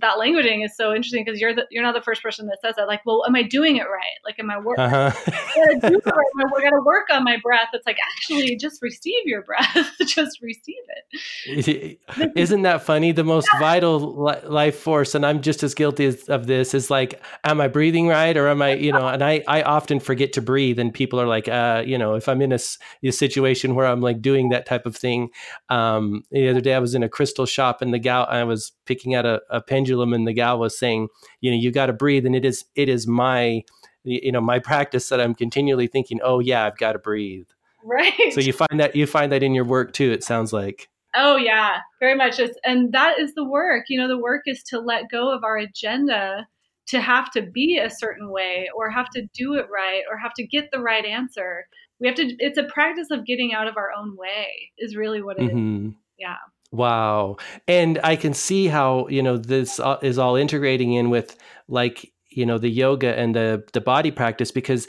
that 0.00 0.16
languaging 0.18 0.64
is 0.64 0.76
so 0.76 0.94
interesting 0.94 1.24
because 1.24 1.40
you're 1.40 1.54
the, 1.54 1.66
you're 1.70 1.82
not 1.82 1.94
the 1.94 2.02
first 2.02 2.22
person 2.22 2.46
that 2.46 2.58
says 2.62 2.74
that. 2.76 2.86
Like, 2.86 3.00
well, 3.06 3.24
am 3.26 3.34
I 3.34 3.42
doing 3.42 3.76
it 3.76 3.84
right? 3.84 4.18
Like, 4.24 4.38
am 4.38 4.50
I 4.50 4.58
working? 4.58 4.84
Uh-huh. 4.84 5.12
I 5.26 5.52
gotta 5.56 5.90
do 5.90 5.98
it 5.98 6.06
right. 6.06 6.56
I 6.56 6.62
gotta 6.62 6.82
work 6.84 7.06
on 7.10 7.24
my 7.24 7.38
breath. 7.42 7.68
It's 7.72 7.86
like 7.86 7.98
actually 8.14 8.56
just 8.56 8.80
receive 8.82 9.24
your 9.24 9.42
breath. 9.42 9.90
just 10.06 10.40
receive. 10.42 10.81
Isn't 12.36 12.62
that 12.62 12.82
funny? 12.82 13.12
The 13.12 13.24
most 13.24 13.48
yeah. 13.52 13.60
vital 13.60 14.24
li- 14.24 14.48
life 14.48 14.78
force, 14.78 15.14
and 15.14 15.26
I'm 15.26 15.42
just 15.42 15.62
as 15.62 15.74
guilty 15.74 16.06
as, 16.06 16.24
of 16.28 16.46
this. 16.46 16.74
Is 16.74 16.90
like, 16.90 17.20
am 17.44 17.60
I 17.60 17.68
breathing 17.68 18.08
right, 18.08 18.36
or 18.36 18.48
am 18.48 18.62
I? 18.62 18.74
You 18.74 18.92
know, 18.92 19.08
and 19.08 19.22
I 19.22 19.42
I 19.46 19.62
often 19.62 20.00
forget 20.00 20.32
to 20.34 20.42
breathe, 20.42 20.78
and 20.78 20.92
people 20.92 21.20
are 21.20 21.26
like, 21.26 21.48
uh, 21.48 21.82
you 21.84 21.98
know, 21.98 22.14
if 22.14 22.28
I'm 22.28 22.40
in 22.40 22.52
a, 22.52 22.58
a 23.04 23.10
situation 23.10 23.74
where 23.74 23.86
I'm 23.86 24.00
like 24.00 24.22
doing 24.22 24.48
that 24.50 24.66
type 24.66 24.86
of 24.86 24.96
thing. 24.96 25.28
Um, 25.68 26.24
the 26.30 26.48
other 26.48 26.60
day 26.60 26.74
I 26.74 26.78
was 26.78 26.94
in 26.94 27.02
a 27.02 27.08
crystal 27.08 27.46
shop, 27.46 27.82
and 27.82 27.92
the 27.92 27.98
gal 27.98 28.26
I 28.30 28.44
was 28.44 28.72
picking 28.86 29.14
out 29.14 29.26
a, 29.26 29.40
a 29.50 29.60
pendulum 29.60 30.12
and 30.12 30.26
the 30.26 30.32
gal 30.32 30.58
was 30.58 30.78
saying 30.78 31.08
you 31.40 31.50
know 31.50 31.56
you 31.56 31.70
got 31.70 31.86
to 31.86 31.92
breathe 31.92 32.26
and 32.26 32.34
it 32.34 32.44
is 32.44 32.64
it 32.74 32.88
is 32.88 33.06
my 33.06 33.62
you 34.04 34.32
know 34.32 34.40
my 34.40 34.58
practice 34.58 35.08
that 35.08 35.20
i'm 35.20 35.34
continually 35.34 35.86
thinking 35.86 36.20
oh 36.22 36.40
yeah 36.40 36.66
i've 36.66 36.76
got 36.78 36.92
to 36.92 36.98
breathe 36.98 37.46
right 37.84 38.32
so 38.32 38.40
you 38.40 38.52
find 38.52 38.80
that 38.80 38.94
you 38.96 39.06
find 39.06 39.32
that 39.32 39.42
in 39.42 39.54
your 39.54 39.64
work 39.64 39.92
too 39.92 40.10
it 40.10 40.24
sounds 40.24 40.52
like 40.52 40.88
oh 41.14 41.36
yeah 41.36 41.78
very 42.00 42.14
much 42.14 42.38
it's, 42.38 42.58
and 42.64 42.92
that 42.92 43.18
is 43.18 43.34
the 43.34 43.44
work 43.44 43.84
you 43.88 43.98
know 43.98 44.08
the 44.08 44.18
work 44.18 44.42
is 44.46 44.62
to 44.62 44.78
let 44.78 45.10
go 45.10 45.34
of 45.34 45.44
our 45.44 45.56
agenda 45.56 46.46
to 46.86 47.00
have 47.00 47.30
to 47.30 47.42
be 47.42 47.78
a 47.78 47.90
certain 47.90 48.30
way 48.30 48.68
or 48.76 48.90
have 48.90 49.08
to 49.10 49.26
do 49.34 49.54
it 49.54 49.66
right 49.72 50.02
or 50.10 50.18
have 50.18 50.34
to 50.34 50.46
get 50.46 50.70
the 50.72 50.80
right 50.80 51.04
answer 51.04 51.66
we 52.00 52.06
have 52.06 52.16
to 52.16 52.34
it's 52.38 52.58
a 52.58 52.64
practice 52.64 53.10
of 53.10 53.26
getting 53.26 53.52
out 53.54 53.68
of 53.68 53.76
our 53.76 53.90
own 53.96 54.16
way 54.16 54.70
is 54.78 54.96
really 54.96 55.22
what 55.22 55.38
it 55.38 55.50
mm-hmm. 55.50 55.88
is. 55.88 55.94
yeah 56.18 56.36
Wow. 56.72 57.36
And 57.68 58.00
I 58.02 58.16
can 58.16 58.32
see 58.32 58.66
how, 58.66 59.06
you 59.08 59.22
know, 59.22 59.36
this 59.36 59.78
is 60.00 60.18
all 60.18 60.36
integrating 60.36 60.94
in 60.94 61.10
with 61.10 61.36
like, 61.68 62.10
you 62.30 62.46
know, 62.46 62.56
the 62.56 62.70
yoga 62.70 63.16
and 63.16 63.36
the 63.36 63.62
the 63.74 63.80
body 63.80 64.10
practice 64.10 64.50
because 64.50 64.88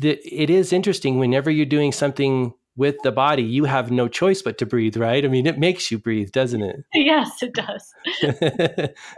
the, 0.00 0.18
it 0.24 0.50
is 0.50 0.72
interesting 0.72 1.18
whenever 1.18 1.48
you're 1.48 1.64
doing 1.64 1.92
something 1.92 2.52
with 2.76 2.96
the 3.02 3.12
body, 3.12 3.42
you 3.42 3.64
have 3.64 3.90
no 3.90 4.08
choice 4.08 4.40
but 4.40 4.56
to 4.58 4.66
breathe, 4.66 4.96
right? 4.96 5.24
I 5.24 5.28
mean, 5.28 5.46
it 5.46 5.58
makes 5.58 5.90
you 5.90 5.98
breathe, 5.98 6.30
doesn't 6.30 6.62
it? 6.62 6.84
Yes, 6.94 7.42
it 7.42 7.52
does. 7.52 7.92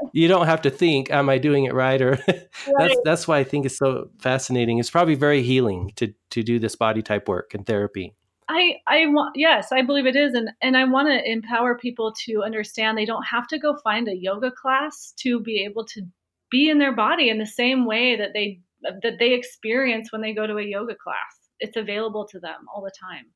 you 0.13 0.27
don't 0.27 0.47
have 0.47 0.63
to 0.63 0.71
think, 0.71 1.11
am 1.11 1.29
I 1.29 1.39
doing 1.39 1.65
it 1.65 1.75
right? 1.75 2.01
Or 2.01 2.13
right. 2.29 2.49
that's 2.79 2.97
that's 3.05 3.29
why 3.29 3.39
I 3.39 3.45
think 3.45 3.67
it's 3.67 3.79
so 3.79 4.11
fascinating. 4.19 4.79
It's 4.79 4.91
probably 4.91 5.15
very 5.15 5.43
healing 5.43 5.93
to 5.97 6.13
to 6.31 6.43
do 6.43 6.59
this 6.59 6.75
body 6.77 7.03
type 7.03 7.29
work 7.29 7.55
and 7.55 7.67
therapy. 7.67 8.15
I 8.49 8.77
I 8.89 9.07
want 9.07 9.37
yes, 9.37 9.71
I 9.71 9.83
believe 9.83 10.07
it 10.07 10.17
is 10.17 10.35
and 10.35 10.51
and 10.61 10.77
I 10.77 10.85
want 10.85 11.09
to 11.09 11.31
empower 11.31 11.79
people 11.79 12.13
to 12.27 12.43
understand 12.43 12.99
they 12.99 13.05
don't 13.05 13.27
have 13.27 13.47
to 13.49 13.59
go 13.59 13.77
find 13.85 14.09
a 14.09 14.17
yoga 14.17 14.51
class 14.51 15.13
to 15.21 15.41
be 15.41 15.65
able 15.65 15.85
to 15.87 16.03
be 16.51 16.69
in 16.69 16.79
their 16.79 16.95
body 16.95 17.29
in 17.29 17.39
the 17.39 17.47
same 17.47 17.87
way 17.87 18.17
that 18.17 18.31
they 18.35 18.61
that 18.83 19.19
they 19.19 19.33
experience 19.33 20.11
when 20.11 20.23
they 20.23 20.35
go 20.35 20.47
to 20.47 20.57
a 20.57 20.65
yoga 20.65 20.95
class. 20.95 21.49
It's 21.61 21.77
available 21.77 22.27
to 22.29 22.41
them 22.41 22.67
all 22.75 22.83
the 22.83 22.93
time. 23.01 23.27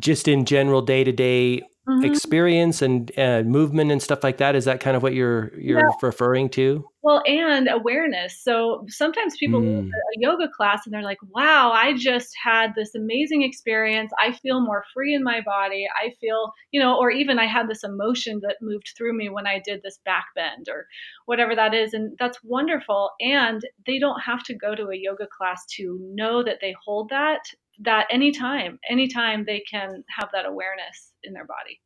Just 0.00 0.28
in 0.28 0.44
general 0.44 0.82
day 0.82 1.04
to 1.04 1.12
day 1.12 1.62
mm-hmm. 1.88 2.04
experience 2.04 2.82
and 2.82 3.10
uh, 3.18 3.42
movement 3.42 3.90
and 3.90 4.02
stuff 4.02 4.22
like 4.24 4.38
that? 4.38 4.54
Is 4.54 4.64
that 4.64 4.80
kind 4.80 4.96
of 4.96 5.02
what 5.02 5.14
you're 5.14 5.52
you're 5.58 5.80
yeah. 5.80 5.92
referring 6.02 6.48
to? 6.50 6.84
Well 7.02 7.22
and 7.26 7.68
awareness. 7.68 8.42
So 8.42 8.84
sometimes 8.88 9.36
people 9.38 9.60
mm. 9.60 9.88
a 9.88 10.18
yoga 10.18 10.48
class 10.48 10.82
and 10.84 10.92
they're 10.92 11.02
like 11.02 11.18
wow 11.30 11.70
i 11.70 11.92
just 11.96 12.34
had 12.42 12.72
this 12.74 12.94
amazing 12.94 13.42
experience. 13.42 14.10
I 14.18 14.32
feel 14.32 14.60
more 14.60 14.84
free 14.92 15.14
in 15.14 15.22
my 15.22 15.40
body. 15.40 15.86
I 15.94 16.10
feel 16.20 16.52
you 16.72 16.80
know 16.80 16.98
or 16.98 17.10
even 17.10 17.38
i 17.38 17.46
had 17.46 17.68
this 17.68 17.84
emotion 17.84 18.40
that 18.42 18.56
moved 18.60 18.92
through 18.96 19.16
me 19.16 19.28
when 19.28 19.46
i 19.46 19.60
did 19.64 19.82
this 19.82 19.98
back 20.04 20.26
bend 20.34 20.66
or 20.68 20.86
whatever 21.26 21.54
that 21.54 21.74
is 21.74 21.94
and 21.94 22.16
that's 22.18 22.38
wonderful. 22.42 23.10
And 23.20 23.62
they 23.86 23.98
don't 23.98 24.20
have 24.20 24.42
to 24.44 24.54
go 24.54 24.74
to 24.74 24.88
a 24.88 24.96
yoga 24.96 25.26
class 25.26 25.64
to 25.76 25.98
know 26.14 26.42
that 26.42 26.58
they 26.60 26.74
hold 26.84 27.10
that 27.10 27.42
that 27.80 28.06
anytime 28.10 28.78
anytime 28.88 29.44
they 29.46 29.62
can 29.70 30.04
have 30.16 30.28
that 30.32 30.46
awareness 30.46 31.12
in 31.22 31.32
their 31.32 31.46
body. 31.46 31.80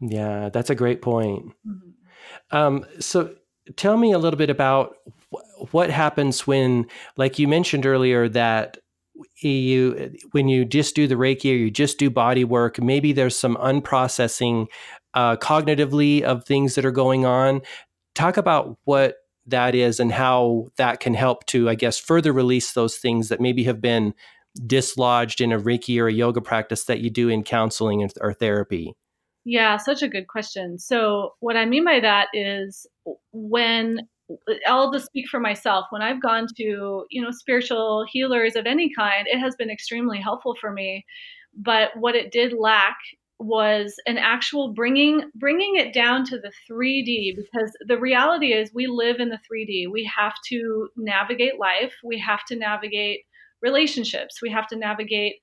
Yeah 0.00 0.48
that's 0.50 0.70
a 0.70 0.74
great 0.74 1.02
point. 1.02 1.46
Mm-hmm. 1.66 2.56
um, 2.56 2.84
so 3.00 3.34
tell 3.76 3.96
me 3.96 4.12
a 4.12 4.18
little 4.18 4.38
bit 4.38 4.50
about 4.50 4.96
what 5.70 5.90
happens 5.90 6.46
when 6.46 6.86
like 7.16 7.38
you 7.38 7.48
mentioned 7.48 7.86
earlier 7.86 8.28
that 8.28 8.78
you 9.40 10.14
when 10.32 10.48
you 10.48 10.64
just 10.64 10.94
do 10.96 11.06
the 11.06 11.14
reiki 11.14 11.52
or 11.52 11.56
you 11.56 11.70
just 11.70 11.98
do 11.98 12.10
body 12.10 12.44
work 12.44 12.80
maybe 12.80 13.12
there's 13.12 13.38
some 13.38 13.56
unprocessing 13.56 14.66
uh, 15.14 15.36
cognitively 15.36 16.22
of 16.22 16.44
things 16.44 16.74
that 16.74 16.84
are 16.84 16.90
going 16.92 17.26
on. 17.26 17.60
Talk 18.14 18.36
about 18.36 18.78
what 18.84 19.16
that 19.46 19.74
is 19.74 19.98
and 19.98 20.12
how 20.12 20.68
that 20.76 21.00
can 21.00 21.14
help 21.14 21.44
to 21.46 21.68
i 21.68 21.74
guess 21.74 21.98
further 21.98 22.32
release 22.32 22.74
those 22.74 22.96
things 22.96 23.28
that 23.28 23.40
maybe 23.40 23.64
have 23.64 23.80
been 23.80 24.14
dislodged 24.66 25.40
in 25.40 25.52
a 25.52 25.58
Reiki 25.58 26.00
or 26.00 26.08
a 26.08 26.12
yoga 26.12 26.40
practice 26.40 26.84
that 26.84 27.00
you 27.00 27.10
do 27.10 27.28
in 27.28 27.42
counseling 27.42 28.08
or 28.20 28.32
therapy? 28.32 28.94
Yeah, 29.44 29.76
such 29.76 30.02
a 30.02 30.08
good 30.08 30.28
question. 30.28 30.78
So, 30.78 31.34
what 31.40 31.56
I 31.56 31.64
mean 31.64 31.84
by 31.84 32.00
that 32.00 32.28
is 32.32 32.86
when 33.32 34.08
I'll 34.66 34.92
just 34.92 35.06
speak 35.06 35.28
for 35.28 35.40
myself. 35.40 35.86
When 35.90 36.02
I've 36.02 36.22
gone 36.22 36.46
to, 36.56 37.04
you 37.10 37.22
know, 37.22 37.30
spiritual 37.30 38.06
healers 38.10 38.56
of 38.56 38.66
any 38.66 38.92
kind, 38.94 39.26
it 39.26 39.38
has 39.38 39.56
been 39.56 39.70
extremely 39.70 40.20
helpful 40.20 40.54
for 40.60 40.72
me. 40.72 41.04
But 41.54 41.90
what 41.96 42.14
it 42.14 42.32
did 42.32 42.52
lack 42.52 42.96
was 43.38 43.96
an 44.06 44.18
actual 44.18 44.72
bringing 44.72 45.22
bringing 45.34 45.74
it 45.76 45.92
down 45.92 46.24
to 46.24 46.38
the 46.38 46.52
3D 46.70 47.36
because 47.36 47.72
the 47.86 47.98
reality 47.98 48.52
is 48.52 48.70
we 48.72 48.86
live 48.86 49.18
in 49.18 49.28
the 49.28 49.38
3D. 49.38 49.90
We 49.90 50.10
have 50.16 50.34
to 50.48 50.88
navigate 50.96 51.58
life. 51.58 51.92
We 52.04 52.18
have 52.20 52.44
to 52.46 52.56
navigate 52.56 53.24
relationships. 53.62 54.42
We 54.42 54.50
have 54.50 54.66
to 54.68 54.76
navigate 54.76 55.36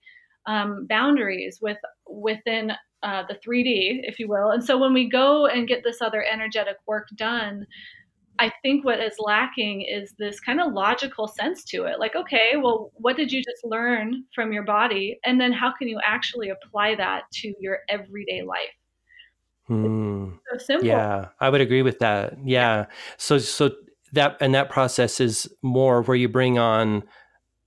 um, 0.46 0.86
boundaries 0.88 1.60
with 1.62 1.78
within 2.08 2.72
uh, 3.04 3.24
the 3.28 3.36
3D, 3.36 4.02
if 4.04 4.20
you 4.20 4.28
will. 4.28 4.52
And 4.52 4.64
so 4.64 4.78
when 4.78 4.94
we 4.94 5.10
go 5.10 5.46
and 5.46 5.68
get 5.68 5.84
this 5.84 6.02
other 6.02 6.24
energetic 6.24 6.78
work 6.86 7.08
done, 7.16 7.66
I 8.40 8.52
think 8.62 8.86
what 8.86 9.02
is 9.02 9.14
lacking 9.20 9.82
is 9.82 10.14
this 10.18 10.40
kind 10.40 10.62
of 10.62 10.74
logical 10.74 11.28
sense 11.28 11.64
to 11.66 11.84
it. 11.84 12.00
Like, 12.00 12.16
okay, 12.16 12.54
well, 12.56 12.92
what 12.96 13.18
did 13.18 13.32
you 13.32 13.44
just 13.44 13.66
learn 13.66 14.24
from 14.34 14.54
your 14.54 14.64
body? 14.64 15.20
And 15.26 15.40
then 15.40 15.52
how 15.52 15.74
can 15.78 15.90
you 15.90 16.00
actually 16.06 16.50
apply 16.50 16.96
that 16.96 17.24
to 17.34 17.54
your 17.60 17.80
everyday 17.90 18.44
life? 18.44 18.60
Hmm. 19.68 20.32
So 20.52 20.58
simple. 20.58 20.88
Yeah, 20.88 21.28
I 21.40 21.50
would 21.50 21.62
agree 21.62 21.82
with 21.82 22.00
that. 22.00 22.38
Yeah. 22.44 22.86
So, 23.18 23.38
so 23.38 23.72
that, 24.14 24.38
and 24.40 24.56
that 24.56 24.70
process 24.70 25.20
is 25.20 25.54
more 25.62 26.02
where 26.02 26.18
you 26.18 26.30
bring 26.30 26.58
on 26.58 27.04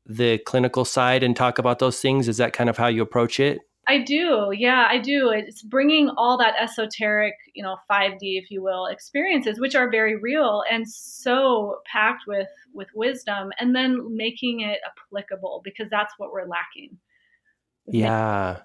the 0.06 0.38
clinical 0.38 0.84
side 0.84 1.22
and 1.22 1.36
talk 1.36 1.58
about 1.58 1.78
those 1.78 2.00
things? 2.00 2.28
Is 2.28 2.36
that 2.38 2.52
kind 2.52 2.70
of 2.70 2.76
how 2.76 2.88
you 2.88 3.02
approach 3.02 3.40
it? 3.40 3.60
I 3.88 3.98
do. 3.98 4.52
Yeah, 4.56 4.86
I 4.88 4.98
do. 4.98 5.30
It's 5.30 5.62
bringing 5.62 6.08
all 6.16 6.38
that 6.38 6.54
esoteric, 6.60 7.34
you 7.54 7.64
know, 7.64 7.76
5D 7.90 8.18
if 8.20 8.50
you 8.50 8.62
will, 8.62 8.86
experiences 8.86 9.58
which 9.58 9.74
are 9.74 9.90
very 9.90 10.16
real 10.16 10.62
and 10.70 10.88
so 10.88 11.78
packed 11.90 12.22
with 12.28 12.48
with 12.72 12.88
wisdom 12.94 13.50
and 13.58 13.74
then 13.74 14.16
making 14.16 14.60
it 14.60 14.78
applicable 14.86 15.62
because 15.64 15.88
that's 15.90 16.14
what 16.16 16.32
we're 16.32 16.46
lacking. 16.46 16.96
Yeah. 17.86 18.58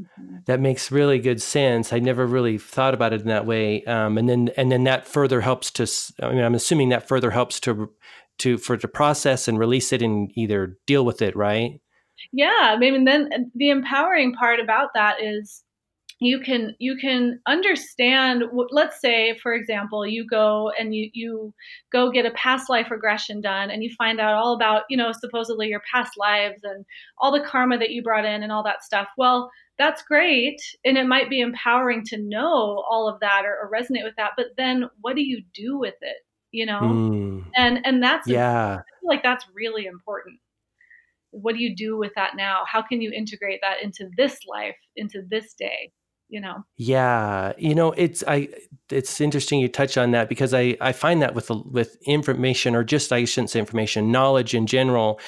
Mm-hmm. 0.00 0.36
That 0.46 0.60
makes 0.60 0.92
really 0.92 1.18
good 1.18 1.42
sense. 1.42 1.92
I 1.92 1.98
never 1.98 2.26
really 2.26 2.58
thought 2.58 2.94
about 2.94 3.12
it 3.12 3.22
in 3.22 3.28
that 3.28 3.46
way. 3.46 3.84
Um, 3.84 4.16
and 4.16 4.28
then, 4.28 4.50
and 4.56 4.70
then 4.70 4.84
that 4.84 5.06
further 5.06 5.40
helps 5.40 5.70
to. 5.72 5.86
I 6.24 6.32
mean, 6.32 6.44
I'm 6.44 6.54
assuming 6.54 6.90
that 6.90 7.08
further 7.08 7.32
helps 7.32 7.58
to 7.60 7.90
to 8.38 8.58
for 8.58 8.76
to 8.76 8.88
process 8.88 9.48
and 9.48 9.58
release 9.58 9.92
it 9.92 10.02
and 10.02 10.30
either 10.36 10.76
deal 10.86 11.04
with 11.04 11.22
it, 11.22 11.36
right? 11.36 11.80
Yeah, 12.32 12.74
I 12.74 12.76
mean, 12.76 13.04
then 13.04 13.50
the 13.54 13.70
empowering 13.70 14.32
part 14.34 14.60
about 14.60 14.90
that 14.94 15.22
is 15.22 15.62
you 16.20 16.40
can 16.40 16.74
you 16.78 16.96
can 16.96 17.40
understand 17.46 18.42
let's 18.70 19.00
say 19.00 19.38
for 19.40 19.52
example 19.52 20.06
you 20.06 20.26
go 20.26 20.70
and 20.78 20.94
you 20.94 21.10
you 21.12 21.54
go 21.92 22.10
get 22.10 22.26
a 22.26 22.32
past 22.32 22.68
life 22.68 22.90
regression 22.90 23.40
done 23.40 23.70
and 23.70 23.84
you 23.84 23.90
find 23.96 24.18
out 24.20 24.34
all 24.34 24.54
about 24.54 24.82
you 24.90 24.96
know 24.96 25.12
supposedly 25.12 25.68
your 25.68 25.82
past 25.92 26.12
lives 26.16 26.60
and 26.64 26.84
all 27.18 27.30
the 27.30 27.44
karma 27.44 27.78
that 27.78 27.90
you 27.90 28.02
brought 28.02 28.24
in 28.24 28.42
and 28.42 28.50
all 28.50 28.64
that 28.64 28.82
stuff 28.82 29.08
well 29.16 29.50
that's 29.78 30.02
great 30.02 30.60
and 30.84 30.98
it 30.98 31.06
might 31.06 31.30
be 31.30 31.40
empowering 31.40 32.02
to 32.04 32.18
know 32.18 32.82
all 32.90 33.08
of 33.08 33.20
that 33.20 33.44
or, 33.44 33.56
or 33.56 33.70
resonate 33.70 34.04
with 34.04 34.14
that 34.16 34.32
but 34.36 34.46
then 34.56 34.84
what 35.00 35.14
do 35.14 35.22
you 35.22 35.40
do 35.54 35.78
with 35.78 35.94
it 36.00 36.16
you 36.52 36.66
know? 36.66 36.80
Mm. 36.80 37.44
and 37.56 37.80
and 37.84 38.02
that's 38.02 38.28
yeah. 38.28 38.80
like 39.02 39.22
that's 39.22 39.44
really 39.54 39.86
important. 39.86 40.38
What 41.30 41.54
do 41.54 41.62
you 41.62 41.76
do 41.76 41.98
with 41.98 42.12
that 42.16 42.36
now? 42.36 42.62
How 42.66 42.82
can 42.82 43.00
you 43.02 43.12
integrate 43.12 43.60
that 43.62 43.82
into 43.82 44.08
this 44.16 44.38
life 44.48 44.76
into 44.96 45.22
this 45.28 45.54
day 45.54 45.92
you 46.28 46.40
know? 46.40 46.62
Yeah 46.76 47.52
you 47.58 47.74
know 47.74 47.92
it's 47.92 48.22
i 48.28 48.48
it's 48.90 49.20
interesting 49.20 49.60
you 49.60 49.68
touch 49.68 49.96
on 49.96 50.10
that 50.12 50.28
because 50.28 50.54
i 50.54 50.76
i 50.80 50.92
find 50.92 51.22
that 51.22 51.34
with 51.34 51.50
with 51.50 51.96
information 52.02 52.74
or 52.74 52.84
just 52.84 53.12
i 53.12 53.24
shouldn't 53.24 53.50
say 53.50 53.58
information 53.58 54.12
knowledge 54.12 54.54
in 54.54 54.66
general 54.66 55.18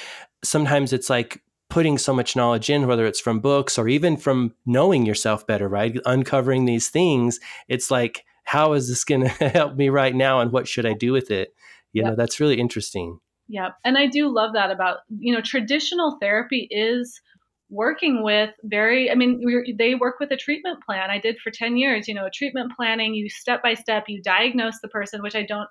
sometimes 0.45 0.93
it's 0.93 1.11
like 1.11 1.43
putting 1.69 1.97
so 1.99 2.13
much 2.13 2.37
knowledge 2.37 2.69
in 2.69 2.87
whether 2.87 3.07
it's 3.07 3.21
from 3.21 3.41
books 3.41 3.79
or 3.79 3.89
even 3.89 4.17
from 4.17 4.55
knowing 4.67 5.07
yourself 5.07 5.47
better 5.47 5.69
right? 5.69 5.97
Uncovering 6.05 6.65
these 6.65 6.89
things 6.89 7.41
it's 7.69 7.91
like 7.91 8.25
how 8.51 8.73
is 8.73 8.89
this 8.89 9.05
going 9.05 9.21
to 9.39 9.49
help 9.49 9.77
me 9.77 9.89
right 9.89 10.15
now 10.15 10.41
and 10.41 10.51
what 10.51 10.67
should 10.67 10.87
i 10.87 10.93
do 10.93 11.13
with 11.13 11.31
it? 11.31 11.55
You 11.93 12.03
yep. 12.03 12.11
know 12.11 12.17
that's 12.17 12.41
really 12.41 12.59
interesting. 12.59 13.21
Yeah 13.49 13.71
and 13.85 13.97
i 13.97 14.07
do 14.07 14.29
love 14.29 14.53
that 14.55 14.71
about 14.71 14.99
you 15.09 15.33
know 15.35 15.41
traditional 15.41 16.19
therapy 16.21 16.67
is 16.71 17.21
working 17.69 18.25
with 18.25 18.51
very 18.65 19.11
i 19.11 19.15
mean 19.15 19.41
they 19.79 19.95
work 19.95 20.17
with 20.19 20.33
a 20.33 20.37
treatment 20.37 20.83
plan. 20.85 21.11
I 21.11 21.19
did 21.19 21.39
for 21.39 21.51
10 21.53 21.77
years 21.77 22.09
you 22.09 22.15
know 22.15 22.29
treatment 22.33 22.73
planning. 22.77 23.15
You 23.15 23.29
step 23.29 23.63
by 23.63 23.75
step 23.75 24.05
you 24.09 24.21
diagnose 24.23 24.81
the 24.81 24.89
person 24.89 25.23
which 25.23 25.37
i 25.37 25.45
don't 25.45 25.69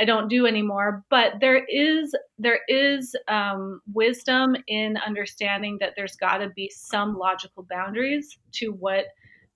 i 0.00 0.04
don't 0.04 0.28
do 0.28 0.46
anymore. 0.46 1.04
But 1.10 1.34
there 1.40 1.64
is 1.68 2.12
there 2.38 2.60
is 2.68 3.14
um, 3.28 3.80
wisdom 3.92 4.56
in 4.66 4.96
understanding 5.06 5.78
that 5.80 5.92
there's 5.96 6.16
got 6.16 6.38
to 6.38 6.48
be 6.50 6.72
some 6.74 7.16
logical 7.16 7.66
boundaries 7.70 8.36
to 8.58 8.70
what 8.70 9.04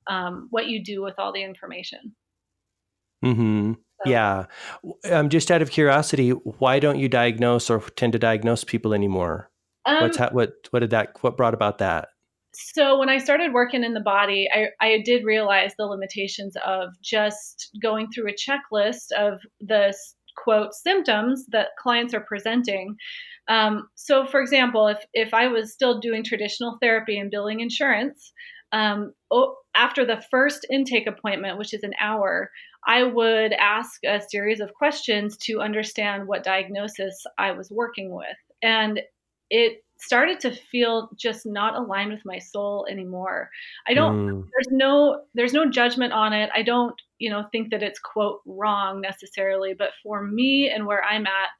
um, 0.07 0.47
what 0.51 0.67
you 0.67 0.83
do 0.83 1.03
with 1.03 1.19
all 1.19 1.33
the 1.33 1.43
information 1.43 2.15
hmm 3.23 3.73
so. 4.05 4.11
Yeah. 4.11 4.47
Um, 5.11 5.29
just 5.29 5.51
out 5.51 5.63
of 5.63 5.71
curiosity, 5.71 6.31
why 6.31 6.79
don't 6.79 6.99
you 6.99 7.09
diagnose 7.09 7.69
or 7.69 7.81
tend 7.81 8.15
to 8.15 8.19
diagnose 8.19 8.65
people 8.65 8.95
anymore? 8.95 9.51
Um, 9.85 10.03
What's 10.03 10.17
ha- 10.17 10.31
what 10.33 10.53
what 10.71 10.81
did 10.81 10.91
that 10.91 11.17
what 11.23 11.37
brought 11.37 11.55
about 11.55 11.79
that? 11.79 12.09
So 12.53 12.99
when 12.99 13.09
I 13.09 13.19
started 13.19 13.53
working 13.53 13.85
in 13.85 13.95
the 13.95 14.01
body, 14.01 14.49
I, 14.53 14.69
I 14.81 15.03
did 15.05 15.25
realize 15.25 15.73
the 15.79 15.87
limitations 15.87 16.57
of 16.67 16.89
just 17.01 17.71
going 17.81 18.09
through 18.11 18.29
a 18.29 18.35
checklist 18.35 19.13
of 19.17 19.39
the 19.61 19.95
quote 20.37 20.75
symptoms 20.75 21.47
that 21.49 21.69
clients 21.79 22.13
are 22.15 22.25
presenting. 22.27 22.97
Um, 23.49 23.89
so, 23.95 24.27
for 24.27 24.41
example, 24.41 24.89
if 24.89 24.99
if 25.13 25.35
I 25.35 25.49
was 25.49 25.73
still 25.73 26.01
doing 26.01 26.25
traditional 26.25 26.79
therapy 26.81 27.19
and 27.19 27.31
billing 27.31 27.61
insurance, 27.61 28.33
um, 28.73 29.13
oh, 29.31 29.57
after 29.75 30.05
the 30.05 30.23
first 30.31 30.67
intake 30.71 31.07
appointment, 31.07 31.59
which 31.59 31.75
is 31.75 31.83
an 31.83 31.93
hour, 32.01 32.51
I 32.87 33.03
would 33.03 33.53
ask 33.53 34.01
a 34.05 34.21
series 34.21 34.61
of 34.61 34.75
questions 34.75 35.37
to 35.39 35.61
understand 35.61 36.27
what 36.27 36.45
diagnosis 36.45 37.25
I 37.39 37.53
was 37.53 37.71
working 37.71 38.15
with. 38.15 38.37
And 38.63 39.01
it 39.51 39.85
started 39.99 40.41
to 40.41 40.51
feel 40.51 41.11
just 41.17 41.45
not 41.45 41.77
aligned 41.77 42.11
with 42.11 42.25
my 42.25 42.39
soul 42.39 42.87
anymore. 42.91 43.51
I 43.87 43.95
don't 43.95 44.29
mm. 44.29 44.43
there's 44.43 44.73
no 44.73 45.23
there's 45.35 45.53
no 45.53 45.71
judgment 45.71 46.13
on 46.13 46.33
it. 46.33 46.51
I 46.55 46.63
don't, 46.63 46.95
you 47.19 47.31
know, 47.31 47.45
think 47.53 47.71
that 47.71 47.83
it's 47.83 47.99
quote 47.99 48.41
wrong 48.47 49.01
necessarily, 49.01 49.75
but 49.75 49.91
for 50.03 50.23
me 50.23 50.71
and 50.71 50.87
where 50.87 51.05
I'm 51.05 51.27
at 51.27 51.51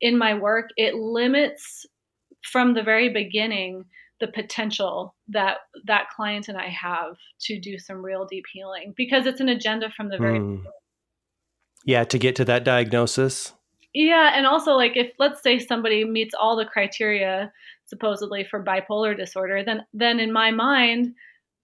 in 0.00 0.18
my 0.18 0.34
work, 0.34 0.68
it 0.76 0.94
limits 0.94 1.86
from 2.42 2.74
the 2.74 2.82
very 2.82 3.08
beginning 3.08 3.84
the 4.20 4.28
potential 4.28 5.14
that 5.28 5.58
that 5.86 6.08
client 6.14 6.48
and 6.48 6.58
I 6.58 6.68
have 6.68 7.16
to 7.42 7.60
do 7.60 7.78
some 7.78 8.04
real 8.04 8.26
deep 8.26 8.44
healing 8.52 8.94
because 8.96 9.26
it's 9.26 9.40
an 9.40 9.48
agenda 9.48 9.90
from 9.96 10.08
the 10.08 10.18
very 10.18 10.38
mm. 10.38 10.64
Yeah, 11.84 12.04
to 12.04 12.18
get 12.18 12.36
to 12.36 12.44
that 12.44 12.64
diagnosis. 12.64 13.54
Yeah, 13.94 14.32
and 14.34 14.46
also 14.46 14.72
like 14.72 14.96
if 14.96 15.12
let's 15.18 15.42
say 15.42 15.58
somebody 15.58 16.04
meets 16.04 16.34
all 16.34 16.56
the 16.56 16.66
criteria 16.66 17.52
supposedly 17.86 18.44
for 18.44 18.62
bipolar 18.62 19.16
disorder, 19.16 19.64
then 19.64 19.84
then 19.94 20.20
in 20.20 20.32
my 20.32 20.50
mind 20.50 21.14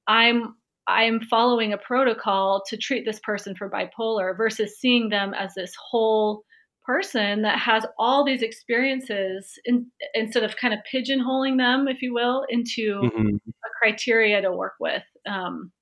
I'm 0.06 0.54
I'm 0.86 1.20
following 1.20 1.72
a 1.72 1.78
protocol 1.78 2.62
to 2.68 2.76
treat 2.76 3.04
this 3.04 3.20
person 3.20 3.54
for 3.54 3.70
bipolar 3.70 4.36
versus 4.36 4.78
seeing 4.78 5.08
them 5.08 5.34
as 5.34 5.54
this 5.54 5.74
whole 5.90 6.44
person 6.84 7.42
that 7.42 7.58
has 7.58 7.86
all 7.98 8.24
these 8.24 8.42
experiences 8.42 9.58
in, 9.64 9.86
instead 10.14 10.44
of 10.44 10.56
kind 10.56 10.74
of 10.74 10.80
pigeonholing 10.92 11.58
them, 11.58 11.88
if 11.88 12.02
you 12.02 12.12
will, 12.12 12.44
into 12.48 13.00
mm-hmm. 13.02 13.36
a 13.36 13.68
criteria 13.80 14.40
to 14.42 14.52
work 14.52 14.74
with. 14.80 15.02
Um, 15.28 15.72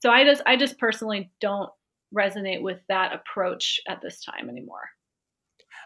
so 0.00 0.10
I 0.10 0.24
just 0.24 0.42
I 0.46 0.56
just 0.56 0.78
personally 0.78 1.30
don't 1.40 1.70
resonate 2.16 2.62
with 2.62 2.78
that 2.88 3.12
approach 3.12 3.80
at 3.88 4.00
this 4.02 4.22
time 4.22 4.48
anymore. 4.48 4.88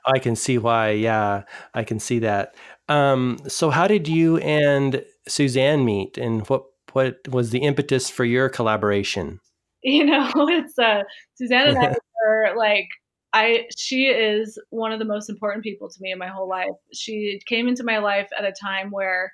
I 0.06 0.18
can 0.18 0.36
see 0.36 0.58
why. 0.58 0.90
Yeah, 0.90 1.42
I 1.74 1.84
can 1.84 1.98
see 1.98 2.18
that. 2.20 2.54
Um, 2.88 3.38
so, 3.46 3.70
how 3.70 3.86
did 3.86 4.08
you 4.08 4.38
and 4.38 5.04
Suzanne 5.28 5.84
meet, 5.84 6.18
and 6.18 6.46
what 6.48 6.64
what 6.92 7.18
was 7.28 7.50
the 7.50 7.60
impetus 7.60 8.10
for 8.10 8.24
your 8.24 8.48
collaboration? 8.48 9.40
You 9.82 10.06
know, 10.06 10.30
it's 10.48 10.78
uh, 10.78 11.02
Suzanne 11.34 11.68
and 11.68 11.78
I 11.78 11.94
were 12.26 12.54
like 12.56 12.88
I 13.32 13.66
she 13.76 14.06
is 14.06 14.58
one 14.70 14.92
of 14.92 14.98
the 14.98 15.04
most 15.04 15.30
important 15.30 15.64
people 15.64 15.88
to 15.88 15.98
me 16.00 16.12
in 16.12 16.18
my 16.18 16.28
whole 16.28 16.48
life. 16.48 16.68
She 16.92 17.40
came 17.46 17.68
into 17.68 17.84
my 17.84 17.98
life 17.98 18.28
at 18.36 18.44
a 18.44 18.52
time 18.52 18.90
where 18.90 19.32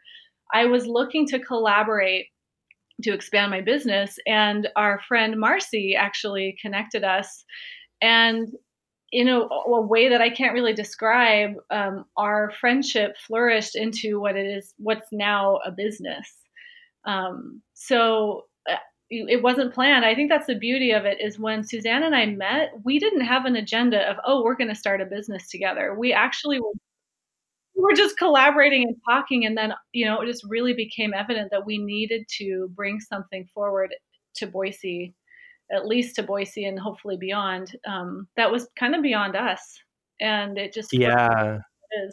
I 0.52 0.66
was 0.66 0.87
looking 0.87 1.26
to 1.28 1.38
collaborate 1.38 2.26
to 3.02 3.12
expand 3.12 3.50
my 3.50 3.61
business 3.61 4.18
and 4.26 4.68
our 4.76 5.00
friend 5.06 5.38
Marcy 5.38 5.94
actually 5.94 6.56
connected 6.62 7.04
us 7.04 7.44
and 8.00 8.48
in 9.12 9.28
a, 9.28 9.40
a 9.40 9.80
way 9.80 10.09
that 10.09 10.20
I 10.20 10.30
can't 10.30 10.52
really 10.52 10.72
describe, 10.72 11.52
um, 11.70 12.04
our 12.16 12.50
friendship 12.61 13.16
flourished 13.16 13.76
into 13.76 14.20
what 14.20 14.37
it 14.37 14.46
is, 14.46 14.74
what's 14.78 15.09
now 15.12 15.59
a 15.64 15.70
business. 15.70 16.28
Um, 17.06 17.62
so 17.74 18.42
it 19.09 19.42
wasn't 19.42 19.73
planned. 19.73 20.05
I 20.05 20.14
think 20.16 20.31
that's 20.31 20.49
the 20.49 20.59
beauty 20.59 20.90
of 20.90 21.05
it 21.05 21.19
is 21.21 21.38
when 21.38 21.62
Suzanne 21.62 22.03
and 22.03 22.14
I 22.14 22.27
met, 22.27 22.73
we 22.85 22.99
didn't 22.99 23.21
have 23.21 23.45
an 23.45 23.55
agenda 23.55 24.01
of, 24.11 24.16
oh, 24.27 24.42
we're 24.42 24.57
going 24.57 24.71
to 24.71 24.75
start 24.75 25.01
a 25.01 25.07
business 25.07 25.49
together. 25.49 25.95
We 25.97 26.12
actually 26.12 26.59
were, 26.59 26.73
were 27.77 27.95
just 27.95 28.19
collaborating 28.19 28.83
and 28.83 28.97
talking. 29.09 29.47
And 29.47 29.57
then, 29.57 29.75
you 29.92 30.07
know, 30.07 30.21
it 30.21 30.27
just 30.27 30.45
really 30.49 30.73
became 30.73 31.14
evident 31.14 31.53
that 31.53 31.64
we 31.64 31.79
needed 31.79 32.27
to 32.38 32.69
bring 32.75 32.99
something 32.99 33.49
forward 33.55 33.95
to 34.37 34.47
Boise, 34.49 35.14
at 35.71 35.87
least 35.87 36.16
to 36.16 36.25
Boise 36.25 36.64
and 36.64 36.79
hopefully 36.79 37.16
beyond. 37.16 37.77
Um, 37.87 38.27
that 38.37 38.51
was 38.51 38.69
kind 38.77 38.97
of 38.97 39.03
beyond 39.03 39.37
us. 39.37 39.79
And 40.21 40.59
it 40.59 40.73
just, 40.73 40.92
yeah. 40.92 41.59
It 41.92 42.09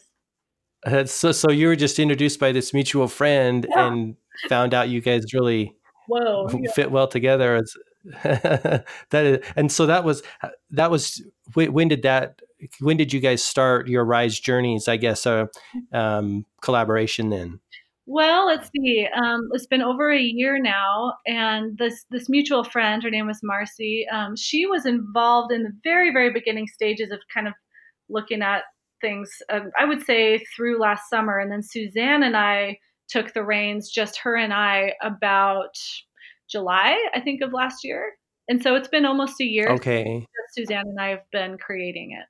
is. 0.96 1.12
So, 1.12 1.32
so 1.32 1.50
you 1.50 1.68
were 1.68 1.76
just 1.76 1.98
introduced 1.98 2.40
by 2.40 2.52
this 2.52 2.72
mutual 2.72 3.08
friend 3.08 3.66
yeah. 3.68 3.88
and 3.88 4.16
found 4.48 4.76
out 4.76 4.90
you 4.90 5.02
guys 5.02 5.34
really 5.34 5.76
whoa 6.08 6.48
fit 6.74 6.92
well 6.92 7.08
together 7.08 7.56
as 7.56 7.76
that 8.24 8.86
is, 9.13 9.39
and 9.56 9.72
so 9.72 9.86
that 9.86 10.04
was 10.04 10.24
that 10.72 10.92
was 10.92 11.24
when 11.54 11.88
did 11.88 12.04
that 12.04 12.42
when 12.82 12.98
did 12.98 13.13
you 13.13 13.22
guys 13.22 13.44
start 13.44 13.88
your 13.88 14.04
rise 14.04 14.39
journeys 14.39 14.89
i 14.89 14.98
guess 14.98 15.26
uh, 15.26 15.46
um, 15.94 16.46
collaboration 16.62 17.30
then? 17.30 17.60
Well 18.06 18.48
let's 18.48 18.70
see 18.76 19.08
um, 19.16 19.48
it's 19.54 19.68
been 19.68 19.82
over 19.82 20.12
a 20.12 20.20
year 20.20 20.60
now 20.62 21.13
and 21.26 21.78
this 21.78 22.04
this 22.12 22.28
mutual 22.28 22.66
friend 22.66 23.02
her 23.04 23.10
name 23.10 23.28
was 23.28 23.39
marcy 23.42 24.06
um, 24.12 24.36
she 24.36 24.66
was 24.66 24.86
involved 24.86 25.54
in 25.54 25.63
the 25.63 25.72
very 25.86 26.12
very 26.12 26.34
beginning 26.34 26.68
stages 26.68 27.12
of 27.12 27.20
kind 27.34 27.48
of 27.48 27.54
looking 28.10 28.42
at 28.42 28.63
things 29.00 29.30
um, 29.50 29.72
i 29.80 29.86
would 29.86 30.06
say 30.06 30.44
through 30.54 30.78
last 30.82 31.10
summer 31.10 31.39
and 31.39 31.50
then 31.50 31.63
suzanne 31.63 32.24
and 32.24 32.36
i 32.36 32.78
took 33.10 33.34
the 33.34 33.44
reins, 33.44 33.89
just 33.89 34.18
her 34.20 34.36
and 34.36 34.54
I, 34.54 34.94
about 35.02 35.78
July, 36.50 36.98
I 37.16 37.22
think, 37.22 37.42
of 37.42 37.54
last 37.54 37.84
year. 37.84 38.13
And 38.50 38.62
so 38.62 38.76
it's 38.76 38.88
been 38.88 39.06
almost 39.06 39.39
a 39.39 39.46
year. 39.46 39.70
Okay. 39.70 40.26
Suzanne 40.56 40.88
and 40.88 41.00
I 41.00 41.10
have 41.10 41.30
been 41.32 41.58
creating 41.58 42.18
it. 42.20 42.28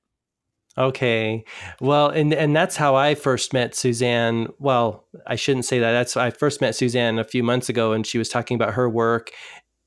Okay. 0.80 1.44
Well, 1.82 2.10
and 2.10 2.34
and 2.34 2.56
that's 2.56 2.76
how 2.76 2.96
I 2.96 3.14
first 3.14 3.54
met 3.54 3.76
Suzanne. 3.76 4.48
Well, 4.58 5.06
I 5.28 5.36
shouldn't 5.36 5.66
say 5.66 5.80
that. 5.80 5.92
That's 5.92 6.18
I 6.18 6.32
first 6.32 6.62
met 6.62 6.76
Suzanne 6.76 7.20
a 7.20 7.24
few 7.24 7.44
months 7.44 7.70
ago, 7.70 7.94
and 7.94 8.08
she 8.08 8.18
was 8.18 8.30
talking 8.30 8.56
about 8.56 8.74
her 8.74 8.90
work 8.90 9.32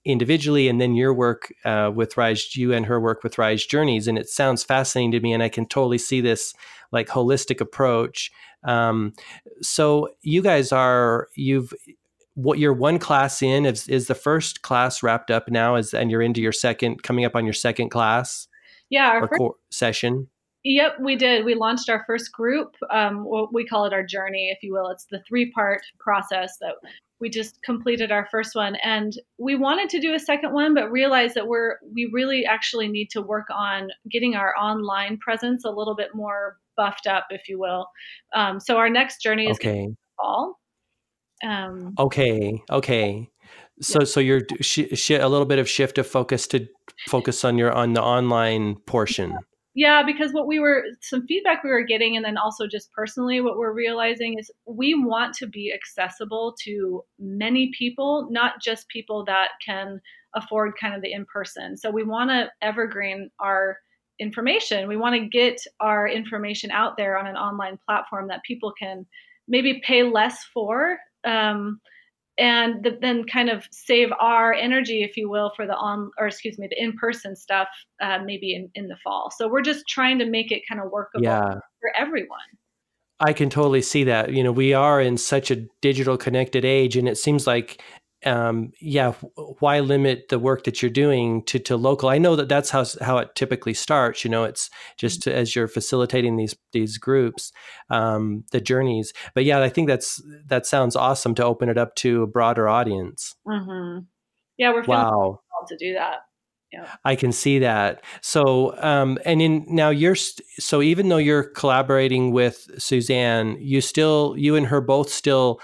individually, 0.05 0.69
and 0.69 0.81
then 0.81 0.95
your 0.95 1.13
work 1.13 1.53
uh, 1.65 1.91
with 1.93 2.17
Rise, 2.17 2.55
you 2.55 2.73
and 2.73 2.87
her 2.87 3.01
work 3.01 3.25
with 3.25 3.37
Rise 3.37 3.67
Journeys, 3.67 4.07
and 4.07 4.17
it 4.17 4.29
sounds 4.29 4.63
fascinating 4.63 5.11
to 5.13 5.21
me, 5.21 5.33
and 5.33 5.43
I 5.43 5.49
can 5.49 5.67
totally 5.67 5.99
see 5.99 6.21
this 6.21 6.55
like 6.93 7.09
holistic 7.09 7.61
approach 7.61 8.31
um, 8.67 9.13
so 9.63 10.09
you 10.23 10.43
guys 10.43 10.73
are 10.73 11.29
you've 11.35 11.73
what 12.35 12.59
you're 12.59 12.75
one 12.75 12.99
class 12.99 13.43
in 13.43 13.65
is 13.65 13.89
is 13.89 14.09
the 14.09 14.15
first 14.15 14.63
class 14.63 15.03
wrapped 15.03 15.31
up 15.31 15.49
now 15.49 15.77
is 15.77 15.95
and 15.95 16.11
you're 16.11 16.23
into 16.23 16.43
your 16.43 16.53
second 16.53 17.03
coming 17.03 17.25
up 17.25 17.35
on 17.35 17.45
your 17.45 17.55
second 17.55 17.89
class 17.89 18.47
yeah 18.91 19.09
our 19.09 19.29
first, 19.29 19.43
session? 19.71 20.29
Yep 20.65 21.01
we 21.01 21.17
did. 21.17 21.45
We 21.45 21.55
launched 21.55 21.89
our 21.89 22.05
first 22.07 22.33
group 22.33 22.75
um, 22.93 23.27
we 23.53 23.67
call 23.67 23.87
it 23.87 23.93
our 23.93 24.05
journey 24.05 24.51
if 24.51 24.63
you 24.63 24.73
will. 24.73 24.91
It's 24.91 25.07
the 25.11 25.23
three 25.27 25.51
part 25.53 25.81
process 25.99 26.59
that 26.61 26.75
we 27.21 27.31
just 27.31 27.63
completed 27.63 28.13
our 28.13 28.29
first 28.31 28.55
one 28.55 28.77
and 28.85 29.19
we 29.39 29.55
wanted 29.55 29.89
to 29.89 30.01
do 30.01 30.13
a 30.13 30.19
second 30.19 30.53
one 30.53 30.75
but 30.75 30.91
realized 30.91 31.35
that 31.35 31.47
we're 31.47 31.77
we 31.95 32.11
really 32.13 32.45
actually 32.45 32.89
need 32.89 33.09
to 33.11 33.23
work 33.23 33.47
on 33.55 33.89
getting 34.11 34.35
our 34.35 34.55
online 34.57 35.17
presence 35.19 35.65
a 35.65 35.71
little 35.71 35.97
bit 35.97 36.15
more 36.15 36.59
buffed 36.77 37.07
up, 37.07 37.27
if 37.31 37.49
you 37.49 37.59
will. 37.59 37.89
Um, 38.35 38.61
so 38.61 38.77
our 38.77 38.89
next 38.89 39.23
journey 39.23 39.49
is 39.49 39.57
okay. 39.57 39.89
fall. 40.17 40.61
Um, 41.45 41.95
okay, 41.99 42.63
okay. 42.71 43.31
So, 43.81 44.01
yeah. 44.01 44.05
so 44.07 44.21
you're 44.21 44.43
sh- 44.61 44.95
sh- 44.95 45.11
a 45.11 45.29
little 45.29 45.47
bit 45.47 45.59
of 45.59 45.69
shift 45.69 45.99
of 45.99 46.07
focus 46.07 46.47
to 46.49 46.67
focus 47.09 47.45
on 47.45 47.59
your 47.59 47.73
on 47.73 47.93
the 47.93 48.03
online 48.03 48.77
portion. 48.87 49.37
Yeah, 49.77 50.03
because 50.03 50.33
what 50.33 50.47
we 50.47 50.59
were 50.59 50.85
some 51.03 51.27
feedback 51.27 51.63
we 51.63 51.69
were 51.69 51.83
getting, 51.85 52.17
and 52.17 52.25
then 52.25 52.39
also 52.39 52.67
just 52.67 52.91
personally, 52.93 53.43
what 53.43 53.59
we're 53.59 53.75
realizing 53.75 54.39
is 54.39 54.51
we 54.67 54.95
want 54.95 55.35
to 55.35 55.47
be 55.47 55.71
accessible 55.71 56.55
to 56.65 57.05
many 57.19 57.71
people, 57.79 58.27
not 58.31 58.55
just 58.63 58.89
people 58.89 59.23
that 59.27 59.49
can 59.65 60.01
afford 60.35 60.73
kind 60.81 60.95
of 60.95 61.03
the 61.03 61.13
in 61.13 61.27
person. 61.27 61.77
So 61.77 61.91
we 61.91 62.05
want 62.05 62.31
to 62.31 62.51
evergreen 62.63 63.31
our 63.39 63.77
information. 64.19 64.89
We 64.89 64.97
want 64.97 65.15
to 65.15 65.29
get 65.29 65.61
our 65.79 66.09
information 66.09 66.71
out 66.71 66.97
there 66.97 67.19
on 67.19 67.27
an 67.27 67.37
online 67.37 67.79
platform 67.87 68.29
that 68.29 68.45
people 68.45 68.73
can 68.81 69.05
maybe 69.47 69.83
pay 69.87 70.05
less 70.05 70.43
for. 70.55 70.97
Um, 71.25 71.83
and 72.39 72.83
the, 72.83 72.99
then 73.01 73.25
kind 73.25 73.49
of 73.49 73.67
save 73.71 74.11
our 74.21 74.53
energy, 74.53 75.03
if 75.03 75.17
you 75.17 75.29
will, 75.29 75.53
for 75.57 75.67
the 75.67 75.75
on 75.75 76.11
or 76.19 76.27
excuse 76.27 76.59
me, 76.59 76.67
the 76.69 76.83
in-person 76.83 77.37
stuff, 77.37 77.69
uh, 78.01 78.19
maybe 78.25 78.55
in, 78.55 78.71
in 78.75 78.89
the 78.89 78.97
fall. 79.03 79.33
So 79.37 79.49
we're 79.49 79.63
just 79.63 79.87
trying 79.89 80.19
to 80.19 80.27
make 80.27 80.53
it 80.53 80.63
kind 80.69 80.81
of 80.81 80.91
workable 80.91 81.25
yeah. 81.25 81.55
for 81.81 81.93
everyone. 81.97 82.39
I 83.19 83.33
can 83.33 83.49
totally 83.49 83.81
see 83.81 84.05
that. 84.05 84.33
You 84.33 84.45
know, 84.45 84.53
we 84.53 84.75
are 84.75 85.01
in 85.01 85.17
such 85.17 85.51
a 85.51 85.65
digital 85.81 86.19
connected 86.19 86.65
age, 86.65 86.97
and 86.97 87.09
it 87.09 87.17
seems 87.17 87.47
like 87.47 87.83
um, 88.27 88.73
yeah, 88.81 89.13
why 89.61 89.81
limit 89.81 90.29
the 90.29 90.39
work 90.39 90.65
that 90.65 90.83
you're 90.83 90.91
doing 90.91 91.45
to, 91.45 91.59
to 91.61 91.77
local? 91.77 92.09
I 92.09 92.19
know 92.19 92.37
that 92.37 92.49
that's 92.49 92.71
how 92.71 92.85
how 93.01 93.19
it 93.19 93.35
typically 93.35 93.75
starts. 93.75 94.25
You 94.25 94.31
know, 94.31 94.45
it's 94.45 94.69
just 94.99 95.23
to, 95.23 95.35
as 95.35 95.55
you're 95.55 95.69
facilitating 95.69 96.37
these 96.37 96.55
these 96.73 96.99
groups, 96.99 97.53
um, 97.89 98.45
the 98.53 98.61
journeys. 98.61 99.13
But 99.35 99.45
yeah, 99.45 99.63
I 99.63 99.69
think 99.69 99.89
that's 99.89 100.23
that 100.47 100.67
sounds 100.67 100.97
awesome 100.97 101.35
to 101.37 101.45
open 101.45 101.69
it 101.69 101.79
up 101.79 101.95
to 101.97 102.23
a 102.23 102.27
broader 102.27 102.69
audience. 102.69 103.35
Mm-hmm. 103.47 104.05
Yeah, 104.59 104.73
we're 104.73 104.85
wow 104.85 105.41
to 105.69 105.77
do 105.77 105.95
that. 105.95 106.21
Yeah. 106.73 106.89
I 107.05 107.15
can 107.15 107.31
see 107.31 107.61
that. 107.61 108.03
So, 108.23 108.75
um, 108.83 109.19
and 109.25 109.41
in 109.41 109.65
now 109.69 109.91
you're 109.91 110.17
so 110.17 110.83
even 110.83 111.09
though 111.09 111.17
you're 111.17 111.45
collaborating 111.45 112.33
with 112.33 112.69
Suzanne, 112.79 113.57
you 113.61 113.81
still 113.81 114.35
you 114.37 114.57
and 114.57 114.67
her 114.67 114.81
both 114.81 115.09
still 115.09 115.61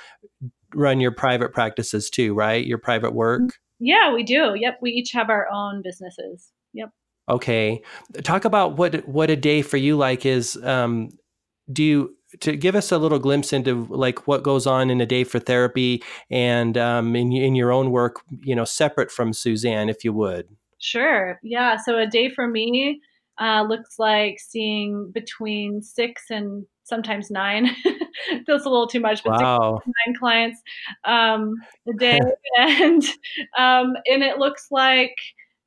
run 0.75 1.01
your 1.01 1.13
private 1.13 1.53
practices 1.53 2.11
too, 2.11 2.35
right? 2.35 2.65
Your 2.65 2.79
private 2.79 3.15
work? 3.15 3.59
Yeah, 3.79 4.13
we 4.13 4.23
do. 4.23 4.55
Yep, 4.57 4.79
we 4.81 4.91
each 4.91 5.13
have 5.13 5.31
our 5.31 5.49
own 5.53 5.83
businesses. 5.83 6.51
Yep. 6.73 6.91
Okay. 7.29 7.83
Talk 8.23 8.45
about 8.45 8.77
what 8.77 9.07
what 9.09 9.31
a 9.31 9.37
day 9.37 9.63
for 9.63 9.77
you 9.77 9.97
like 9.97 10.27
is 10.27 10.57
um 10.65 11.11
do 11.73 11.83
you 11.83 12.17
to 12.41 12.57
give 12.57 12.75
us 12.75 12.91
a 12.91 12.99
little 12.99 13.19
glimpse 13.19 13.53
into 13.53 13.87
like 13.91 14.27
what 14.27 14.43
goes 14.43 14.67
on 14.67 14.91
in 14.91 15.01
a 15.01 15.07
day 15.07 15.25
for 15.25 15.39
therapy 15.39 16.03
and 16.31 16.79
um, 16.79 17.15
in, 17.15 17.33
in 17.33 17.55
your 17.55 17.73
own 17.73 17.91
work, 17.91 18.23
you 18.43 18.55
know, 18.55 18.65
separate 18.65 19.11
from 19.11 19.33
Suzanne, 19.33 19.89
if 19.89 20.05
you 20.05 20.13
would. 20.13 20.49
Sure. 20.79 21.39
Yeah. 21.43 21.77
So 21.77 21.99
a 21.99 22.07
day 22.07 22.31
for 22.31 22.49
me 22.49 23.01
uh, 23.41 23.65
looks 23.69 23.99
like 23.99 24.39
seeing 24.41 25.11
between 25.13 25.83
six 25.83 26.25
and 26.31 26.65
sometimes 26.85 27.31
nine. 27.31 27.71
Feels 28.47 28.65
a 28.65 28.69
little 28.69 28.87
too 28.87 29.01
much, 29.01 29.23
but 29.25 29.41
wow. 29.41 29.81
nine 30.07 30.15
clients 30.17 30.61
um, 31.05 31.57
a 31.89 31.93
day, 31.95 32.21
and 32.59 33.03
um, 33.57 33.95
and 34.07 34.23
it 34.23 34.39
looks 34.39 34.69
like 34.71 35.15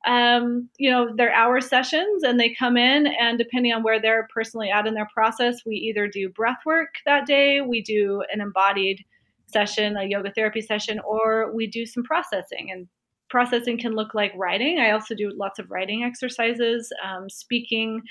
um, 0.06 0.68
you 0.78 0.90
know 0.90 1.14
they're 1.16 1.32
hour 1.32 1.60
sessions, 1.60 2.22
and 2.22 2.38
they 2.38 2.54
come 2.54 2.76
in, 2.76 3.06
and 3.06 3.38
depending 3.38 3.72
on 3.72 3.82
where 3.82 4.00
they're 4.00 4.28
personally 4.32 4.70
at 4.70 4.86
in 4.86 4.94
their 4.94 5.08
process, 5.12 5.62
we 5.66 5.76
either 5.76 6.08
do 6.08 6.28
breath 6.28 6.60
work 6.64 6.94
that 7.04 7.26
day, 7.26 7.60
we 7.60 7.82
do 7.82 8.22
an 8.32 8.40
embodied 8.40 9.04
session, 9.46 9.96
a 9.96 10.04
yoga 10.04 10.32
therapy 10.32 10.60
session, 10.60 11.00
or 11.00 11.52
we 11.54 11.66
do 11.66 11.86
some 11.86 12.02
processing 12.02 12.70
and 12.72 12.88
processing 13.28 13.78
can 13.78 13.94
look 13.94 14.14
like 14.14 14.32
writing. 14.36 14.78
I 14.78 14.90
also 14.90 15.14
do 15.14 15.32
lots 15.34 15.58
of 15.58 15.70
writing 15.70 16.04
exercises, 16.04 16.92
um, 17.04 17.28
speaking, 17.28 18.02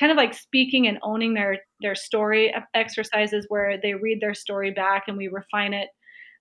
kind 0.00 0.10
of 0.10 0.16
like 0.16 0.32
speaking 0.32 0.88
and 0.88 0.98
owning 1.02 1.34
their 1.34 1.58
their 1.82 1.94
story 1.94 2.52
exercises 2.74 3.44
where 3.48 3.78
they 3.80 3.94
read 3.94 4.20
their 4.20 4.34
story 4.34 4.70
back 4.70 5.04
and 5.06 5.16
we 5.16 5.28
refine 5.28 5.74
it. 5.74 5.88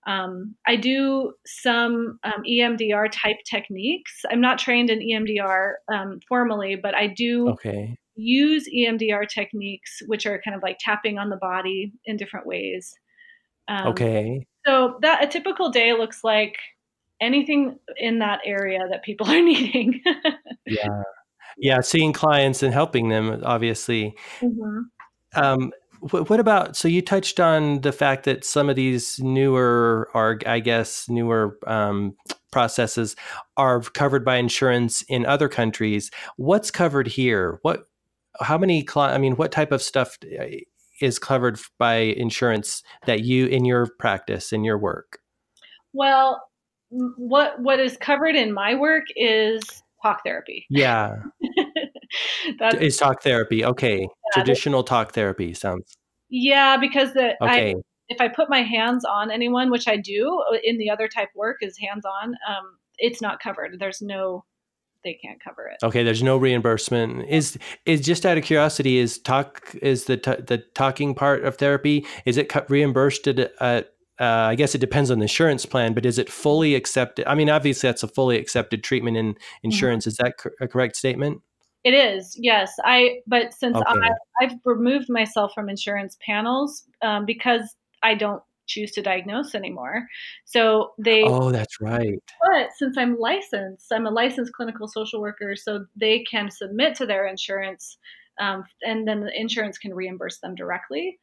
Um, 0.08 0.56
I 0.66 0.78
do 0.78 1.34
some 1.46 2.20
um, 2.24 2.42
EMDR 2.50 3.12
type 3.12 3.36
techniques. 3.48 4.22
I'm 4.32 4.40
not 4.40 4.58
trained 4.58 4.90
in 4.90 5.00
EMDR 5.00 5.74
um, 5.94 6.20
formally, 6.28 6.78
but 6.82 6.96
I 6.96 7.08
do 7.08 7.50
okay. 7.50 7.96
use 8.16 8.68
EMDR 8.74 9.28
techniques, 9.28 10.02
which 10.08 10.26
are 10.26 10.42
kind 10.44 10.56
of 10.56 10.64
like 10.64 10.78
tapping 10.80 11.20
on 11.20 11.30
the 11.30 11.38
body 11.38 11.92
in 12.06 12.16
different 12.16 12.48
ways. 12.48 12.94
Um, 13.68 13.88
okay. 13.88 14.48
So 14.66 14.98
that 15.02 15.24
a 15.24 15.28
typical 15.28 15.70
day 15.70 15.92
looks 15.94 16.24
like 16.24 16.56
anything 17.22 17.78
in 17.98 18.20
that 18.20 18.40
area 18.46 18.80
that 18.90 19.04
people 19.04 19.28
are 19.30 19.42
needing. 19.42 20.02
yeah. 20.66 21.04
Yeah. 21.60 21.82
Seeing 21.82 22.14
clients 22.14 22.64
and 22.64 22.74
helping 22.74 23.10
them, 23.10 23.42
obviously. 23.44 24.16
Mm-hmm. 24.42 24.80
Um, 25.36 25.72
what 26.02 26.40
about 26.40 26.78
so 26.78 26.88
you 26.88 27.02
touched 27.02 27.40
on 27.40 27.82
the 27.82 27.92
fact 27.92 28.24
that 28.24 28.46
some 28.46 28.70
of 28.70 28.76
these 28.76 29.20
newer 29.20 30.10
or 30.14 30.40
i 30.46 30.60
guess 30.60 31.10
newer 31.10 31.58
um, 31.68 32.16
processes 32.52 33.16
are 33.58 33.82
covered 33.82 34.24
by 34.24 34.38
insurance 34.38 35.04
in 35.04 35.26
other 35.26 35.50
countries 35.50 36.10
what's 36.38 36.72
covered 36.72 37.08
here 37.08 37.60
what 37.64 37.90
how 38.40 38.58
many 38.58 38.88
i 38.96 39.18
mean 39.18 39.36
what 39.36 39.52
type 39.52 39.72
of 39.72 39.82
stuff 39.82 40.18
uh, 40.40 40.46
is 41.02 41.20
covered 41.20 41.60
by 41.78 41.96
insurance 41.96 42.82
that 43.06 43.22
you 43.22 43.48
in 43.48 43.66
your 43.66 43.88
practice 44.00 44.54
in 44.54 44.64
your 44.64 44.78
work 44.78 45.20
well 45.92 46.42
what 46.90 47.60
what 47.62 47.80
is 47.80 47.98
covered 47.98 48.36
in 48.36 48.54
my 48.54 48.74
work 48.74 49.04
is 49.16 49.84
talk 50.02 50.24
therapy. 50.24 50.66
Yeah. 50.70 51.16
that 52.60 52.82
is 52.82 52.98
talk 52.98 53.22
therapy. 53.24 53.64
Okay. 53.64 54.00
Yeah, 54.00 54.08
Traditional 54.34 54.84
talk 54.84 55.14
therapy 55.14 55.54
sounds. 55.54 55.96
Yeah, 56.30 56.78
because 56.78 57.14
the 57.14 57.34
okay. 57.44 57.72
I, 57.72 57.76
if 58.08 58.22
I 58.22 58.28
put 58.28 58.50
my 58.50 58.62
hands 58.62 59.06
on 59.06 59.32
anyone, 59.32 59.72
which 59.72 59.88
I 59.88 59.98
do 59.98 60.44
uh, 60.52 60.58
in 60.64 60.78
the 60.78 60.90
other 60.90 61.08
type 61.08 61.30
work 61.36 61.58
is 61.62 61.78
hands 61.78 62.06
on, 62.06 62.30
um, 62.48 62.78
it's 62.98 63.22
not 63.22 63.40
covered. 63.40 63.78
There's 63.80 64.02
no 64.02 64.46
they 65.04 65.14
can't 65.14 65.42
cover 65.42 65.68
it. 65.68 65.84
Okay, 65.86 66.04
there's 66.04 66.24
no 66.24 66.38
reimbursement. 66.38 67.30
Is 67.30 67.58
is 67.86 68.02
just 68.02 68.26
out 68.26 68.38
of 68.38 68.44
curiosity 68.44 68.98
is 68.98 69.18
talk 69.18 69.76
is 69.82 70.06
the 70.06 70.18
t- 70.18 70.42
the 70.46 70.64
talking 70.76 71.16
part 71.16 71.46
of 71.46 71.56
therapy 71.58 72.06
is 72.26 72.38
it 72.38 72.52
reimbursed 72.70 73.28
at, 73.28 73.52
at 73.62 73.94
uh, 74.20 74.50
I 74.50 74.56
guess 74.56 74.76
it 74.76 74.80
depends 74.80 75.12
on 75.12 75.20
the 75.20 75.24
insurance 75.24 75.66
plan, 75.66 75.94
but 75.94 76.06
is 76.06 76.18
it 76.18 76.30
fully 76.30 76.76
accepted? 76.76 77.26
I 77.28 77.36
mean, 77.36 77.50
obviously, 77.50 77.88
that's 77.88 78.04
a 78.04 78.08
fully 78.08 78.38
accepted 78.38 78.84
treatment 78.84 79.18
in 79.18 79.34
mm-hmm. 79.34 79.42
insurance. 79.64 80.04
Mm-hmm. 80.04 80.10
Is 80.10 80.18
that 80.18 80.38
co- 80.38 80.50
a 80.62 80.68
correct 80.68 80.96
statement? 80.96 81.42
It 81.84 81.94
is, 81.94 82.36
yes. 82.38 82.74
I 82.84 83.20
but 83.26 83.54
since 83.54 83.78
okay. 83.78 83.86
I, 84.42 84.44
have 84.44 84.60
removed 84.66 85.10
myself 85.10 85.54
from 85.56 85.70
insurance 85.70 86.18
panels 86.26 86.84
um, 87.02 87.26
because 87.26 87.76
I 88.04 88.16
don't 88.16 88.44
choose 88.68 88.92
to 88.92 89.02
diagnose 89.02 89.56
anymore. 89.56 90.06
So 90.44 90.92
they. 90.98 91.24
Oh, 91.24 91.52
that's 91.52 91.80
right. 91.80 92.22
But 92.42 92.72
since 92.78 92.98
I'm 92.98 93.18
licensed, 93.18 93.92
I'm 93.92 94.06
a 94.06 94.12
licensed 94.12 94.54
clinical 94.54 94.88
social 94.90 95.22
worker, 95.22 95.56
so 95.56 95.86
they 95.96 96.24
can 96.30 96.52
submit 96.52 96.96
to 96.96 97.06
their 97.06 97.26
insurance, 97.26 97.98
um, 98.42 98.66
and 98.82 99.08
then 99.08 99.22
the 99.22 99.32
insurance 99.40 99.78
can 99.78 99.94
reimburse 99.94 100.40
them 100.40 100.56
directly. 100.56 101.18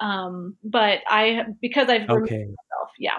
Um, 0.00 0.56
but 0.64 1.00
I 1.08 1.44
because 1.60 1.88
I've 1.88 2.08
okay. 2.08 2.44
myself, 2.44 2.90
yeah. 2.98 3.18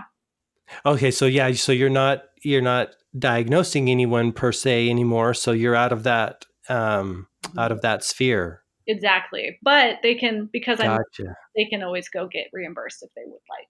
Okay, 0.86 1.12
so 1.12 1.26
yeah, 1.26 1.52
so 1.54 1.72
you're 1.72 1.90
not 1.90 2.24
you're 2.44 2.62
not 2.62 2.90
diagnosing 3.18 3.90
anyone 3.90 4.32
per 4.32 4.52
se 4.52 4.90
anymore, 4.90 5.34
so 5.34 5.52
you're 5.52 5.76
out 5.76 5.92
of 5.92 6.04
that 6.04 6.46
um, 6.70 7.28
out 7.58 7.72
of 7.72 7.82
that 7.82 8.04
sphere. 8.04 8.64
Exactly, 8.88 9.58
but 9.62 9.98
they 10.02 10.16
can 10.16 10.50
because 10.52 10.80
gotcha. 10.80 11.04
I'm 11.20 11.36
they 11.56 11.66
can 11.66 11.84
always 11.84 12.10
go 12.10 12.28
get 12.28 12.48
reimbursed 12.54 13.04
if 13.04 13.10
they 13.16 13.24
would 13.26 13.40
like. 13.50 13.68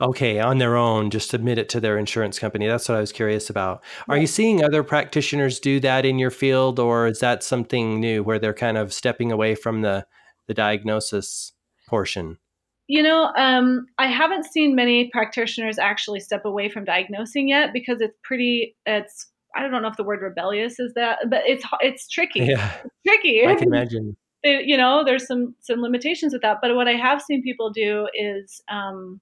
Okay, 0.00 0.38
on 0.38 0.58
their 0.58 0.76
own, 0.76 1.10
just 1.10 1.28
submit 1.28 1.58
it 1.58 1.68
to 1.70 1.80
their 1.80 1.98
insurance 1.98 2.38
company. 2.38 2.68
That's 2.68 2.88
what 2.88 2.96
I 2.96 3.00
was 3.00 3.10
curious 3.10 3.50
about. 3.50 3.82
Are 4.08 4.16
you 4.16 4.28
seeing 4.28 4.62
other 4.62 4.84
practitioners 4.84 5.58
do 5.58 5.80
that 5.80 6.06
in 6.06 6.20
your 6.20 6.30
field, 6.30 6.78
or 6.78 7.08
is 7.08 7.18
that 7.18 7.42
something 7.42 7.98
new 7.98 8.22
where 8.22 8.38
they're 8.38 8.54
kind 8.54 8.78
of 8.78 8.92
stepping 8.92 9.32
away 9.32 9.56
from 9.56 9.82
the 9.82 10.06
the 10.46 10.54
diagnosis? 10.54 11.52
Portion? 11.88 12.38
You 12.86 13.02
know, 13.02 13.32
um, 13.36 13.86
I 13.98 14.06
haven't 14.06 14.46
seen 14.46 14.74
many 14.74 15.10
practitioners 15.10 15.78
actually 15.78 16.20
step 16.20 16.44
away 16.46 16.70
from 16.70 16.84
diagnosing 16.84 17.48
yet 17.48 17.72
because 17.72 18.00
it's 18.00 18.16
pretty. 18.22 18.76
It's 18.86 19.26
I 19.54 19.68
don't 19.68 19.82
know 19.82 19.88
if 19.88 19.96
the 19.96 20.04
word 20.04 20.22
rebellious 20.22 20.78
is 20.78 20.94
that, 20.94 21.18
but 21.28 21.42
it's 21.46 21.64
it's 21.80 22.08
tricky. 22.08 22.40
Yeah, 22.40 22.72
it's 22.84 22.94
tricky. 23.06 23.46
I 23.46 23.54
can 23.54 23.68
imagine. 23.68 24.16
It, 24.44 24.66
you 24.66 24.76
know, 24.76 25.02
there's 25.04 25.26
some 25.26 25.56
some 25.58 25.82
limitations 25.82 26.32
with 26.32 26.42
that. 26.42 26.58
But 26.62 26.76
what 26.76 26.86
I 26.86 26.92
have 26.92 27.20
seen 27.20 27.42
people 27.42 27.70
do 27.70 28.06
is 28.14 28.62
um, 28.70 29.20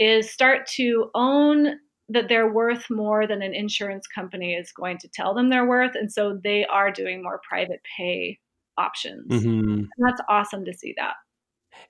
is 0.00 0.32
start 0.32 0.66
to 0.74 1.10
own 1.14 1.78
that 2.08 2.28
they're 2.28 2.52
worth 2.52 2.90
more 2.90 3.24
than 3.28 3.40
an 3.40 3.54
insurance 3.54 4.08
company 4.08 4.54
is 4.54 4.72
going 4.72 4.98
to 4.98 5.08
tell 5.08 5.32
them 5.32 5.48
they're 5.48 5.64
worth, 5.64 5.94
and 5.94 6.12
so 6.12 6.40
they 6.42 6.66
are 6.66 6.90
doing 6.90 7.22
more 7.22 7.40
private 7.48 7.82
pay 7.96 8.40
options. 8.76 9.30
Mm-hmm. 9.30 9.74
And 9.74 9.88
that's 10.00 10.20
awesome 10.28 10.64
to 10.64 10.74
see 10.74 10.92
that. 10.98 11.14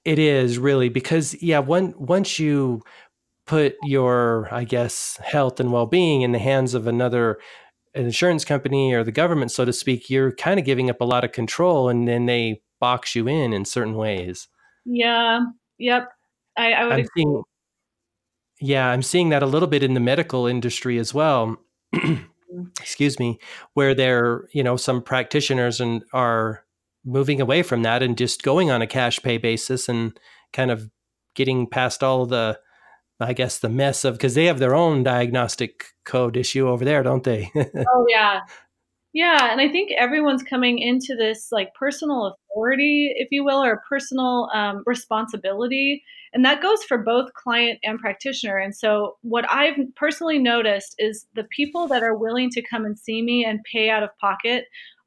It 0.05 0.19
is 0.19 0.59
really 0.59 0.89
because 0.89 1.41
yeah, 1.43 1.59
one 1.59 1.95
once 1.97 2.39
you 2.39 2.83
put 3.47 3.75
your 3.83 4.49
I 4.53 4.65
guess 4.65 5.19
health 5.23 5.61
and 5.61 5.73
well-being 5.73 6.23
in 6.23 6.33
the 6.33 6.39
hands 6.39 6.75
of 6.75 6.87
another 6.87 7.39
an 7.95 8.05
insurance 8.05 8.45
company 8.45 8.95
or 8.95 9.05
the 9.05 9.13
government 9.13 9.51
so 9.51 9.65
to 9.65 9.73
speak, 9.73 10.09
you're 10.09 10.33
kind 10.33 10.59
of 10.59 10.67
giving 10.67 10.89
up 10.89 11.01
a 11.01 11.05
lot 11.05 11.25
of 11.25 11.33
control 11.33 11.89
and 11.89 12.09
then 12.09 12.27
they 12.27 12.63
box 12.81 13.15
you 13.15 13.29
in 13.29 13.53
in 13.53 13.65
certain 13.65 13.95
ways. 13.95 14.49
Yeah. 14.85 15.41
Yep. 15.79 16.09
I, 16.57 16.73
I 16.73 16.85
would 16.85 16.93
I'm 16.93 17.07
seeing 17.17 17.43
yeah, 18.61 18.89
I'm 18.89 19.03
seeing 19.03 19.31
that 19.31 19.43
a 19.43 19.47
little 19.47 19.69
bit 19.69 19.83
in 19.83 19.95
the 19.95 20.01
medical 20.01 20.47
industry 20.47 20.99
as 20.99 21.13
well. 21.13 21.57
Mm. 22.55 22.69
Excuse 22.81 23.19
me, 23.19 23.39
where 23.75 23.95
there, 23.95 24.49
you 24.53 24.63
know, 24.63 24.77
some 24.77 25.03
practitioners 25.03 25.81
and 25.81 26.05
are 26.13 26.65
moving 27.05 27.41
away 27.41 27.63
from 27.63 27.83
that 27.83 28.03
and 28.03 28.17
just 28.17 28.43
going 28.43 28.71
on 28.71 28.83
a 28.83 28.87
cash 28.87 29.21
pay 29.23 29.39
basis 29.39 29.89
and 29.89 30.19
kind 30.53 30.71
of 30.71 30.91
getting 31.35 31.67
past 31.67 32.03
all 32.03 32.27
the 32.27 32.59
I 33.21 33.35
guess 33.35 33.59
the 33.59 33.69
mess 33.69 34.05
of 34.05 34.15
because 34.15 34.35
they 34.35 34.47
have 34.47 34.59
their 34.59 34.75
own 34.75 35.05
diagnostic 35.05 35.85
code 36.05 36.37
issue 36.37 36.69
over 36.69 36.85
there, 36.85 37.05
don't 37.05 37.23
they? 37.23 37.53
oh 37.55 38.07
yeah, 38.09 38.41
yeah, 39.13 39.53
and 39.53 39.61
I 39.61 39.69
think 39.69 39.93
everyone's 39.93 40.43
coming 40.43 40.79
into 40.79 41.15
this 41.15 41.49
like 41.53 41.75
personal 41.75 42.35
authority, 42.51 43.13
if 43.17 43.29
you 43.31 43.45
will, 43.45 43.63
or 43.63 43.83
personal 43.89 44.49
um, 44.55 44.83
responsibility, 44.87 46.03
and 46.33 46.45
that 46.47 46.63
goes 46.63 46.83
for 46.85 46.97
both 46.97 47.35
client 47.35 47.79
and 47.85 47.99
practitioner. 47.99 48.57
And 48.57 48.75
so, 48.75 49.19
what 49.21 49.45
I've 49.53 49.77
personally 49.97 50.39
noticed 50.39 50.95
is 50.99 51.27
the 51.35 51.45
people 51.45 51.87
that 51.89 52.03
are 52.03 52.17
willing 52.17 52.49
to 52.51 52.63
come 52.63 52.87
and 52.87 52.99
see 52.99 53.23
me 53.23 53.45
and 53.45 53.61
pay 53.71 53.91
out 53.91 54.03
of 54.03 54.17
pocket 54.19 54.65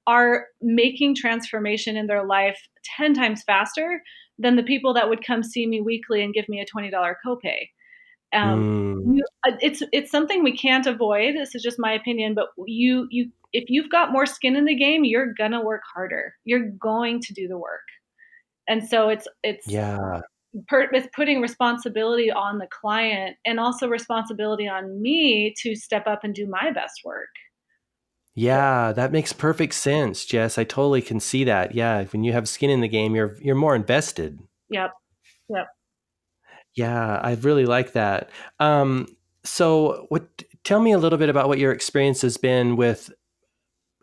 are 0.08 0.48
making 0.62 1.16
transformation 1.16 1.98
in 1.98 2.08
their 2.08 2.26
life 2.26 2.60
10 2.98 3.14
times 3.14 3.44
faster 3.44 4.02
than 4.38 4.56
the 4.56 4.64
people 4.64 4.94
that 4.94 5.10
would 5.10 5.26
come 5.26 5.44
see 5.44 5.66
me 5.66 5.82
weekly 5.82 6.24
and 6.24 6.34
give 6.34 6.48
me 6.50 6.60
a 6.60 6.66
$20 6.66 6.92
copay. 7.26 7.68
Um, 8.34 8.96
mm. 8.96 9.18
you, 9.18 9.24
uh, 9.48 9.56
it's 9.62 9.82
it's 9.92 10.12
something 10.12 10.44
we 10.44 10.56
can't 10.56 10.86
avoid. 10.86 11.36
This 11.36 11.56
is 11.56 11.64
just 11.64 11.80
my 11.80 11.94
opinion, 11.94 12.34
but 12.34 12.48
you 12.66 13.08
you 13.10 13.32
if 13.54 13.66
you've 13.70 13.90
got 13.90 14.12
more 14.12 14.26
skin 14.26 14.56
in 14.56 14.66
the 14.66 14.76
game, 14.76 15.06
you're 15.06 15.34
gonna 15.34 15.64
work 15.64 15.82
harder. 15.94 16.34
You're 16.44 16.70
going 16.70 17.22
to 17.22 17.34
do 17.34 17.48
the 17.48 17.58
work, 17.58 17.86
and 18.68 18.88
so 18.88 19.10
it's 19.10 19.28
it's 19.44 19.68
yeah. 19.68 20.22
Per, 20.70 20.88
it's 20.94 21.08
putting 21.14 21.42
responsibility 21.42 22.32
on 22.32 22.60
the 22.60 22.68
client 22.68 23.36
and 23.46 23.60
also 23.60 23.90
responsibility 23.90 24.70
on 24.70 25.02
me 25.02 25.54
to 25.62 25.76
step 25.76 26.08
up 26.08 26.24
and 26.24 26.34
do 26.34 26.48
my 26.48 26.72
best 26.72 27.02
work. 27.04 27.28
Yeah, 28.36 28.92
that 28.92 29.14
makes 29.14 29.32
perfect 29.32 29.74
sense, 29.74 30.26
Jess. 30.26 30.58
I 30.58 30.66
totally 30.66 31.02
can 31.02 31.22
see 31.22 31.46
that. 31.46 31.74
Yeah, 31.74 32.04
when 32.06 32.26
you 32.26 32.34
have 32.34 32.50
skin 32.50 32.70
in 32.70 32.82
the 32.82 32.90
game, 32.90 33.16
you're 33.16 33.38
you're 33.42 33.56
more 33.56 33.76
invested. 33.76 34.40
Yep. 34.70 34.92
Yep. 35.50 35.68
Yeah, 36.76 37.20
I 37.24 37.36
really 37.36 37.66
like 37.66 37.94
that. 37.94 38.30
Um, 38.60 39.08
so, 39.46 40.06
what? 40.10 40.44
Tell 40.66 40.82
me 40.82 40.92
a 40.92 40.98
little 40.98 41.18
bit 41.18 41.30
about 41.30 41.48
what 41.48 41.60
your 41.60 41.72
experience 41.72 42.22
has 42.24 42.36
been 42.36 42.76
with 42.76 43.10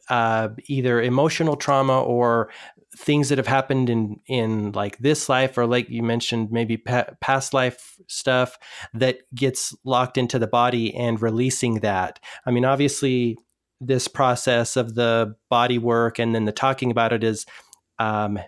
uh, 0.08 0.48
either 0.66 1.02
emotional 1.02 1.56
trauma 1.56 2.00
or 2.02 2.50
things 2.96 3.28
that 3.30 3.38
have 3.38 3.46
happened 3.46 3.88
in 3.88 4.20
in 4.26 4.72
like 4.72 4.98
this 4.98 5.28
life 5.28 5.56
or 5.56 5.66
like 5.66 5.88
you 5.88 6.02
mentioned 6.02 6.52
maybe 6.52 6.76
pa- 6.76 7.06
past 7.22 7.54
life 7.54 7.96
stuff 8.06 8.58
that 8.92 9.18
gets 9.34 9.74
locked 9.84 10.18
into 10.18 10.38
the 10.38 10.46
body 10.46 10.94
and 10.94 11.22
releasing 11.22 11.76
that 11.76 12.20
i 12.44 12.50
mean 12.50 12.66
obviously 12.66 13.38
this 13.86 14.08
process 14.08 14.76
of 14.76 14.94
the 14.94 15.34
body 15.50 15.78
work 15.78 16.18
and 16.18 16.34
then 16.34 16.44
the 16.44 16.52
talking 16.52 16.90
about 16.90 17.12
it 17.12 17.24
is 17.24 17.46
um, 17.98 18.38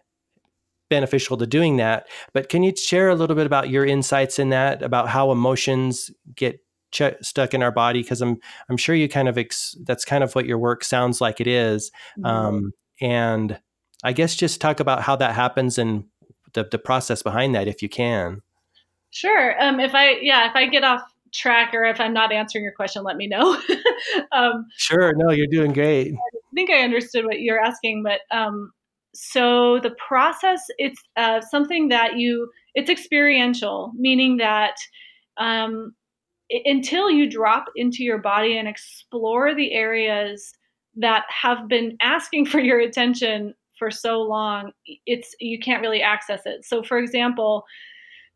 beneficial 0.91 1.37
to 1.37 1.47
doing 1.47 1.77
that. 1.79 2.07
But 2.33 2.49
can 2.49 2.63
you 2.63 2.75
share 2.77 3.09
a 3.09 3.15
little 3.15 3.37
bit 3.37 3.47
about 3.47 3.69
your 3.69 3.85
insights 3.85 4.39
in 4.39 4.51
that, 4.51 4.83
about 4.83 5.09
how 5.09 5.33
emotions 5.33 6.11
get 6.35 6.61
ch- 6.93 7.21
stuck 7.21 7.55
in 7.55 7.63
our 7.63 7.73
body? 7.73 8.03
Because 8.03 8.21
I'm 8.21 8.39
I'm 8.69 8.77
sure 8.77 8.95
you 8.95 9.09
kind 9.09 9.29
of 9.29 9.37
ex- 9.37 9.77
that's 9.85 10.05
kind 10.05 10.23
of 10.23 10.35
what 10.35 10.47
your 10.47 10.59
work 10.59 10.85
sounds 10.85 11.21
like 11.21 11.41
it 11.41 11.47
is. 11.47 11.91
Mm-hmm. 12.19 12.27
Um, 12.27 12.73
and 13.01 13.59
I 14.03 14.13
guess 14.13 14.37
just 14.37 14.61
talk 14.61 14.81
about 14.81 15.03
how 15.03 15.17
that 15.17 15.35
happens 15.35 15.79
and 15.79 16.05
the 16.53 16.65
the 16.71 16.79
process 16.79 17.23
behind 17.23 17.55
that, 17.55 17.69
if 17.69 17.83
you 17.83 17.89
can. 17.89 18.43
Sure. 19.11 19.61
Um, 19.63 19.81
if 19.81 19.95
I 19.95 20.19
yeah, 20.21 20.49
if 20.49 20.57
I 20.57 20.67
get 20.67 20.85
off 20.85 21.03
track 21.35 21.75
or 21.75 21.85
if 21.85 22.01
I'm 22.01 22.15
not 22.15 22.33
answering 22.33 22.65
your 22.65 22.73
question, 22.73 23.03
let 23.03 23.17
me 23.17 23.27
know. 23.27 23.61
um, 24.33 24.67
sure. 24.77 25.13
No, 25.17 25.31
you're 25.31 25.47
doing 25.47 25.73
great. 25.73 26.15
I 26.15 26.55
think 26.55 26.71
I 26.71 26.83
understood 26.83 27.25
what 27.25 27.41
you're 27.41 27.61
asking, 27.61 28.05
but 28.05 28.21
um, 28.37 28.71
so 29.15 29.81
the 29.81 29.95
process 30.07 30.61
it's 30.79 31.01
uh, 31.17 31.41
something 31.41 31.89
that 31.89 32.17
you 32.17 32.51
it's 32.75 32.91
experiential, 32.91 33.93
meaning 33.97 34.39
that 34.39 34.75
um, 35.37 35.95
until 36.65 37.11
you 37.11 37.29
drop 37.29 37.67
into 37.77 38.03
your 38.03 38.19
body 38.19 38.57
and 38.57 38.69
explore 38.69 39.55
the 39.55 39.73
areas 39.73 40.53
that 40.97 41.25
have 41.29 41.69
been 41.69 41.97
asking 42.01 42.47
for 42.47 42.61
your 42.61 42.81
attention 42.81 43.55
for 43.79 43.91
so 43.91 44.23
long, 44.23 44.71
it's 45.07 45.35
you 45.41 45.59
can't 45.59 45.83
really 45.83 46.03
access 46.03 46.43
it. 46.47 46.65
So, 46.65 46.83
for 46.83 46.99
example 46.99 47.65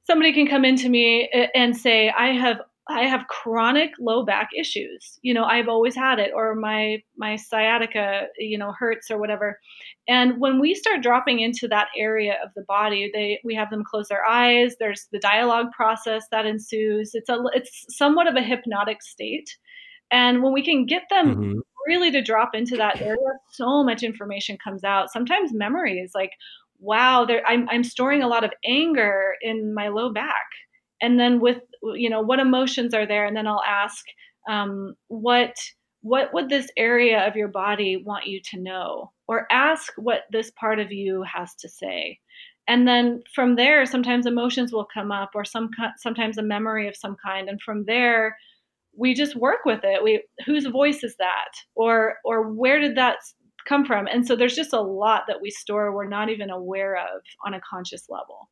somebody 0.08 0.32
can 0.32 0.46
come 0.46 0.64
into 0.64 0.88
me 0.88 1.28
and 1.54 1.76
say, 1.76 2.08
I 2.08 2.28
have 2.28 2.62
I 2.90 3.02
have 3.02 3.28
chronic 3.28 3.90
low 4.00 4.24
back 4.24 4.48
issues. 4.56 5.18
You 5.20 5.34
know, 5.34 5.44
I've 5.44 5.68
always 5.68 5.94
had 5.94 6.18
it, 6.18 6.32
or 6.34 6.54
my 6.54 7.02
my 7.16 7.36
sciatica, 7.36 8.28
you 8.38 8.56
know, 8.56 8.72
hurts 8.72 9.10
or 9.10 9.18
whatever. 9.18 9.60
And 10.08 10.40
when 10.40 10.58
we 10.58 10.74
start 10.74 11.02
dropping 11.02 11.40
into 11.40 11.68
that 11.68 11.88
area 11.96 12.36
of 12.42 12.50
the 12.56 12.62
body, 12.62 13.10
they 13.12 13.40
we 13.44 13.54
have 13.54 13.70
them 13.70 13.84
close 13.84 14.08
their 14.08 14.24
eyes. 14.24 14.76
There's 14.80 15.06
the 15.12 15.18
dialogue 15.18 15.70
process 15.72 16.24
that 16.30 16.46
ensues. 16.46 17.10
It's 17.14 17.28
a 17.28 17.38
it's 17.52 17.84
somewhat 17.90 18.26
of 18.26 18.36
a 18.36 18.42
hypnotic 18.42 19.02
state. 19.02 19.50
And 20.10 20.42
when 20.42 20.54
we 20.54 20.64
can 20.64 20.86
get 20.86 21.02
them 21.10 21.36
mm-hmm. 21.36 21.58
really 21.86 22.10
to 22.12 22.22
drop 22.22 22.54
into 22.54 22.76
that 22.76 23.02
area, 23.02 23.18
so 23.50 23.84
much 23.84 24.02
information 24.02 24.56
comes 24.62 24.82
out. 24.82 25.12
Sometimes 25.12 25.52
memories 25.52 26.12
like, 26.14 26.32
wow, 26.78 27.26
there 27.26 27.42
I'm 27.46 27.68
I'm 27.68 27.84
storing 27.84 28.22
a 28.22 28.28
lot 28.28 28.44
of 28.44 28.52
anger 28.64 29.34
in 29.42 29.74
my 29.74 29.88
low 29.88 30.10
back 30.10 30.46
and 31.00 31.18
then 31.18 31.40
with 31.40 31.58
you 31.94 32.10
know 32.10 32.20
what 32.20 32.40
emotions 32.40 32.94
are 32.94 33.06
there? 33.06 33.26
And 33.26 33.36
then 33.36 33.46
i'll 33.46 33.62
ask 33.66 34.04
um, 34.48 34.94
what 35.08 35.56
what 36.02 36.32
would 36.32 36.48
this 36.48 36.70
area 36.76 37.26
of 37.26 37.36
your 37.36 37.48
body 37.48 38.02
want 38.04 38.26
you 38.26 38.40
to 38.50 38.60
know? 38.60 39.12
Or 39.26 39.46
ask 39.50 39.92
what 39.96 40.22
this 40.30 40.50
part 40.52 40.78
of 40.78 40.90
you 40.92 41.22
has 41.22 41.54
to 41.56 41.68
say. 41.68 42.18
And 42.66 42.86
then 42.86 43.22
from 43.34 43.56
there 43.56 43.84
sometimes 43.84 44.26
emotions 44.26 44.72
will 44.72 44.86
come 44.92 45.10
up 45.12 45.30
or 45.34 45.44
some 45.44 45.70
sometimes 45.98 46.38
a 46.38 46.42
memory 46.42 46.88
of 46.88 46.96
some 46.96 47.16
kind. 47.24 47.48
And 47.48 47.60
from 47.60 47.84
there 47.86 48.36
we 48.96 49.14
just 49.14 49.36
work 49.36 49.64
with 49.64 49.80
it. 49.84 50.02
We 50.02 50.24
whose 50.46 50.66
voice 50.66 51.04
is 51.04 51.16
that? 51.18 51.50
Or 51.74 52.16
or 52.24 52.52
where 52.52 52.80
did 52.80 52.96
that 52.96 53.18
come 53.66 53.84
from? 53.84 54.06
And 54.06 54.26
so 54.26 54.34
there's 54.34 54.56
just 54.56 54.72
a 54.72 54.80
lot 54.80 55.24
that 55.28 55.42
we 55.42 55.50
store 55.50 55.94
we're 55.94 56.08
not 56.08 56.30
even 56.30 56.50
aware 56.50 56.96
of 56.96 57.22
on 57.44 57.54
a 57.54 57.60
conscious 57.60 58.06
level 58.08 58.48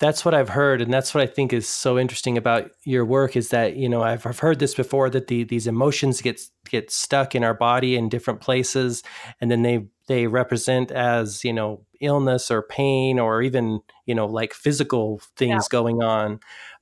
that's 0.00 0.24
what 0.24 0.34
I've 0.34 0.48
heard, 0.50 0.80
and 0.80 0.92
that's 0.92 1.14
what 1.14 1.22
I 1.22 1.26
think 1.26 1.52
is 1.52 1.68
so 1.68 1.98
interesting 1.98 2.36
about 2.36 2.70
your 2.84 3.04
work 3.04 3.36
is 3.36 3.50
that 3.50 3.76
you 3.76 3.88
know 3.88 4.02
I've, 4.02 4.26
I've 4.26 4.38
heard 4.38 4.58
this 4.58 4.74
before 4.74 5.10
that 5.10 5.28
the 5.28 5.44
these 5.44 5.66
emotions 5.66 6.20
get 6.20 6.40
get 6.68 6.90
stuck 6.90 7.34
in 7.34 7.44
our 7.44 7.54
body 7.54 7.96
in 7.96 8.08
different 8.08 8.40
places, 8.40 9.02
and 9.40 9.50
then 9.50 9.62
they 9.62 9.86
they 10.06 10.26
represent 10.26 10.90
as 10.90 11.44
you 11.44 11.52
know 11.52 11.84
illness 12.00 12.50
or 12.50 12.62
pain 12.62 13.18
or 13.18 13.42
even 13.42 13.80
you 14.06 14.14
know 14.14 14.26
like 14.26 14.52
physical 14.52 15.20
things 15.36 15.64
yeah. 15.64 15.68
going 15.70 16.02
on, 16.02 16.40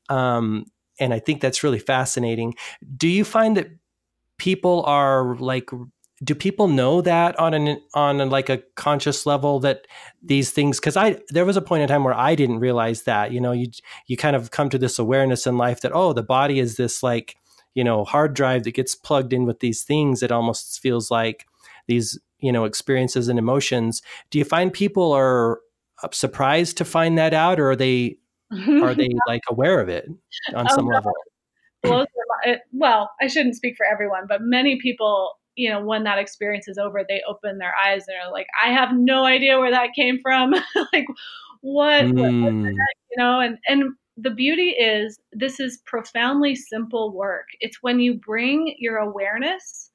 um, 0.08 0.64
and 0.98 1.12
I 1.14 1.18
think 1.18 1.40
that's 1.40 1.62
really 1.62 1.78
fascinating. 1.78 2.54
Do 2.96 3.08
you 3.08 3.24
find 3.24 3.56
that 3.56 3.68
people 4.38 4.82
are 4.86 5.36
like 5.36 5.70
do 6.22 6.34
people 6.34 6.68
know 6.68 7.00
that 7.00 7.38
on 7.38 7.54
an 7.54 7.80
on 7.94 8.20
a, 8.20 8.26
like 8.26 8.48
a 8.48 8.58
conscious 8.76 9.26
level 9.26 9.58
that 9.60 9.86
these 10.22 10.50
things 10.50 10.78
because 10.78 10.96
i 10.96 11.18
there 11.30 11.44
was 11.44 11.56
a 11.56 11.62
point 11.62 11.82
in 11.82 11.88
time 11.88 12.04
where 12.04 12.14
i 12.14 12.34
didn't 12.34 12.60
realize 12.60 13.02
that 13.02 13.32
you 13.32 13.40
know 13.40 13.52
you 13.52 13.68
you 14.06 14.16
kind 14.16 14.36
of 14.36 14.50
come 14.50 14.68
to 14.68 14.78
this 14.78 14.98
awareness 14.98 15.46
in 15.46 15.56
life 15.56 15.80
that 15.80 15.92
oh 15.92 16.12
the 16.12 16.22
body 16.22 16.58
is 16.58 16.76
this 16.76 17.02
like 17.02 17.36
you 17.74 17.84
know 17.84 18.04
hard 18.04 18.34
drive 18.34 18.64
that 18.64 18.74
gets 18.74 18.94
plugged 18.94 19.32
in 19.32 19.44
with 19.44 19.60
these 19.60 19.82
things. 19.82 20.22
It 20.22 20.32
almost 20.32 20.80
feels 20.80 21.10
like 21.10 21.46
these 21.86 22.18
you 22.38 22.52
know 22.52 22.64
experiences 22.64 23.28
and 23.28 23.38
emotions. 23.38 24.02
Do 24.30 24.38
you 24.38 24.44
find 24.44 24.72
people 24.72 25.12
are 25.12 25.60
surprised 26.10 26.76
to 26.78 26.84
find 26.84 27.16
that 27.18 27.32
out 27.34 27.60
or 27.60 27.70
are 27.70 27.76
they 27.76 28.16
are 28.82 28.94
they 28.94 29.10
like 29.26 29.42
aware 29.48 29.80
of 29.80 29.88
it 29.88 30.08
on 30.54 30.68
some 30.68 30.86
um, 30.86 30.88
level? 30.88 31.12
Well 32.72 33.10
i 33.20 33.26
shouldn't 33.26 33.54
speak 33.54 33.76
for 33.76 33.86
everyone 33.86 34.24
but 34.28 34.40
many 34.42 34.80
people 34.80 35.32
you 35.56 35.70
know, 35.70 35.84
when 35.84 36.04
that 36.04 36.18
experience 36.18 36.68
is 36.68 36.78
over, 36.78 37.04
they 37.06 37.22
open 37.28 37.58
their 37.58 37.74
eyes 37.76 38.04
and 38.08 38.16
are 38.24 38.32
like, 38.32 38.46
I 38.64 38.72
have 38.72 38.90
no 38.94 39.24
idea 39.24 39.58
where 39.58 39.70
that 39.70 39.94
came 39.94 40.18
from. 40.20 40.52
like, 40.92 41.06
what, 41.60 42.04
mm. 42.04 42.14
what, 42.14 42.54
what 42.54 42.74
you 43.10 43.16
know, 43.16 43.40
and, 43.40 43.58
and 43.68 43.92
the 44.16 44.30
beauty 44.30 44.70
is 44.70 45.18
this 45.32 45.60
is 45.60 45.82
profoundly 45.86 46.54
simple 46.54 47.12
work. 47.12 47.46
It's 47.60 47.82
when 47.82 48.00
you 48.00 48.14
bring 48.14 48.74
your 48.78 48.96
awareness 48.96 49.90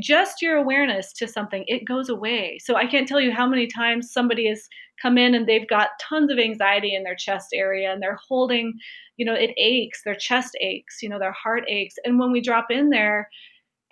just 0.00 0.40
your 0.40 0.56
awareness 0.56 1.12
to 1.12 1.28
something, 1.28 1.64
it 1.66 1.84
goes 1.84 2.08
away. 2.08 2.58
So 2.62 2.76
I 2.76 2.86
can't 2.86 3.06
tell 3.06 3.20
you 3.20 3.32
how 3.32 3.46
many 3.46 3.66
times 3.66 4.12
somebody 4.12 4.48
has 4.48 4.66
come 5.00 5.18
in 5.18 5.34
and 5.34 5.46
they've 5.46 5.68
got 5.68 5.90
tons 6.00 6.30
of 6.30 6.38
anxiety 6.38 6.94
in 6.94 7.02
their 7.02 7.14
chest 7.14 7.48
area 7.52 7.92
and 7.92 8.02
they're 8.02 8.18
holding, 8.28 8.72
you 9.16 9.26
know, 9.26 9.34
it 9.34 9.50
aches, 9.58 10.02
their 10.04 10.14
chest 10.14 10.56
aches, 10.60 11.02
you 11.02 11.08
know, 11.08 11.18
their 11.18 11.32
heart 11.32 11.64
aches. 11.68 11.96
And 12.04 12.18
when 12.18 12.32
we 12.32 12.40
drop 12.40 12.70
in 12.70 12.88
there 12.88 13.28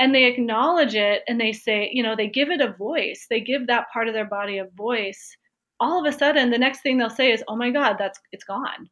and 0.01 0.15
they 0.15 0.25
acknowledge 0.25 0.95
it 0.95 1.23
and 1.29 1.39
they 1.39 1.53
say, 1.53 1.91
you 1.93 2.03
know, 2.03 2.17
they 2.17 2.27
give 2.27 2.51
it 2.51 2.63
a 2.63 2.73
voice, 2.73 3.27
they 3.29 3.41
give 3.41 3.67
that 3.67 3.87
part 3.93 4.09
of 4.09 4.15
their 4.15 4.25
body 4.25 4.59
a 4.59 4.67
voice, 4.75 5.37
all 5.79 6.05
of 6.05 6.13
a 6.13 6.17
sudden 6.17 6.51
the 6.51 6.59
next 6.59 6.81
thing 6.81 6.99
they'll 6.99 7.11
say 7.11 7.33
is, 7.33 7.45
"Oh 7.49 7.57
my 7.57 7.71
god, 7.71 7.97
that's 7.99 8.19
it's 8.33 8.45
gone." 8.45 8.89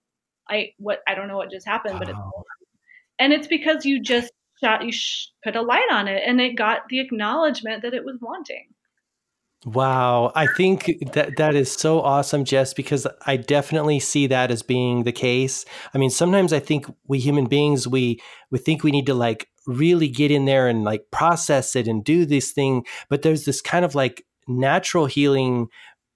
I 0.50 0.72
what 0.78 1.00
I 1.08 1.14
don't 1.14 1.28
know 1.28 1.36
what 1.36 1.50
just 1.50 1.66
happened, 1.66 1.94
wow. 1.94 1.98
but 2.00 2.08
it's 2.10 2.18
and 3.18 3.32
it's 3.32 3.46
because 3.46 3.84
you 3.84 4.00
just 4.00 4.32
shot 4.62 4.84
you 4.84 4.92
sh- 4.92 5.28
put 5.44 5.56
a 5.56 5.62
light 5.62 5.90
on 5.90 6.08
it 6.08 6.22
and 6.26 6.40
it 6.40 6.56
got 6.56 6.82
the 6.88 7.00
acknowledgement 7.00 7.82
that 7.82 7.94
it 7.94 8.04
was 8.04 8.18
wanting. 8.20 8.68
Wow, 9.64 10.30
I 10.36 10.46
think 10.46 10.86
that 11.14 11.36
that 11.36 11.54
is 11.56 11.70
so 11.72 12.00
awesome, 12.00 12.44
Jess, 12.44 12.72
because 12.72 13.08
I 13.26 13.36
definitely 13.36 13.98
see 13.98 14.28
that 14.28 14.52
as 14.52 14.62
being 14.62 15.02
the 15.02 15.10
case. 15.12 15.64
I 15.92 15.98
mean, 15.98 16.10
sometimes 16.10 16.52
I 16.52 16.60
think 16.60 16.86
we 17.08 17.18
human 17.18 17.46
beings 17.46 17.86
we 17.88 18.20
we 18.52 18.58
think 18.60 18.84
we 18.84 18.92
need 18.92 19.06
to 19.06 19.14
like 19.14 19.48
really 19.66 20.08
get 20.08 20.30
in 20.30 20.44
there 20.44 20.68
and 20.68 20.84
like 20.84 21.10
process 21.10 21.74
it 21.74 21.88
and 21.88 22.04
do 22.04 22.24
this 22.24 22.52
thing, 22.52 22.84
but 23.10 23.22
there's 23.22 23.46
this 23.46 23.60
kind 23.60 23.84
of 23.84 23.96
like 23.96 24.24
natural 24.46 25.06
healing 25.06 25.66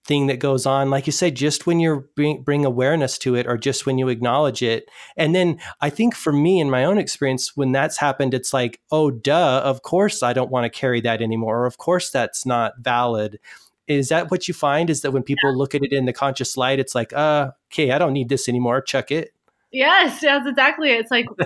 thing 0.05 0.27
that 0.27 0.41
goes 0.41 0.67
on 0.67 0.91
like 0.91 1.07
you 1.07 1.13
said 1.13 1.37
just 1.37 1.67
when 1.67 1.79
you 1.79 2.09
bring, 2.17 2.43
bring 2.43 2.65
awareness 2.65 3.17
to 3.19 3.37
it 3.37 3.47
or 3.47 3.57
just 3.57 3.87
when 3.87 3.99
you 3.99 4.09
acknowledge 4.09 4.63
it 4.63 4.89
and 5.17 5.35
then 5.35 5.59
i 5.81 5.89
think 5.89 6.15
for 6.15 6.33
me 6.33 6.59
in 6.61 6.69
my 6.69 6.85
own 6.85 6.99
experience 6.99 7.57
when 7.57 7.71
that's 7.71 7.99
happened 7.99 8.35
it's 8.35 8.53
like 8.53 8.81
oh 8.91 9.11
duh 9.11 9.61
of 9.65 9.83
course 9.83 10.23
i 10.23 10.33
don't 10.33 10.51
want 10.51 10.65
to 10.65 10.79
carry 10.79 11.01
that 11.01 11.23
anymore 11.23 11.61
or 11.63 11.67
of 11.67 11.79
course 11.79 12.11
that's 12.11 12.45
not 12.45 12.73
valid 12.81 13.39
is 13.87 14.09
that 14.09 14.31
what 14.31 14.49
you 14.49 14.55
find 14.55 14.91
is 14.91 15.03
that 15.03 15.13
when 15.13 15.23
people 15.23 15.51
yeah. 15.51 15.57
look 15.57 15.75
at 15.75 15.83
it 15.83 15.93
in 15.93 16.05
the 16.05 16.13
conscious 16.13 16.57
light 16.57 16.81
it's 16.81 16.97
like 16.97 17.13
uh 17.13 17.51
okay 17.73 17.93
i 17.93 17.99
don't 17.99 18.13
need 18.13 18.29
this 18.29 18.49
anymore 18.49 18.81
chuck 18.81 19.13
it 19.13 19.33
yes 19.71 20.21
that's 20.21 20.49
exactly 20.49 20.91
it. 20.91 20.99
it's 21.01 21.11
like 21.13 21.27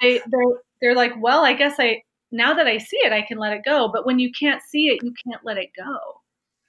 they, 0.00 0.20
they're, 0.30 0.56
they're 0.80 0.94
like 0.94 1.12
well 1.20 1.44
i 1.44 1.52
guess 1.52 1.74
i 1.80 2.00
now 2.30 2.54
that 2.54 2.68
i 2.68 2.78
see 2.78 2.98
it 2.98 3.12
i 3.12 3.22
can 3.22 3.38
let 3.38 3.52
it 3.52 3.62
go 3.64 3.90
but 3.92 4.06
when 4.06 4.20
you 4.20 4.30
can't 4.30 4.62
see 4.62 4.86
it 4.86 5.02
you 5.02 5.12
can't 5.26 5.44
let 5.44 5.58
it 5.58 5.70
go 5.76 6.21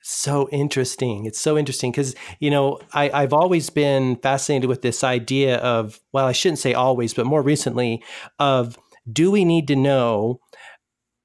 so 0.03 0.49
interesting. 0.51 1.25
It's 1.25 1.39
so 1.39 1.57
interesting 1.57 1.91
because, 1.91 2.13
you 2.39 2.51
know, 2.51 2.79
I, 2.93 3.09
I've 3.09 3.33
always 3.33 3.69
been 3.69 4.17
fascinated 4.17 4.67
with 4.69 4.81
this 4.81 5.03
idea 5.03 5.57
of, 5.57 5.99
well, 6.11 6.25
I 6.25 6.33
shouldn't 6.33 6.59
say 6.59 6.73
always, 6.73 7.13
but 7.13 7.25
more 7.25 7.41
recently, 7.41 8.03
of 8.37 8.77
do 9.11 9.31
we 9.31 9.45
need 9.45 9.67
to 9.69 9.75
know 9.75 10.39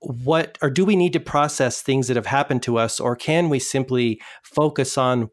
what, 0.01 0.57
or 0.63 0.71
do 0.71 0.85
we 0.85 0.95
need 0.95 1.13
to 1.13 1.21
process 1.21 1.83
things 1.83 2.07
that 2.07 2.17
have 2.17 2.27
happened 2.27 2.63
to 2.63 2.79
us, 2.79 3.01
or 3.01 3.17
can 3.17 3.49
we 3.49 3.59
simply 3.59 4.21
focus 4.45 4.97
on 4.97 5.29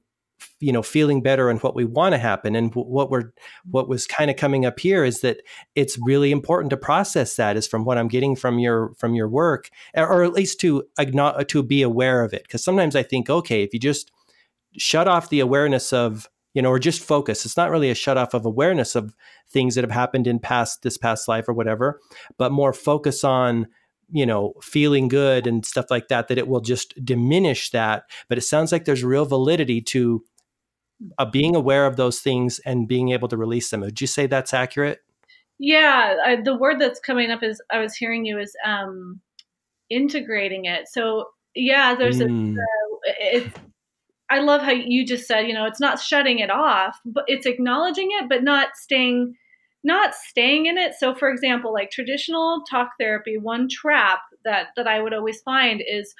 you 0.66 0.72
know 0.72 0.82
feeling 0.82 1.22
better 1.22 1.47
and 1.51 1.61
what 1.61 1.76
we 1.76 1.86
want 1.86 2.13
to 2.13 2.18
happen. 2.18 2.55
And 2.55 2.74
what 2.74 3.11
we're 3.11 3.22
mm-hmm. 3.22 3.70
what 3.72 3.88
was 3.88 4.07
kind 4.07 4.32
of 4.32 4.36
coming 4.36 4.66
up 4.66 4.80
here 4.80 5.05
is 5.05 5.22
that 5.22 5.41
it's 5.76 5.95
really 6.01 6.32
important 6.32 6.72
to 6.72 6.78
process 6.78 7.36
that 7.36 7.55
is 7.55 7.68
from 7.68 7.86
what 7.86 7.99
i'm 7.99 8.07
getting 8.07 8.36
from 8.36 8.57
your 8.57 8.95
from 8.95 9.13
your 9.13 9.30
work 9.30 9.70
or 9.95 10.24
at 10.24 10.34
least 10.34 10.59
to 10.61 10.84
to 11.47 11.63
be 11.63 11.84
aware 11.84 12.24
of 12.24 12.34
it. 12.34 12.43
Because 12.43 12.63
sometimes 12.63 12.95
i 12.95 13.03
think 13.03 13.30
okay 13.30 13.61
if 13.61 13.74
you 13.74 13.80
just 13.80 14.11
shut 14.76 15.07
off 15.07 15.30
the 15.30 15.39
awareness 15.39 15.93
of 15.93 16.28
you 16.55 16.63
know 16.63 16.70
or 16.70 16.80
just 16.80 17.03
focus 17.03 17.45
it's 17.45 17.57
not 17.57 17.70
really 17.70 17.91
a 17.91 17.95
shut 17.95 18.18
off 18.18 18.34
of 18.34 18.43
awareness 18.43 18.95
of 18.95 19.13
things 19.47 19.76
that 19.76 19.84
have 19.84 19.91
happened 19.91 20.26
in 20.26 20.39
past 20.39 20.82
this 20.82 20.97
past 20.97 21.28
life 21.28 21.47
or 21.47 21.53
whatever 21.53 21.99
but 22.38 22.51
more 22.51 22.74
focus 22.74 23.24
on 23.24 23.68
you 24.11 24.26
know 24.26 24.53
feeling 24.61 25.07
good 25.07 25.47
and 25.47 25.66
stuff 25.66 25.86
like 25.89 26.07
that 26.07 26.28
that 26.28 26.38
it 26.38 26.47
will 26.47 26.61
just 26.61 26.93
diminish 27.03 27.72
that. 27.72 28.03
But 28.30 28.38
it 28.38 28.41
sounds 28.41 28.72
like 28.72 28.86
there's 28.86 29.03
real 29.03 29.26
validity 29.26 29.82
to 29.82 30.24
uh, 31.18 31.26
being 31.26 31.56
aware 31.56 31.86
of 31.86 31.96
those 31.96 32.20
things 32.20 32.60
and 32.66 32.88
being 32.88 33.10
able 33.10 33.28
to 33.28 33.38
release 33.38 33.70
them. 33.70 33.82
Would 33.82 34.02
you 34.02 34.08
say 34.08 34.28
that's 34.28 34.54
accurate? 34.54 35.00
Yeah, 35.58 36.18
I, 36.26 36.36
the 36.41 36.56
word 36.56 36.80
that's 36.80 37.00
coming 37.00 37.32
up 37.32 37.41
is 37.43 37.62
I 37.72 37.80
was 37.80 37.96
hearing 37.96 38.26
you 38.26 38.39
is 38.39 38.56
um, 38.66 39.22
integrating 39.89 40.66
it. 40.66 40.88
So 40.88 41.30
yeah, 41.56 41.96
there's 41.96 42.20
mm. 42.20 42.56
a. 42.56 42.62
Uh, 42.62 43.14
it's, 43.20 43.60
I 44.30 44.39
love 44.39 44.62
how 44.62 44.72
you 44.72 45.06
just 45.06 45.28
said, 45.28 45.41
you 45.41 45.54
know, 45.54 45.66
it's 45.66 45.80
not 45.80 46.00
shutting 46.00 46.39
it 46.39 46.50
off, 46.50 47.00
but 47.06 47.26
it's 47.28 47.46
acknowledging 47.46 48.10
it, 48.12 48.28
but 48.28 48.43
not 48.43 48.70
staying, 48.76 49.36
not 49.84 50.16
staying 50.16 50.66
in 50.66 50.80
it. 50.80 50.96
So, 50.98 51.14
for 51.14 51.30
example, 51.30 51.72
like 51.72 51.91
traditional 51.91 52.64
talk 52.70 52.93
therapy, 53.00 53.38
one 53.38 53.70
trap 53.70 54.22
that 54.43 54.70
that 54.76 54.88
I 54.88 55.00
would 55.00 55.14
always 55.14 55.41
find 55.41 55.82
is 55.88 56.14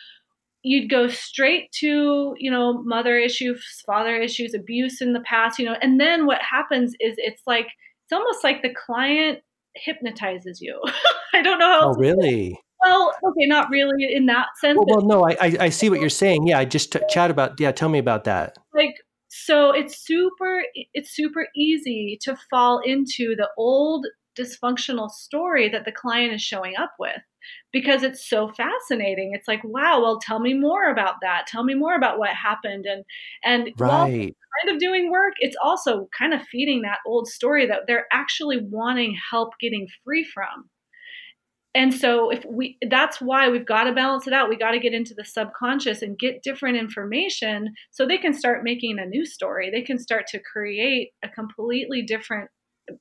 you'd 0.66 0.90
go 0.90 1.08
straight 1.08 1.72
to 1.72 2.34
you 2.38 2.50
know 2.50 2.82
mother 2.84 3.18
issues 3.18 3.64
father 3.86 4.16
issues 4.18 4.54
abuse 4.56 5.00
in 5.00 5.14
the 5.14 5.20
past 5.22 5.60
you 5.60 5.66
know 5.66 5.76
and 5.82 6.00
then 6.00 6.26
what 6.26 6.42
happens 6.42 6.94
is 7.00 7.14
it's 7.18 7.44
like 7.46 7.68
it's 8.06 8.12
almost 8.14 8.44
like 8.44 8.62
the 8.62 8.74
client 8.86 9.40
hypnotizes 9.76 10.62
you. 10.62 10.80
I 11.34 11.42
don't 11.42 11.60
know 11.60 11.66
how 11.66 11.90
oh 11.90 11.94
really? 11.96 12.60
Well 12.84 13.14
okay 13.28 13.46
not 13.46 13.70
really 13.70 14.14
in 14.14 14.26
that 14.28 14.48
sense 14.60 14.78
well, 14.78 15.00
well 15.00 15.08
no 15.08 15.28
I, 15.28 15.38
I, 15.42 15.58
I 15.62 15.70
see 15.70 15.90
what 15.90 16.00
you're 16.00 16.10
saying. 16.24 16.48
Yeah 16.48 16.60
i 16.60 16.66
just 16.66 16.92
t- 16.92 17.00
chat 17.10 17.32
about 17.32 17.60
yeah 17.60 17.72
tell 17.72 17.90
me 17.90 18.00
about 18.00 18.24
that. 18.26 18.58
Like 18.74 18.96
so 19.28 19.72
it's 19.72 20.06
super 20.06 20.64
it's 20.94 21.16
super 21.16 21.48
easy 21.56 22.18
to 22.22 22.38
fall 22.50 22.80
into 22.80 23.36
the 23.36 23.50
old 23.58 24.06
dysfunctional 24.38 25.10
story 25.10 25.70
that 25.70 25.86
the 25.86 25.92
client 25.92 26.34
is 26.34 26.42
showing 26.42 26.74
up 26.78 26.94
with 27.00 27.22
because 27.72 28.04
it's 28.04 28.28
so 28.28 28.50
fascinating. 28.50 29.32
It's 29.34 29.48
like, 29.48 29.64
wow, 29.64 30.02
well, 30.02 30.20
tell 30.20 30.40
me 30.40 30.54
more 30.54 30.90
about 30.90 31.16
that. 31.22 31.46
Tell 31.48 31.64
me 31.64 31.74
more 31.74 31.96
about 31.96 32.18
what 32.18 32.30
happened. 32.30 32.86
And 32.86 33.04
and 33.44 33.70
right. 33.78 33.90
while 33.90 34.08
kind 34.08 34.76
of 34.76 34.80
doing 34.80 35.12
work, 35.12 35.34
it's 35.40 35.58
also 35.64 36.08
kind 36.18 36.34
of 36.34 36.42
feeding 36.44 36.82
that 36.82 37.00
old 37.06 37.28
story 37.28 37.66
that 37.68 37.82
they're 37.88 38.08
actually 38.12 38.60
wanting 38.70 39.16
help 39.32 39.54
getting 39.60 39.88
free 40.04 40.24
from. 40.24 40.70
And 41.76 41.94
so 41.94 42.30
if 42.30 42.46
we 42.50 42.78
that's 42.90 43.20
why 43.20 43.50
we've 43.50 43.66
got 43.66 43.84
to 43.84 43.92
balance 43.92 44.28
it 44.28 44.34
out. 44.34 44.48
We 44.48 44.56
got 44.56 44.72
to 44.72 44.80
get 44.80 44.94
into 44.94 45.14
the 45.14 45.26
subconscious 45.26 46.02
and 46.02 46.18
get 46.18 46.42
different 46.42 46.78
information 46.78 47.74
so 47.92 48.06
they 48.06 48.18
can 48.18 48.34
start 48.34 48.64
making 48.64 48.98
a 48.98 49.06
new 49.06 49.26
story. 49.26 49.70
They 49.70 49.82
can 49.82 50.00
start 50.00 50.26
to 50.28 50.40
create 50.40 51.10
a 51.22 51.28
completely 51.28 52.02
different 52.02 52.50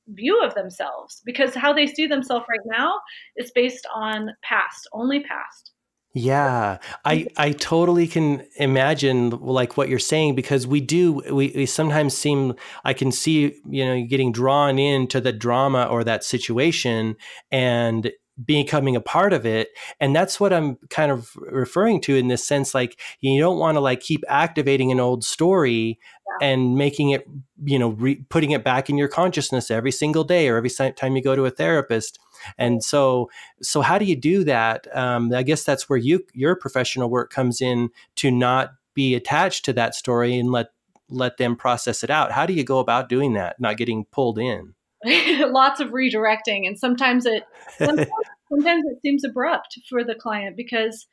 view 0.09 0.41
of 0.41 0.53
themselves 0.55 1.21
because 1.25 1.53
how 1.53 1.73
they 1.73 1.87
see 1.87 2.07
themselves 2.07 2.45
right 2.49 2.59
now 2.65 2.99
is 3.37 3.51
based 3.53 3.87
on 3.93 4.31
past, 4.43 4.87
only 4.93 5.21
past. 5.23 5.71
Yeah, 6.17 6.77
I 7.03 7.17
mm-hmm. 7.17 7.27
I 7.35 7.51
totally 7.51 8.07
can 8.07 8.47
imagine 8.55 9.31
like 9.31 9.75
what 9.75 9.89
you're 9.89 9.99
saying 9.99 10.35
because 10.35 10.65
we 10.65 10.79
do 10.79 11.21
we, 11.29 11.51
we 11.53 11.65
sometimes 11.65 12.15
seem 12.15 12.53
I 12.85 12.93
can 12.93 13.11
see 13.11 13.59
you 13.69 13.85
know 13.85 14.05
getting 14.07 14.31
drawn 14.31 14.79
into 14.79 15.19
the 15.19 15.33
drama 15.33 15.83
or 15.83 16.05
that 16.05 16.23
situation 16.23 17.17
and 17.51 18.11
becoming 18.43 18.95
a 18.95 19.01
part 19.01 19.31
of 19.33 19.45
it. 19.45 19.69
And 19.99 20.15
that's 20.15 20.39
what 20.39 20.53
i'm 20.53 20.77
kind 20.89 21.11
of 21.11 21.35
referring 21.37 22.01
to 22.01 22.15
in 22.15 22.27
this 22.27 22.45
sense 22.45 22.73
like 22.73 22.99
you 23.21 23.39
don't 23.39 23.59
want 23.59 23.75
to 23.75 23.79
like 23.79 23.99
keep 23.99 24.23
activating 24.27 24.91
an 24.91 24.99
old 24.99 25.23
story 25.23 25.99
yeah. 26.41 26.47
and 26.47 26.75
making 26.75 27.11
it 27.11 27.27
you 27.63 27.79
know 27.79 27.89
re- 27.89 28.23
putting 28.29 28.51
it 28.51 28.63
back 28.63 28.89
in 28.89 28.97
your 28.97 29.07
consciousness 29.07 29.71
every 29.71 29.91
single 29.91 30.23
day 30.23 30.47
or 30.49 30.57
every 30.57 30.69
time 30.69 31.15
you 31.15 31.21
go 31.21 31.35
to 31.35 31.45
a 31.45 31.51
therapist. 31.51 32.19
And 32.57 32.83
so 32.83 33.29
so 33.61 33.81
how 33.81 33.97
do 33.97 34.05
you 34.05 34.15
do 34.15 34.43
that? 34.43 34.87
Um, 34.95 35.33
i 35.33 35.43
guess 35.43 35.63
that's 35.63 35.89
where 35.89 35.99
you 35.99 36.25
your 36.33 36.55
professional 36.55 37.09
work 37.09 37.31
comes 37.31 37.61
in 37.61 37.89
to 38.15 38.31
not 38.31 38.73
be 38.93 39.15
attached 39.15 39.65
to 39.65 39.73
that 39.73 39.95
story 39.95 40.37
and 40.37 40.51
let 40.51 40.67
let 41.09 41.37
them 41.37 41.55
process 41.55 42.03
it 42.03 42.09
out. 42.09 42.31
How 42.31 42.45
do 42.45 42.53
you 42.53 42.63
go 42.63 42.79
about 42.79 43.09
doing 43.09 43.33
that 43.33 43.59
not 43.59 43.77
getting 43.77 44.05
pulled 44.05 44.39
in 44.39 44.73
lots 45.51 45.79
of 45.79 45.89
redirecting 45.89 46.67
and 46.67 46.77
sometimes 46.77 47.25
it 47.25 47.43
sometimes, 47.77 48.09
sometimes, 48.49 48.83
it 48.85 48.99
seems 49.01 49.23
abrupt 49.23 49.77
for 49.89 50.03
the 50.03 50.15
client 50.15 50.57
because 50.57 51.07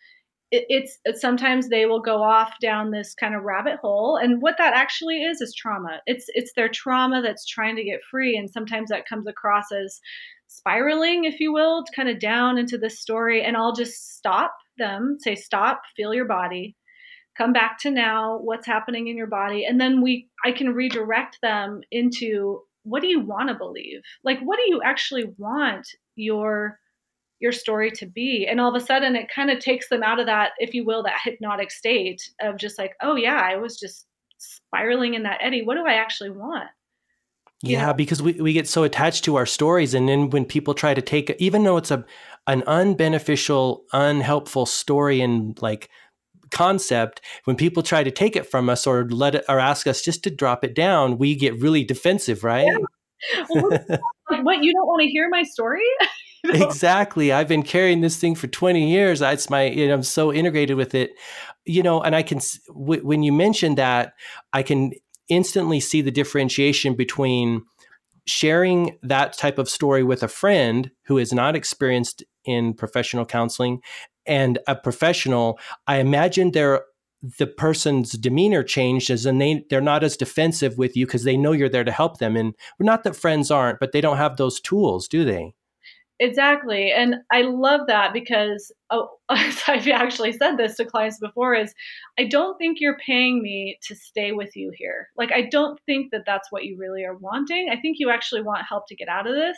it, 0.50 0.66
it's, 0.68 0.98
it's 1.04 1.20
sometimes 1.20 1.68
they 1.68 1.86
will 1.86 2.00
go 2.00 2.22
off 2.22 2.54
down 2.60 2.90
this 2.90 3.14
kind 3.14 3.34
of 3.34 3.42
rabbit 3.42 3.76
hole 3.80 4.16
and 4.16 4.42
what 4.42 4.56
that 4.58 4.74
actually 4.74 5.22
is 5.22 5.40
is 5.40 5.54
trauma. 5.54 6.00
It's 6.06 6.26
it's 6.28 6.52
their 6.54 6.68
trauma 6.68 7.22
that's 7.22 7.46
trying 7.46 7.76
to 7.76 7.84
get 7.84 8.00
free 8.10 8.36
and 8.36 8.50
sometimes 8.50 8.90
that 8.90 9.08
comes 9.08 9.26
across 9.26 9.72
as 9.72 10.00
spiraling 10.52 11.24
if 11.24 11.40
you 11.40 11.52
will 11.52 11.82
kind 11.96 12.08
of 12.08 12.18
down 12.18 12.58
into 12.58 12.76
this 12.76 13.00
story 13.00 13.42
and 13.42 13.56
i'll 13.56 13.74
just 13.74 14.14
stop 14.16 14.54
them 14.76 15.16
say 15.18 15.34
stop 15.34 15.80
feel 15.96 16.12
your 16.12 16.26
body 16.26 16.76
come 17.38 17.52
back 17.54 17.78
to 17.78 17.90
now 17.90 18.38
what's 18.38 18.66
happening 18.66 19.08
in 19.08 19.16
your 19.16 19.26
body 19.26 19.64
and 19.64 19.80
then 19.80 20.02
we 20.02 20.28
i 20.44 20.52
can 20.52 20.74
redirect 20.74 21.38
them 21.42 21.80
into 21.90 22.60
what 22.84 23.02
do 23.02 23.08
you 23.08 23.20
want 23.20 23.48
to 23.48 23.54
believe? 23.54 24.00
Like, 24.24 24.40
what 24.40 24.58
do 24.58 24.64
you 24.68 24.82
actually 24.82 25.24
want 25.38 25.86
your 26.16 26.78
your 27.40 27.52
story 27.52 27.90
to 27.90 28.06
be? 28.06 28.46
And 28.48 28.60
all 28.60 28.74
of 28.74 28.80
a 28.80 28.84
sudden, 28.84 29.16
it 29.16 29.28
kind 29.34 29.50
of 29.50 29.58
takes 29.58 29.88
them 29.88 30.02
out 30.02 30.20
of 30.20 30.26
that, 30.26 30.52
if 30.58 30.74
you 30.74 30.84
will, 30.84 31.02
that 31.02 31.20
hypnotic 31.24 31.70
state 31.72 32.22
of 32.40 32.56
just 32.56 32.78
like, 32.78 32.94
oh 33.02 33.16
yeah, 33.16 33.40
I 33.42 33.56
was 33.56 33.78
just 33.78 34.06
spiraling 34.38 35.14
in 35.14 35.24
that 35.24 35.40
eddy. 35.42 35.62
What 35.62 35.74
do 35.74 35.86
I 35.86 35.94
actually 35.94 36.30
want? 36.30 36.68
Yeah, 37.64 37.92
because 37.92 38.20
we, 38.20 38.32
we 38.34 38.52
get 38.52 38.66
so 38.66 38.82
attached 38.82 39.24
to 39.24 39.36
our 39.36 39.46
stories. 39.46 39.94
And 39.94 40.08
then 40.08 40.30
when 40.30 40.44
people 40.44 40.74
try 40.74 40.94
to 40.94 41.02
take, 41.02 41.34
even 41.38 41.62
though 41.62 41.76
it's 41.76 41.92
a, 41.92 42.04
an 42.48 42.62
unbeneficial, 42.62 43.82
unhelpful 43.92 44.66
story 44.66 45.20
and 45.20 45.60
like 45.62 45.88
concept, 46.52 47.20
when 47.44 47.56
people 47.56 47.82
try 47.82 48.04
to 48.04 48.10
take 48.10 48.36
it 48.36 48.46
from 48.46 48.68
us 48.68 48.86
or 48.86 49.08
let 49.08 49.34
it 49.34 49.44
or 49.48 49.58
ask 49.58 49.86
us 49.86 50.02
just 50.02 50.22
to 50.24 50.30
drop 50.30 50.62
it 50.62 50.74
down, 50.74 51.18
we 51.18 51.34
get 51.34 51.60
really 51.60 51.82
defensive, 51.82 52.44
right? 52.44 52.66
Yeah. 52.66 53.44
Well, 53.50 53.78
what 54.42 54.62
you 54.62 54.72
don't 54.72 54.86
want 54.86 55.02
to 55.02 55.08
hear 55.08 55.28
my 55.28 55.42
story? 55.42 55.82
you 56.44 56.52
know? 56.52 56.66
Exactly. 56.66 57.32
I've 57.32 57.48
been 57.48 57.62
carrying 57.62 58.00
this 58.00 58.16
thing 58.16 58.34
for 58.34 58.46
20 58.46 58.90
years. 58.90 59.20
It's 59.22 59.50
my, 59.50 59.64
you 59.64 59.88
know, 59.88 59.94
I'm 59.94 60.02
so 60.02 60.32
integrated 60.32 60.76
with 60.76 60.94
it, 60.94 61.12
you 61.64 61.82
know, 61.82 62.00
and 62.02 62.14
I 62.14 62.22
can, 62.22 62.40
w- 62.68 63.04
when 63.04 63.22
you 63.22 63.32
mentioned 63.32 63.78
that, 63.78 64.14
I 64.52 64.62
can 64.62 64.92
instantly 65.28 65.80
see 65.80 66.02
the 66.02 66.10
differentiation 66.10 66.94
between 66.94 67.62
sharing 68.26 68.98
that 69.02 69.36
type 69.36 69.58
of 69.58 69.68
story 69.68 70.02
with 70.02 70.22
a 70.22 70.28
friend 70.28 70.90
who 71.06 71.18
is 71.18 71.32
not 71.32 71.56
experienced 71.56 72.22
in 72.44 72.74
professional 72.74 73.24
counseling 73.24 73.80
and 74.26 74.58
a 74.66 74.76
professional, 74.76 75.58
I 75.86 75.96
imagine 75.96 76.52
they're 76.52 76.82
the 77.38 77.46
person's 77.46 78.12
demeanor 78.12 78.64
changed 78.64 79.08
as 79.08 79.26
and 79.26 79.40
they 79.40 79.64
they're 79.70 79.80
not 79.80 80.02
as 80.02 80.16
defensive 80.16 80.76
with 80.76 80.96
you 80.96 81.06
because 81.06 81.24
they 81.24 81.36
know 81.36 81.52
you're 81.52 81.68
there 81.68 81.84
to 81.84 81.92
help 81.92 82.18
them. 82.18 82.36
And 82.36 82.54
not 82.80 83.04
that 83.04 83.16
friends 83.16 83.50
aren't 83.50 83.78
but 83.78 83.92
they 83.92 84.00
don't 84.00 84.16
have 84.16 84.36
those 84.36 84.60
tools 84.60 85.06
do 85.06 85.24
they? 85.24 85.54
Exactly. 86.18 86.92
And 86.92 87.16
i 87.30 87.42
love 87.42 87.82
that 87.86 88.12
because 88.12 88.72
oh, 88.90 89.08
i've 89.28 89.86
actually 89.88 90.32
said 90.32 90.56
this 90.56 90.76
to 90.76 90.84
clients 90.84 91.18
before 91.18 91.54
is 91.54 91.74
i 92.18 92.24
don't 92.24 92.58
think 92.58 92.78
you're 92.80 92.98
paying 92.98 93.42
me 93.42 93.78
to 93.82 93.94
stay 93.94 94.32
with 94.32 94.56
you 94.56 94.72
here. 94.76 95.08
Like 95.16 95.30
i 95.32 95.42
don't 95.42 95.78
think 95.86 96.10
that 96.10 96.24
that's 96.26 96.50
what 96.50 96.64
you 96.64 96.76
really 96.76 97.04
are 97.04 97.16
wanting. 97.16 97.68
I 97.70 97.76
think 97.76 97.98
you 98.00 98.10
actually 98.10 98.42
want 98.42 98.66
help 98.68 98.88
to 98.88 98.96
get 98.96 99.08
out 99.08 99.28
of 99.28 99.34
this 99.34 99.56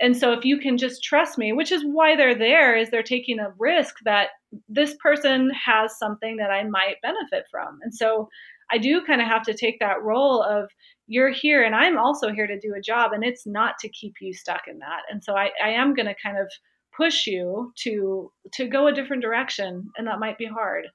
and 0.00 0.16
so 0.16 0.32
if 0.32 0.44
you 0.44 0.58
can 0.58 0.76
just 0.76 1.02
trust 1.02 1.38
me 1.38 1.52
which 1.52 1.72
is 1.72 1.82
why 1.84 2.16
they're 2.16 2.34
there 2.34 2.76
is 2.76 2.90
they're 2.90 3.02
taking 3.02 3.38
a 3.38 3.52
risk 3.58 3.96
that 4.04 4.28
this 4.68 4.94
person 5.02 5.50
has 5.50 5.98
something 5.98 6.36
that 6.36 6.50
i 6.50 6.62
might 6.64 6.96
benefit 7.02 7.44
from. 7.50 7.78
And 7.82 7.94
so 7.94 8.28
i 8.70 8.78
do 8.78 9.02
kind 9.04 9.20
of 9.20 9.28
have 9.28 9.42
to 9.44 9.54
take 9.54 9.78
that 9.80 10.02
role 10.02 10.42
of 10.42 10.68
you're 11.06 11.30
here 11.30 11.62
and 11.62 11.74
i'm 11.74 11.98
also 11.98 12.32
here 12.32 12.46
to 12.46 12.58
do 12.58 12.74
a 12.76 12.80
job 12.80 13.12
and 13.12 13.24
it's 13.24 13.46
not 13.46 13.74
to 13.80 13.88
keep 13.88 14.14
you 14.20 14.34
stuck 14.34 14.62
in 14.66 14.78
that. 14.78 15.02
And 15.10 15.22
so 15.22 15.36
i, 15.36 15.50
I 15.62 15.70
am 15.70 15.94
going 15.94 16.06
to 16.06 16.14
kind 16.22 16.38
of 16.38 16.50
push 16.96 17.26
you 17.26 17.72
to 17.82 18.32
to 18.54 18.66
go 18.66 18.86
a 18.86 18.92
different 18.92 19.22
direction 19.22 19.88
and 19.96 20.06
that 20.06 20.18
might 20.18 20.38
be 20.38 20.46
hard 20.46 20.86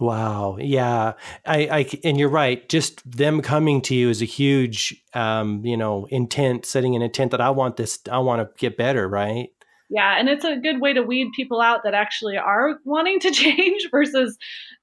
Wow. 0.00 0.58
Yeah. 0.60 1.14
I, 1.44 1.58
I, 1.68 1.86
and 2.04 2.18
you're 2.18 2.28
right. 2.28 2.68
Just 2.68 3.08
them 3.10 3.42
coming 3.42 3.80
to 3.82 3.94
you 3.94 4.10
is 4.10 4.22
a 4.22 4.26
huge, 4.26 4.94
um, 5.14 5.64
you 5.64 5.76
know, 5.76 6.06
intent, 6.10 6.66
setting 6.66 6.94
an 6.94 7.02
intent 7.02 7.32
that 7.32 7.40
I 7.40 7.50
want 7.50 7.76
this, 7.76 7.98
I 8.10 8.18
want 8.18 8.40
to 8.40 8.48
get 8.58 8.76
better. 8.76 9.08
Right. 9.08 9.48
Yeah. 9.90 10.18
And 10.18 10.28
it's 10.28 10.44
a 10.44 10.56
good 10.56 10.80
way 10.80 10.92
to 10.92 11.02
weed 11.02 11.28
people 11.34 11.60
out 11.60 11.80
that 11.82 11.94
actually 11.94 12.36
are 12.36 12.78
wanting 12.84 13.18
to 13.20 13.30
change 13.32 13.88
versus 13.90 14.36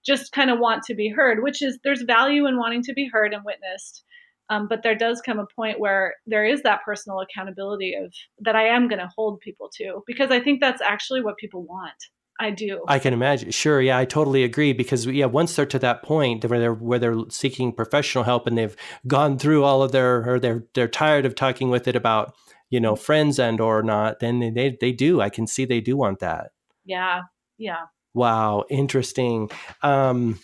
just 0.06 0.32
kind 0.34 0.52
of 0.52 0.60
want 0.60 0.84
to 0.84 0.96
be 0.96 1.10
heard, 1.10 1.44
which 1.44 1.62
is 1.62 1.80
there's 1.84 2.02
value 2.02 2.46
in 2.46 2.58
wanting 2.58 2.84
to 2.84 2.94
be 2.94 3.10
heard 3.12 3.34
and 3.34 3.44
witnessed. 3.46 4.04
Um, 4.50 4.68
but 4.68 4.84
there 4.84 4.96
does 4.96 5.22
come 5.22 5.40
a 5.40 5.48
point 5.56 5.80
where 5.80 6.16
there 6.28 6.46
is 6.46 6.62
that 6.64 6.84
personal 6.86 7.20
accountability 7.20 7.96
of 7.96 8.14
that 8.40 8.56
I 8.56 8.68
am 8.68 8.88
going 8.88 9.00
to 9.00 9.10
hold 9.16 9.40
people 9.40 9.70
to 9.78 10.04
because 10.06 10.30
I 10.30 10.40
think 10.40 10.60
that's 10.60 10.82
actually 10.82 11.24
what 11.24 11.38
people 11.38 11.64
want. 11.64 11.96
I 12.40 12.52
do. 12.52 12.84
I 12.88 13.00
can 13.00 13.14
imagine. 13.14 13.52
Sure, 13.52 13.82
yeah, 13.82 13.98
I 13.98 14.06
totally 14.06 14.44
agree 14.44 14.74
because 14.74 15.06
yeah, 15.06 15.26
once 15.26 15.56
they're 15.56 15.66
to 15.68 15.80
that 15.80 16.04
point 16.04 16.44
where 16.46 16.60
they're 16.60 16.74
where 16.74 17.00
they're 17.00 17.18
seeking 17.30 17.72
professional 17.72 18.26
help 18.26 18.46
and 18.46 18.58
they've 18.58 18.76
gone 19.08 19.38
through 19.40 19.64
all 19.64 19.82
of 19.82 19.94
their 19.94 20.30
or 20.30 20.40
they're 20.40 20.66
they're 20.74 20.90
tired 20.90 21.26
of 21.26 21.36
talking 21.36 21.70
with 21.70 21.88
it 21.88 21.96
about 21.96 22.36
you 22.70 22.80
know 22.80 22.96
friends 22.96 23.40
and 23.40 23.62
or 23.62 23.82
not, 23.82 24.20
then 24.20 24.40
they 24.54 24.78
they 24.80 24.92
do. 24.92 25.22
I 25.22 25.30
can 25.30 25.48
see 25.48 25.64
they 25.64 25.82
do 25.82 25.96
want 25.96 26.20
that. 26.20 26.52
Yeah, 26.84 27.22
yeah. 27.58 27.84
Wow, 28.14 28.66
interesting. 28.70 29.50
Um, 29.82 30.40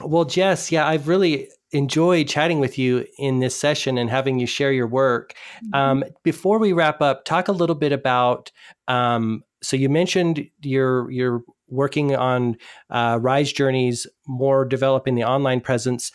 well, 0.00 0.24
Jess, 0.24 0.70
yeah, 0.70 0.86
I've 0.86 1.08
really 1.08 1.48
enjoyed 1.72 2.28
chatting 2.28 2.60
with 2.60 2.78
you 2.78 3.06
in 3.18 3.40
this 3.40 3.56
session 3.56 3.98
and 3.98 4.08
having 4.08 4.38
you 4.38 4.46
share 4.46 4.72
your 4.72 4.86
work. 4.86 5.34
Mm-hmm. 5.64 5.74
Um, 5.74 6.04
before 6.22 6.58
we 6.58 6.72
wrap 6.72 7.02
up, 7.02 7.24
talk 7.24 7.48
a 7.48 7.52
little 7.52 7.74
bit 7.74 7.92
about 7.92 8.52
um, 8.88 9.42
so 9.64 9.76
you 9.76 9.88
mentioned 9.88 10.46
you're 10.62 11.10
you're 11.10 11.42
working 11.68 12.14
on 12.14 12.56
uh, 12.90 13.18
Rise 13.20 13.52
Journeys, 13.52 14.06
more 14.26 14.64
developing 14.64 15.14
the 15.14 15.24
online 15.24 15.60
presence. 15.60 16.12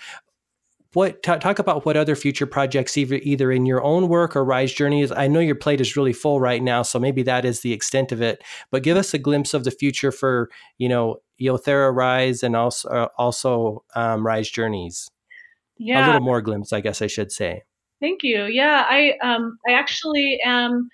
What 0.94 1.22
t- 1.22 1.38
talk 1.38 1.60
about 1.60 1.86
what 1.86 1.98
other 1.98 2.16
future 2.16 2.48
projects, 2.48 2.98
either 2.98 3.20
either 3.22 3.52
in 3.52 3.66
your 3.66 3.84
own 3.84 4.08
work 4.08 4.36
or 4.36 4.44
Rise 4.44 4.74
Journeys? 4.74 5.12
I 5.12 5.28
know 5.28 5.40
your 5.40 5.56
plate 5.56 5.82
is 5.82 5.96
really 5.96 6.14
full 6.14 6.40
right 6.40 6.64
now, 6.64 6.82
so 6.82 6.98
maybe 6.98 7.22
that 7.24 7.46
is 7.46 7.62
the 7.62 7.74
extent 7.74 8.12
of 8.12 8.22
it. 8.22 8.44
But 8.72 8.84
give 8.84 8.98
us 8.98 9.14
a 9.14 9.20
glimpse 9.20 9.54
of 9.54 9.64
the 9.66 9.72
future 9.72 10.12
for 10.12 10.50
you 10.78 10.90
know 10.90 11.18
Yothera 11.40 11.94
Rise 11.94 12.42
and 12.42 12.56
also 12.56 12.90
uh, 12.90 13.08
also 13.18 13.84
um, 13.96 14.26
Rise 14.26 14.50
Journeys. 14.50 15.10
Yeah, 15.78 16.04
a 16.04 16.08
little 16.08 16.22
more 16.22 16.42
glimpse, 16.42 16.74
I 16.74 16.82
guess 16.82 17.02
I 17.02 17.08
should 17.08 17.32
say. 17.32 17.64
Thank 18.02 18.24
you. 18.24 18.46
Yeah, 18.46 18.86
I 18.90 19.14
um, 19.22 19.60
I 19.68 19.74
actually 19.74 20.40
am 20.44 20.90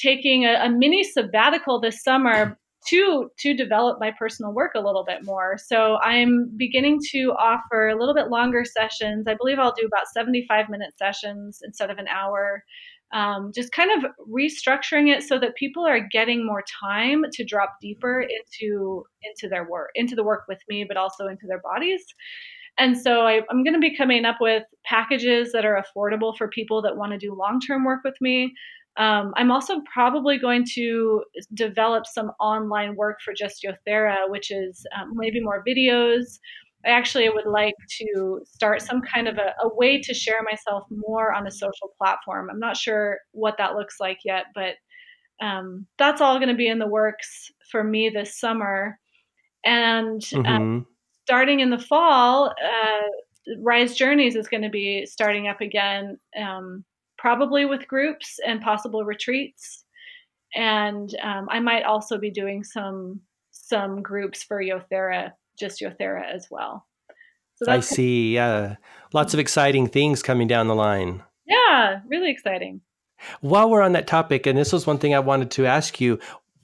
taking 0.00 0.44
a, 0.44 0.54
a 0.54 0.70
mini 0.70 1.04
sabbatical 1.04 1.80
this 1.80 2.02
summer 2.02 2.58
to 2.88 3.30
to 3.38 3.54
develop 3.54 3.98
my 4.00 4.10
personal 4.18 4.52
work 4.52 4.72
a 4.74 4.80
little 4.80 5.04
bit 5.04 5.24
more. 5.24 5.58
So 5.58 5.96
I'm 5.96 6.50
beginning 6.56 6.98
to 7.10 7.32
offer 7.38 7.88
a 7.88 7.98
little 7.98 8.14
bit 8.14 8.28
longer 8.28 8.64
sessions. 8.64 9.26
I 9.28 9.34
believe 9.34 9.58
I'll 9.58 9.74
do 9.78 9.86
about 9.86 10.08
75 10.12 10.68
minute 10.70 10.94
sessions 10.96 11.60
instead 11.62 11.90
of 11.90 11.98
an 11.98 12.08
hour. 12.08 12.64
Um, 13.12 13.50
just 13.52 13.72
kind 13.72 13.90
of 13.90 14.10
restructuring 14.32 15.12
it 15.12 15.24
so 15.24 15.36
that 15.40 15.56
people 15.56 15.84
are 15.84 15.98
getting 16.12 16.46
more 16.46 16.62
time 16.80 17.24
to 17.32 17.44
drop 17.44 17.74
deeper 17.82 18.22
into 18.22 19.04
into 19.22 19.48
their 19.48 19.68
work, 19.68 19.90
into 19.94 20.14
the 20.14 20.24
work 20.24 20.44
with 20.48 20.60
me, 20.68 20.84
but 20.86 20.96
also 20.96 21.26
into 21.26 21.46
their 21.46 21.60
bodies. 21.60 22.02
And 22.78 22.96
so 22.96 23.26
I, 23.26 23.42
am 23.50 23.62
going 23.64 23.74
to 23.74 23.80
be 23.80 23.94
coming 23.94 24.24
up 24.24 24.36
with 24.40 24.62
packages 24.84 25.52
that 25.52 25.66
are 25.66 25.82
affordable 25.82 26.36
for 26.36 26.48
people 26.48 26.80
that 26.82 26.96
want 26.96 27.12
to 27.12 27.18
do 27.18 27.34
long 27.34 27.60
term 27.60 27.84
work 27.84 28.00
with 28.04 28.14
me, 28.20 28.54
um, 28.96 29.32
I'm 29.36 29.50
also 29.50 29.80
probably 29.92 30.38
going 30.38 30.64
to 30.74 31.24
develop 31.54 32.06
some 32.06 32.32
online 32.40 32.96
work 32.96 33.20
for 33.24 33.32
Just 33.32 33.64
Yothera, 33.64 34.28
which 34.28 34.50
is 34.50 34.84
um, 34.98 35.12
maybe 35.14 35.40
more 35.40 35.64
videos. 35.66 36.38
I 36.84 36.90
actually 36.90 37.28
would 37.28 37.46
like 37.46 37.74
to 37.98 38.40
start 38.44 38.82
some 38.82 39.02
kind 39.02 39.28
of 39.28 39.38
a, 39.38 39.54
a, 39.62 39.74
way 39.74 40.00
to 40.00 40.14
share 40.14 40.42
myself 40.42 40.84
more 40.90 41.32
on 41.32 41.46
a 41.46 41.50
social 41.50 41.92
platform. 41.98 42.48
I'm 42.50 42.58
not 42.58 42.76
sure 42.76 43.18
what 43.32 43.58
that 43.58 43.74
looks 43.74 44.00
like 44.00 44.20
yet, 44.24 44.46
but 44.54 44.74
um, 45.42 45.86
that's 45.98 46.20
all 46.20 46.38
going 46.38 46.48
to 46.48 46.54
be 46.54 46.68
in 46.68 46.78
the 46.78 46.86
works 46.86 47.50
for 47.70 47.84
me 47.84 48.08
this 48.08 48.38
summer. 48.38 48.98
And 49.64 50.26
um, 50.34 50.44
mm-hmm. 50.44 50.78
starting 51.26 51.60
in 51.60 51.70
the 51.70 51.78
fall, 51.78 52.46
uh, 52.48 53.54
Rise 53.58 53.94
Journeys 53.94 54.34
is 54.34 54.48
going 54.48 54.62
to 54.62 54.70
be 54.70 55.06
starting 55.06 55.48
up 55.48 55.60
again. 55.60 56.18
Um, 56.40 56.84
probably 57.20 57.66
with 57.66 57.86
groups 57.86 58.40
and 58.46 58.62
possible 58.62 59.04
retreats. 59.04 59.84
And 60.54 61.14
um, 61.22 61.48
I 61.50 61.60
might 61.60 61.84
also 61.84 62.18
be 62.18 62.30
doing 62.30 62.64
some 62.64 63.20
some 63.50 64.02
groups 64.02 64.42
for 64.42 64.60
Yothera, 64.60 65.32
just 65.58 65.80
Yothera 65.80 66.24
as 66.24 66.48
well. 66.50 66.86
So 67.56 67.70
I 67.70 67.80
see. 67.80 68.34
Yeah, 68.34 68.76
lots 69.12 69.34
of 69.34 69.40
exciting 69.40 69.86
things 69.86 70.22
coming 70.22 70.48
down 70.48 70.66
the 70.66 70.74
line. 70.74 71.22
Yeah, 71.46 72.00
really 72.08 72.30
exciting. 72.30 72.80
While 73.42 73.68
we're 73.68 73.82
on 73.82 73.92
that 73.92 74.06
topic, 74.06 74.46
and 74.46 74.58
this 74.58 74.72
was 74.72 74.86
one 74.86 74.98
thing 74.98 75.14
I 75.14 75.20
wanted 75.20 75.50
to 75.52 75.66
ask 75.66 76.00
you, 76.00 76.18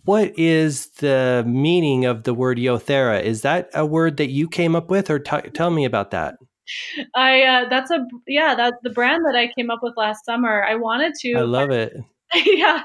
what 0.05 0.37
is 0.39 0.87
the 1.01 1.45
meaning 1.47 2.07
of 2.07 2.23
the 2.23 2.33
word 2.33 2.57
Yothera? 2.57 3.23
Is 3.23 3.43
that 3.43 3.69
a 3.75 3.85
word 3.85 4.17
that 4.17 4.31
you 4.31 4.49
came 4.49 4.75
up 4.75 4.89
with, 4.89 5.11
or 5.11 5.19
t- 5.19 5.51
tell 5.53 5.71
me 5.71 5.85
about 5.85 6.13
that? 6.13 6.37
I 7.15 7.43
uh, 7.43 7.69
that's 7.69 7.91
a 7.91 8.07
yeah 8.27 8.55
that's 8.55 8.77
the 8.83 8.91
brand 8.91 9.25
that 9.27 9.37
I 9.37 9.53
came 9.57 9.71
up 9.71 9.81
with 9.83 9.95
last 9.97 10.25
summer. 10.25 10.65
I 10.65 10.75
wanted 10.75 11.15
to. 11.21 11.35
I 11.35 11.43
love 11.43 11.71
it. 11.71 11.97
yeah, 12.45 12.83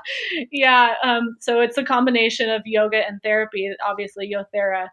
yeah. 0.51 0.93
Um, 1.03 1.36
so 1.39 1.61
it's 1.61 1.77
a 1.77 1.84
combination 1.84 2.49
of 2.49 2.61
yoga 2.65 3.07
and 3.07 3.21
therapy. 3.23 3.71
Obviously, 3.86 4.32
Yothera, 4.32 4.88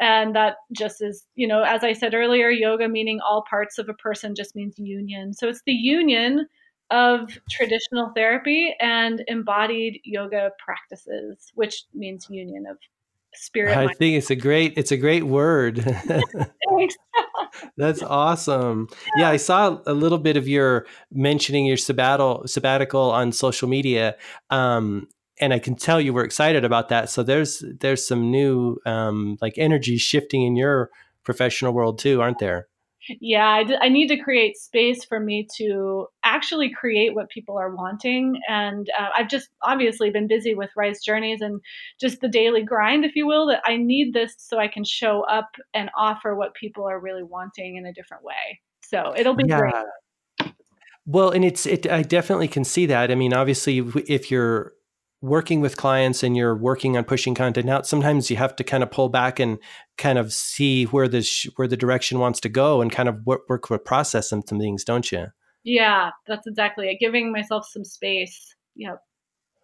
and 0.00 0.34
that 0.36 0.56
just 0.72 1.02
is 1.02 1.24
you 1.34 1.46
know 1.46 1.62
as 1.62 1.84
I 1.84 1.92
said 1.92 2.14
earlier, 2.14 2.50
yoga 2.50 2.88
meaning 2.88 3.20
all 3.20 3.44
parts 3.48 3.78
of 3.78 3.88
a 3.88 3.94
person 3.94 4.34
just 4.34 4.54
means 4.54 4.74
union. 4.78 5.32
So 5.32 5.48
it's 5.48 5.62
the 5.66 5.72
union 5.72 6.46
of 6.90 7.38
traditional 7.50 8.12
therapy 8.14 8.74
and 8.80 9.24
embodied 9.26 10.00
yoga 10.04 10.50
practices, 10.64 11.50
which 11.54 11.84
means 11.94 12.26
union 12.30 12.66
of 12.70 12.76
spirit. 13.36 13.76
I 13.76 13.88
think 13.94 14.16
it's 14.16 14.30
a 14.30 14.36
great 14.36 14.74
it's 14.76 14.92
a 14.92 14.96
great 14.96 15.24
word. 15.24 15.78
That's 17.76 18.02
awesome. 18.02 18.88
Yeah. 19.16 19.22
yeah. 19.22 19.30
I 19.30 19.36
saw 19.36 19.78
a 19.86 19.92
little 19.92 20.18
bit 20.18 20.36
of 20.36 20.48
your 20.48 20.86
mentioning 21.12 21.66
your 21.66 21.76
sabbatical 21.76 22.46
sabbatical 22.46 23.10
on 23.10 23.32
social 23.32 23.68
media. 23.68 24.16
Um, 24.50 25.08
and 25.40 25.52
I 25.52 25.58
can 25.58 25.74
tell 25.74 26.00
you 26.00 26.12
were 26.12 26.24
excited 26.24 26.64
about 26.64 26.88
that. 26.90 27.10
So 27.10 27.22
there's 27.22 27.64
there's 27.80 28.06
some 28.06 28.30
new 28.30 28.78
um, 28.86 29.36
like 29.40 29.54
energy 29.56 29.96
shifting 29.96 30.42
in 30.42 30.56
your 30.56 30.90
professional 31.24 31.72
world 31.72 31.98
too, 31.98 32.20
aren't 32.20 32.38
there? 32.38 32.68
Yeah, 33.20 33.46
I, 33.46 33.64
d- 33.64 33.78
I 33.80 33.88
need 33.88 34.08
to 34.08 34.16
create 34.16 34.56
space 34.56 35.04
for 35.04 35.20
me 35.20 35.46
to 35.58 36.06
actually 36.24 36.70
create 36.72 37.14
what 37.14 37.28
people 37.28 37.58
are 37.58 37.74
wanting. 37.74 38.40
And 38.48 38.88
uh, 38.98 39.08
I've 39.16 39.28
just 39.28 39.48
obviously 39.62 40.10
been 40.10 40.26
busy 40.26 40.54
with 40.54 40.70
Rise 40.76 41.00
Journeys 41.04 41.40
and 41.40 41.60
just 42.00 42.20
the 42.20 42.28
daily 42.28 42.62
grind, 42.62 43.04
if 43.04 43.14
you 43.14 43.26
will, 43.26 43.46
that 43.48 43.62
I 43.64 43.76
need 43.76 44.14
this 44.14 44.34
so 44.38 44.58
I 44.58 44.68
can 44.68 44.84
show 44.84 45.22
up 45.22 45.50
and 45.74 45.90
offer 45.96 46.34
what 46.34 46.54
people 46.54 46.88
are 46.88 46.98
really 46.98 47.22
wanting 47.22 47.76
in 47.76 47.86
a 47.86 47.92
different 47.92 48.24
way. 48.24 48.60
So 48.82 49.14
it'll 49.16 49.34
be 49.34 49.44
yeah. 49.46 49.58
great. 49.58 50.52
Well, 51.06 51.30
and 51.30 51.44
it's 51.44 51.66
it. 51.66 51.86
I 51.90 52.02
definitely 52.02 52.48
can 52.48 52.64
see 52.64 52.86
that. 52.86 53.10
I 53.10 53.14
mean, 53.14 53.34
obviously, 53.34 53.78
if 54.08 54.30
you're 54.30 54.72
working 55.24 55.62
with 55.62 55.76
clients 55.76 56.22
and 56.22 56.36
you're 56.36 56.54
working 56.54 56.96
on 56.96 57.04
pushing 57.04 57.34
content 57.34 57.68
out, 57.68 57.86
sometimes 57.86 58.30
you 58.30 58.36
have 58.36 58.54
to 58.56 58.62
kind 58.62 58.82
of 58.82 58.90
pull 58.90 59.08
back 59.08 59.40
and 59.40 59.58
kind 59.96 60.18
of 60.18 60.32
see 60.32 60.84
where 60.84 61.08
the 61.08 61.22
sh- 61.22 61.48
where 61.56 61.66
the 61.66 61.76
direction 61.76 62.18
wants 62.18 62.40
to 62.40 62.48
go 62.48 62.82
and 62.82 62.92
kind 62.92 63.08
of 63.08 63.24
work, 63.24 63.42
work 63.48 63.70
with 63.70 63.84
process 63.84 64.28
some, 64.28 64.42
some 64.46 64.58
things, 64.58 64.84
don't 64.84 65.10
you? 65.10 65.26
Yeah, 65.64 66.10
that's 66.26 66.46
exactly 66.46 66.88
it. 66.88 66.98
Giving 67.00 67.32
myself 67.32 67.66
some 67.66 67.84
space. 67.84 68.54
Yep. 68.76 68.98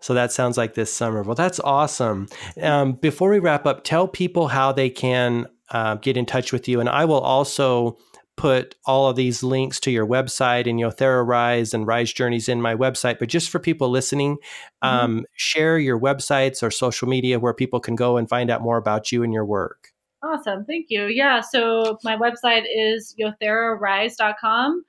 So 0.00 0.14
that 0.14 0.32
sounds 0.32 0.56
like 0.56 0.72
this 0.72 0.90
summer. 0.90 1.22
Well, 1.22 1.34
that's 1.34 1.60
awesome. 1.60 2.28
Um, 2.62 2.94
before 2.94 3.28
we 3.28 3.38
wrap 3.38 3.66
up, 3.66 3.84
tell 3.84 4.08
people 4.08 4.48
how 4.48 4.72
they 4.72 4.88
can 4.88 5.46
uh, 5.68 5.96
get 5.96 6.16
in 6.16 6.24
touch 6.24 6.52
with 6.54 6.68
you, 6.68 6.80
and 6.80 6.88
I 6.88 7.04
will 7.04 7.20
also 7.20 7.98
put 8.40 8.74
all 8.86 9.06
of 9.06 9.16
these 9.16 9.42
links 9.42 9.78
to 9.78 9.90
your 9.90 10.06
website 10.06 10.66
and 10.66 10.80
Yothera 10.80 11.26
Rise 11.26 11.74
and 11.74 11.86
Rise 11.86 12.10
Journeys 12.10 12.48
in 12.48 12.62
my 12.62 12.74
website. 12.74 13.18
But 13.18 13.28
just 13.28 13.50
for 13.50 13.58
people 13.58 13.90
listening, 13.90 14.38
mm-hmm. 14.82 14.88
um, 14.88 15.26
share 15.34 15.78
your 15.78 16.00
websites 16.00 16.62
or 16.62 16.70
social 16.70 17.06
media 17.06 17.38
where 17.38 17.52
people 17.52 17.80
can 17.80 17.96
go 17.96 18.16
and 18.16 18.26
find 18.26 18.50
out 18.50 18.62
more 18.62 18.78
about 18.78 19.12
you 19.12 19.22
and 19.22 19.34
your 19.34 19.44
work. 19.44 19.88
Awesome. 20.22 20.64
Thank 20.64 20.86
you. 20.88 21.04
Yeah. 21.06 21.42
So 21.42 21.98
my 22.02 22.16
website 22.16 22.64
is 22.74 23.14
yotherarise.com. 23.20 24.84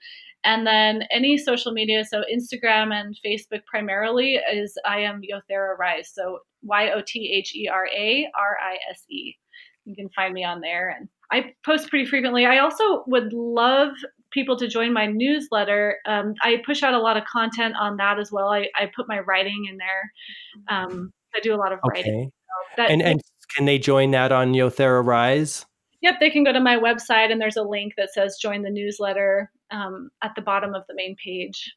And 0.46 0.66
then 0.66 1.04
any 1.12 1.38
social 1.38 1.74
media, 1.74 2.06
so 2.06 2.24
Instagram 2.34 2.94
and 2.94 3.18
Facebook 3.24 3.66
primarily, 3.66 4.40
is 4.52 4.78
I 4.86 5.02
am 5.02 5.22
Yothera 5.22 5.78
Rise. 5.78 6.10
So 6.14 6.40
Y 6.64 6.90
O 6.92 7.02
T 7.06 7.34
H 7.38 7.54
E 7.54 7.68
R 7.68 7.86
A 7.86 8.28
R 8.34 8.58
I 8.64 8.78
S 8.90 9.04
E. 9.10 9.36
You 9.84 9.96
can 9.96 10.08
find 10.16 10.34
me 10.34 10.46
on 10.46 10.62
there 10.62 10.96
and 10.98 11.10
I 11.32 11.54
post 11.66 11.90
pretty 11.90 12.06
frequently. 12.06 12.46
I 12.46 12.60
also 12.60 13.04
would 13.08 13.32
love 13.34 13.92
people 14.32 14.58
to 14.58 14.68
join 14.68 14.94
my 14.94 15.06
newsletter. 15.06 15.98
Um, 16.06 16.34
I 16.42 16.62
push 16.66 16.84
out 16.84 16.94
a 16.94 17.00
lot 17.00 17.18
of 17.18 17.26
content 17.26 17.76
on 17.80 17.98
that 17.98 18.20
as 18.20 18.32
well. 18.32 18.50
I, 18.50 18.68
I 18.76 18.90
put 18.96 19.08
my 19.08 19.20
writing 19.20 19.68
in 19.70 19.78
there. 19.78 20.12
Um, 20.70 21.12
I 21.36 21.40
do 21.40 21.54
a 21.54 21.58
lot 21.58 21.72
of 21.72 21.80
okay. 21.86 22.02
writing. 22.02 22.32
So 22.76 22.84
and, 22.84 23.02
and 23.02 23.22
can 23.56 23.66
they 23.66 23.80
join 23.80 24.12
that 24.12 24.32
on 24.32 24.54
Yothera 24.54 25.06
Rise? 25.06 25.66
Yep, 26.02 26.16
they 26.20 26.30
can 26.30 26.44
go 26.44 26.52
to 26.52 26.60
my 26.60 26.78
website 26.78 27.32
and 27.32 27.40
there's 27.40 27.58
a 27.58 27.64
link 27.64 27.94
that 27.98 28.12
says 28.14 28.38
join 28.42 28.64
the 28.64 28.70
newsletter 28.70 29.52
um, 29.70 30.10
at 30.24 30.32
the 30.36 30.42
bottom 30.42 30.74
of 30.74 30.84
the 30.88 30.96
main 30.96 31.16
page. 31.24 31.72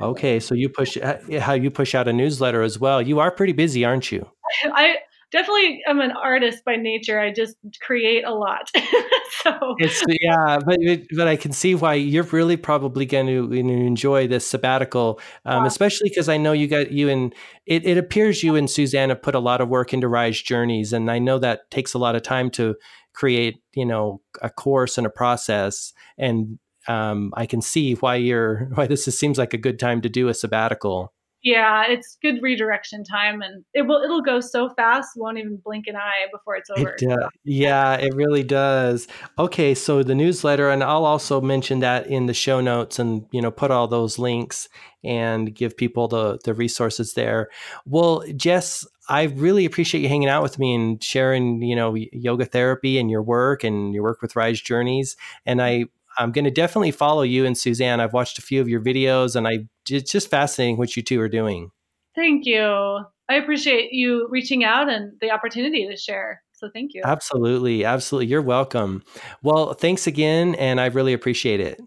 Okay, 0.00 0.38
so 0.38 0.54
you 0.54 0.68
push 0.68 0.98
how 1.40 1.54
you 1.54 1.70
push 1.70 1.94
out 1.94 2.06
a 2.06 2.12
newsletter 2.12 2.62
as 2.62 2.78
well. 2.78 3.00
You 3.00 3.18
are 3.20 3.30
pretty 3.30 3.54
busy, 3.54 3.84
aren't 3.84 4.12
you? 4.12 4.28
I 4.64 4.96
definitely 5.30 5.80
I'm 5.86 6.00
an 6.00 6.12
artist 6.12 6.64
by 6.64 6.76
nature. 6.76 7.20
I 7.20 7.32
just 7.32 7.56
create 7.80 8.24
a 8.24 8.32
lot. 8.32 8.70
so 9.42 9.74
it's 9.78 10.02
yeah, 10.20 10.58
but 10.64 10.78
but 11.16 11.28
I 11.28 11.36
can 11.36 11.52
see 11.52 11.74
why 11.74 11.94
you're 11.94 12.24
really 12.24 12.56
probably 12.56 13.06
going 13.06 13.26
to 13.26 13.52
enjoy 13.52 14.26
this 14.26 14.46
sabbatical, 14.46 15.20
um, 15.44 15.64
especially 15.64 16.08
because 16.08 16.28
I 16.28 16.36
know 16.36 16.52
you 16.52 16.66
got 16.66 16.90
you 16.90 17.08
and 17.08 17.34
it, 17.66 17.84
it 17.86 17.98
appears 17.98 18.42
you 18.42 18.56
and 18.56 18.68
Suzanne 18.68 19.10
have 19.10 19.22
put 19.22 19.34
a 19.34 19.40
lot 19.40 19.60
of 19.60 19.68
work 19.68 19.92
into 19.92 20.08
Rise 20.08 20.40
Journeys, 20.40 20.92
and 20.92 21.10
I 21.10 21.18
know 21.18 21.38
that 21.38 21.70
takes 21.70 21.94
a 21.94 21.98
lot 21.98 22.16
of 22.16 22.22
time 22.22 22.50
to 22.52 22.76
create 23.14 23.60
you 23.74 23.84
know 23.84 24.20
a 24.42 24.50
course 24.50 24.96
and 24.96 25.06
a 25.06 25.10
process 25.10 25.92
and 26.18 26.58
um, 26.86 27.34
I 27.36 27.46
can 27.46 27.60
see 27.60 27.94
why 27.94 28.16
you're 28.16 28.70
why 28.74 28.86
this 28.86 29.06
is, 29.06 29.18
seems 29.18 29.38
like 29.38 29.52
a 29.52 29.58
good 29.58 29.78
time 29.78 30.00
to 30.00 30.08
do 30.08 30.28
a 30.28 30.34
sabbatical 30.34 31.12
yeah 31.42 31.84
it's 31.88 32.18
good 32.20 32.42
redirection 32.42 33.04
time 33.04 33.42
and 33.42 33.64
it 33.74 33.82
will 33.82 34.02
it'll 34.02 34.22
go 34.22 34.40
so 34.40 34.68
fast 34.70 35.10
won't 35.16 35.38
even 35.38 35.56
blink 35.64 35.86
an 35.86 35.96
eye 35.96 36.26
before 36.32 36.56
it's 36.56 36.70
over 36.70 36.90
it, 36.90 36.98
yeah 37.44 37.94
it 37.94 38.12
really 38.14 38.42
does 38.42 39.06
okay 39.38 39.74
so 39.74 40.02
the 40.02 40.14
newsletter 40.14 40.68
and 40.68 40.82
i'll 40.82 41.04
also 41.04 41.40
mention 41.40 41.78
that 41.80 42.06
in 42.08 42.26
the 42.26 42.34
show 42.34 42.60
notes 42.60 42.98
and 42.98 43.24
you 43.30 43.40
know 43.40 43.50
put 43.50 43.70
all 43.70 43.86
those 43.86 44.18
links 44.18 44.68
and 45.04 45.54
give 45.54 45.76
people 45.76 46.08
the 46.08 46.38
the 46.44 46.54
resources 46.54 47.14
there 47.14 47.48
well 47.86 48.24
jess 48.36 48.84
I 49.10 49.22
really 49.22 49.64
appreciate 49.64 50.02
you 50.02 50.08
hanging 50.08 50.28
out 50.28 50.42
with 50.42 50.58
me 50.58 50.74
and 50.74 51.02
sharing, 51.02 51.62
you 51.62 51.74
know, 51.74 51.94
yoga 51.94 52.44
therapy 52.44 52.98
and 52.98 53.10
your 53.10 53.22
work 53.22 53.64
and 53.64 53.94
your 53.94 54.02
work 54.02 54.20
with 54.20 54.36
Rise 54.36 54.60
Journeys. 54.60 55.16
And 55.46 55.62
I 55.62 55.86
I'm 56.18 56.32
going 56.32 56.44
to 56.44 56.50
definitely 56.50 56.90
follow 56.90 57.22
you 57.22 57.46
and 57.46 57.56
Suzanne. 57.56 58.00
I've 58.00 58.12
watched 58.12 58.38
a 58.38 58.42
few 58.42 58.60
of 58.60 58.68
your 58.68 58.80
videos 58.80 59.36
and 59.36 59.46
I 59.46 59.66
it's 59.88 60.10
just 60.10 60.28
fascinating 60.28 60.76
what 60.76 60.96
you 60.96 61.02
two 61.02 61.20
are 61.20 61.28
doing. 61.28 61.70
Thank 62.14 62.44
you. 62.44 63.04
I 63.28 63.34
appreciate 63.34 63.92
you 63.92 64.26
reaching 64.30 64.64
out 64.64 64.88
and 64.88 65.12
the 65.20 65.30
opportunity 65.30 65.86
to 65.88 65.96
share. 65.96 66.42
So 66.52 66.68
thank 66.72 66.92
you. 66.94 67.02
Absolutely. 67.04 67.84
Absolutely. 67.84 68.26
You're 68.26 68.42
welcome. 68.42 69.04
Well, 69.42 69.74
thanks 69.74 70.06
again 70.06 70.54
and 70.56 70.80
I 70.80 70.86
really 70.86 71.12
appreciate 71.12 71.60
it. 71.60 71.80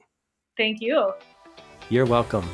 Thank 0.57 0.81
you. 0.81 1.11
You're 1.89 2.05
welcome. 2.05 2.47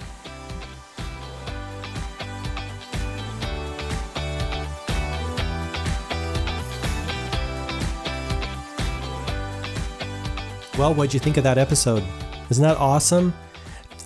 Well, 10.77 10.93
what'd 10.93 11.11
you 11.11 11.19
think 11.19 11.37
of 11.37 11.43
that 11.43 11.57
episode? 11.57 12.03
Isn't 12.51 12.61
that 12.61 12.77
awesome? 12.77 13.33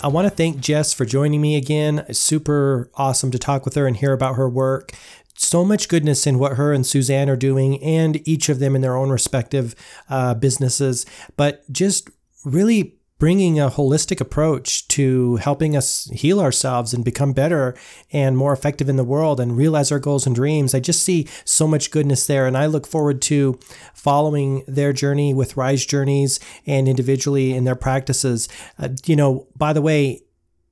I 0.02 0.08
want 0.08 0.26
to 0.26 0.30
thank 0.30 0.62
Jess 0.62 0.94
for 0.94 1.04
joining 1.04 1.42
me 1.42 1.58
again. 1.58 2.06
super 2.14 2.90
awesome 2.96 3.30
to 3.32 3.38
talk 3.38 3.66
with 3.66 3.76
her 3.76 3.88
and 3.88 3.98
hear 3.98 4.14
about 4.14 4.36
her 4.36 4.48
work. 4.48 4.94
So 5.36 5.66
much 5.66 5.90
goodness 5.90 6.26
in 6.26 6.40
what 6.40 6.54
her 6.54 6.72
and 6.72 6.88
Suzanne 6.88 7.30
are 7.30 7.36
doing, 7.36 7.84
and 7.84 8.26
each 8.26 8.48
of 8.48 8.60
them 8.60 8.74
in 8.74 8.82
their 8.82 8.96
own 8.96 9.10
respective 9.10 9.76
uh, 10.10 10.34
businesses. 10.34 11.06
But 11.36 11.70
just 11.74 12.10
really 12.46 12.96
bringing 13.22 13.60
a 13.60 13.70
holistic 13.70 14.20
approach 14.20 14.88
to 14.88 15.36
helping 15.36 15.78
us 15.78 16.10
heal 16.12 16.40
ourselves 16.40 16.92
and 16.92 17.06
become 17.06 17.34
better 17.34 17.76
and 18.12 18.36
more 18.36 18.52
effective 18.52 18.90
in 18.90 18.96
the 18.96 19.04
world 19.04 19.40
and 19.40 19.56
realize 19.56 19.92
our 19.92 20.00
goals 20.00 20.26
and 20.26 20.34
dreams. 20.34 20.74
I 20.74 20.80
just 20.80 21.04
see 21.04 21.28
so 21.46 21.68
much 21.68 21.92
goodness 21.92 22.26
there. 22.26 22.48
And 22.48 22.58
I 22.58 22.66
look 22.66 22.88
forward 22.88 23.22
to 23.22 23.60
following 23.94 24.64
their 24.68 24.92
journey 24.92 25.36
with 25.36 25.56
Rise 25.56 25.86
Journeys 25.86 26.40
and 26.66 26.88
individually 26.88 27.54
in 27.54 27.64
their 27.64 27.76
practices. 27.76 28.50
Uh, 28.80 28.90
you 29.06 29.16
know, 29.16 29.46
by 29.56 29.72
the 29.72 29.84
way, 29.84 30.24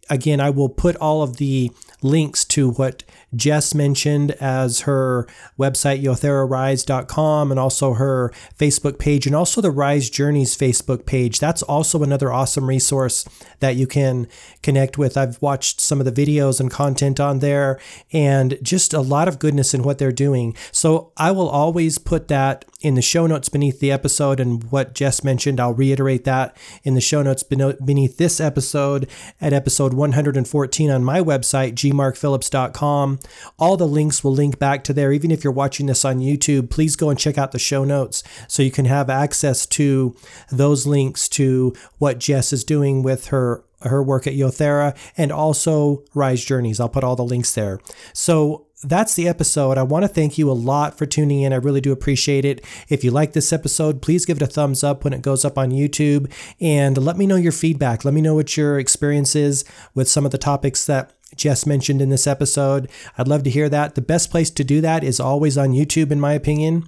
again, 0.09 0.39
I 0.39 0.49
will 0.49 0.69
put 0.69 0.95
all 0.97 1.21
of 1.21 1.37
the 1.37 1.71
links 2.01 2.45
to 2.45 2.71
what 2.71 3.03
Jess 3.35 3.75
mentioned 3.75 4.31
as 4.39 4.81
her 4.81 5.27
website, 5.57 6.01
yotherarise.com, 6.01 7.51
and 7.51 7.59
also 7.59 7.93
her 7.93 8.31
Facebook 8.57 8.97
page, 8.97 9.27
and 9.27 9.35
also 9.35 9.61
the 9.61 9.71
Rise 9.71 10.09
Journeys 10.09 10.55
Facebook 10.55 11.05
page. 11.05 11.39
That's 11.39 11.61
also 11.61 12.01
another 12.01 12.31
awesome 12.31 12.67
resource 12.67 13.27
that 13.59 13.75
you 13.75 13.85
can 13.85 14.27
connect 14.63 14.97
with. 14.97 15.17
I've 15.17 15.41
watched 15.41 15.81
some 15.81 15.99
of 15.99 16.05
the 16.05 16.25
videos 16.25 16.59
and 16.59 16.71
content 16.71 17.19
on 17.19 17.39
there, 17.39 17.79
and 18.11 18.57
just 18.61 18.93
a 18.93 19.01
lot 19.01 19.27
of 19.27 19.39
goodness 19.39 19.73
in 19.73 19.83
what 19.83 19.97
they're 19.97 20.11
doing. 20.11 20.55
So 20.71 21.11
I 21.17 21.31
will 21.31 21.49
always 21.49 21.97
put 21.97 22.29
that 22.29 22.65
in 22.81 22.95
the 22.95 23.01
show 23.01 23.27
notes 23.27 23.49
beneath 23.49 23.79
the 23.79 23.91
episode, 23.91 24.39
and 24.39 24.63
what 24.71 24.95
Jess 24.95 25.23
mentioned, 25.23 25.59
I'll 25.59 25.73
reiterate 25.73 26.23
that 26.23 26.55
in 26.83 26.93
the 26.93 27.01
show 27.01 27.21
notes 27.21 27.43
beneath 27.43 28.17
this 28.17 28.39
episode 28.39 29.09
at 29.41 29.51
episode 29.51 29.93
114 29.93 30.89
on 30.89 31.03
my 31.03 31.19
website, 31.19 31.73
gmarkphillips.com. 31.73 33.19
All 33.57 33.75
the 33.75 33.87
links 33.87 34.23
will 34.23 34.31
link 34.31 34.59
back 34.59 34.85
to 34.85 34.93
there. 34.93 35.11
Even 35.11 35.29
if 35.29 35.43
you're 35.43 35.51
watching 35.51 35.87
this 35.87 36.05
on 36.05 36.19
YouTube, 36.19 36.69
please 36.69 36.95
go 36.95 37.09
and 37.09 37.19
check 37.19 37.37
out 37.37 37.51
the 37.51 37.59
show 37.59 37.83
notes 37.83 38.23
so 38.47 38.63
you 38.63 38.71
can 38.71 38.85
have 38.85 39.09
access 39.09 39.65
to 39.65 40.15
those 40.49 40.87
links 40.87 41.27
to 41.29 41.73
what 41.97 42.19
Jess 42.19 42.53
is 42.53 42.63
doing 42.63 43.03
with 43.03 43.27
her 43.27 43.63
her 43.83 44.03
work 44.03 44.27
at 44.27 44.33
Yothera 44.33 44.93
and 45.15 45.31
also 45.31 46.03
Rise 46.13 46.43
Journeys. 46.43 46.79
I'll 46.79 46.89
put 46.89 47.03
all 47.03 47.15
the 47.15 47.23
links 47.23 47.53
there. 47.53 47.79
So 48.13 48.67
that's 48.83 49.15
the 49.15 49.27
episode. 49.27 49.77
I 49.77 49.83
want 49.83 50.03
to 50.03 50.07
thank 50.07 50.37
you 50.37 50.49
a 50.49 50.53
lot 50.53 50.97
for 50.97 51.05
tuning 51.05 51.41
in. 51.41 51.51
I 51.51 51.57
really 51.57 51.81
do 51.81 51.91
appreciate 51.91 52.45
it. 52.45 52.63
If 52.87 53.03
you 53.03 53.11
like 53.11 53.33
this 53.33 53.51
episode, 53.51 54.01
please 54.01 54.25
give 54.25 54.37
it 54.37 54.43
a 54.43 54.47
thumbs 54.47 54.83
up 54.83 55.03
when 55.03 55.13
it 55.13 55.21
goes 55.21 55.43
up 55.43 55.57
on 55.57 55.71
YouTube 55.71 56.31
and 56.61 56.97
let 56.97 57.17
me 57.17 57.27
know 57.27 57.35
your 57.35 57.51
feedback. 57.51 58.05
Let 58.05 58.13
me 58.13 58.21
know 58.21 58.35
what 58.35 58.55
your 58.55 58.79
experience 58.79 59.35
is 59.35 59.65
with 59.93 60.07
some 60.07 60.25
of 60.25 60.31
the 60.31 60.37
topics 60.37 60.85
that 60.85 61.13
Jess 61.35 61.65
mentioned 61.65 62.01
in 62.01 62.09
this 62.09 62.25
episode. 62.25 62.89
I'd 63.17 63.27
love 63.27 63.43
to 63.43 63.49
hear 63.49 63.69
that. 63.69 63.95
The 63.95 64.01
best 64.01 64.31
place 64.31 64.49
to 64.51 64.63
do 64.63 64.81
that 64.81 65.03
is 65.03 65.19
always 65.19 65.57
on 65.57 65.71
YouTube, 65.71 66.11
in 66.11 66.19
my 66.19 66.33
opinion. 66.33 66.85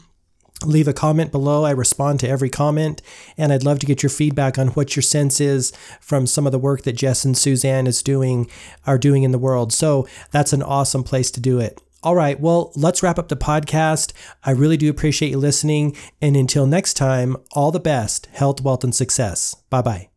Leave 0.63 0.87
a 0.87 0.93
comment 0.93 1.31
below. 1.31 1.65
I 1.65 1.71
respond 1.71 2.19
to 2.19 2.29
every 2.29 2.49
comment, 2.49 3.01
and 3.37 3.51
I'd 3.51 3.63
love 3.63 3.79
to 3.79 3.85
get 3.85 4.03
your 4.03 4.09
feedback 4.09 4.59
on 4.59 4.69
what 4.69 4.95
your 4.95 5.03
sense 5.03 5.41
is 5.41 5.71
from 5.99 6.27
some 6.27 6.45
of 6.45 6.51
the 6.51 6.59
work 6.59 6.83
that 6.83 6.93
Jess 6.93 7.25
and 7.25 7.37
Suzanne 7.37 7.87
is 7.87 8.03
doing 8.03 8.49
are 8.85 8.97
doing 8.97 9.23
in 9.23 9.31
the 9.31 9.39
world. 9.39 9.73
So 9.73 10.07
that's 10.31 10.53
an 10.53 10.63
awesome 10.63 11.03
place 11.03 11.31
to 11.31 11.39
do 11.39 11.59
it. 11.59 11.81
All 12.03 12.15
right, 12.15 12.39
well, 12.39 12.71
let's 12.75 13.03
wrap 13.03 13.19
up 13.19 13.27
the 13.27 13.35
podcast. 13.35 14.11
I 14.43 14.51
really 14.51 14.77
do 14.77 14.89
appreciate 14.89 15.29
you 15.29 15.37
listening. 15.37 15.95
And 16.19 16.35
until 16.35 16.65
next 16.65 16.95
time, 16.95 17.37
all 17.51 17.71
the 17.71 17.79
best, 17.79 18.25
health, 18.27 18.61
wealth, 18.61 18.83
and 18.83 18.95
success. 18.95 19.55
Bye 19.69 19.81
bye. 19.83 20.10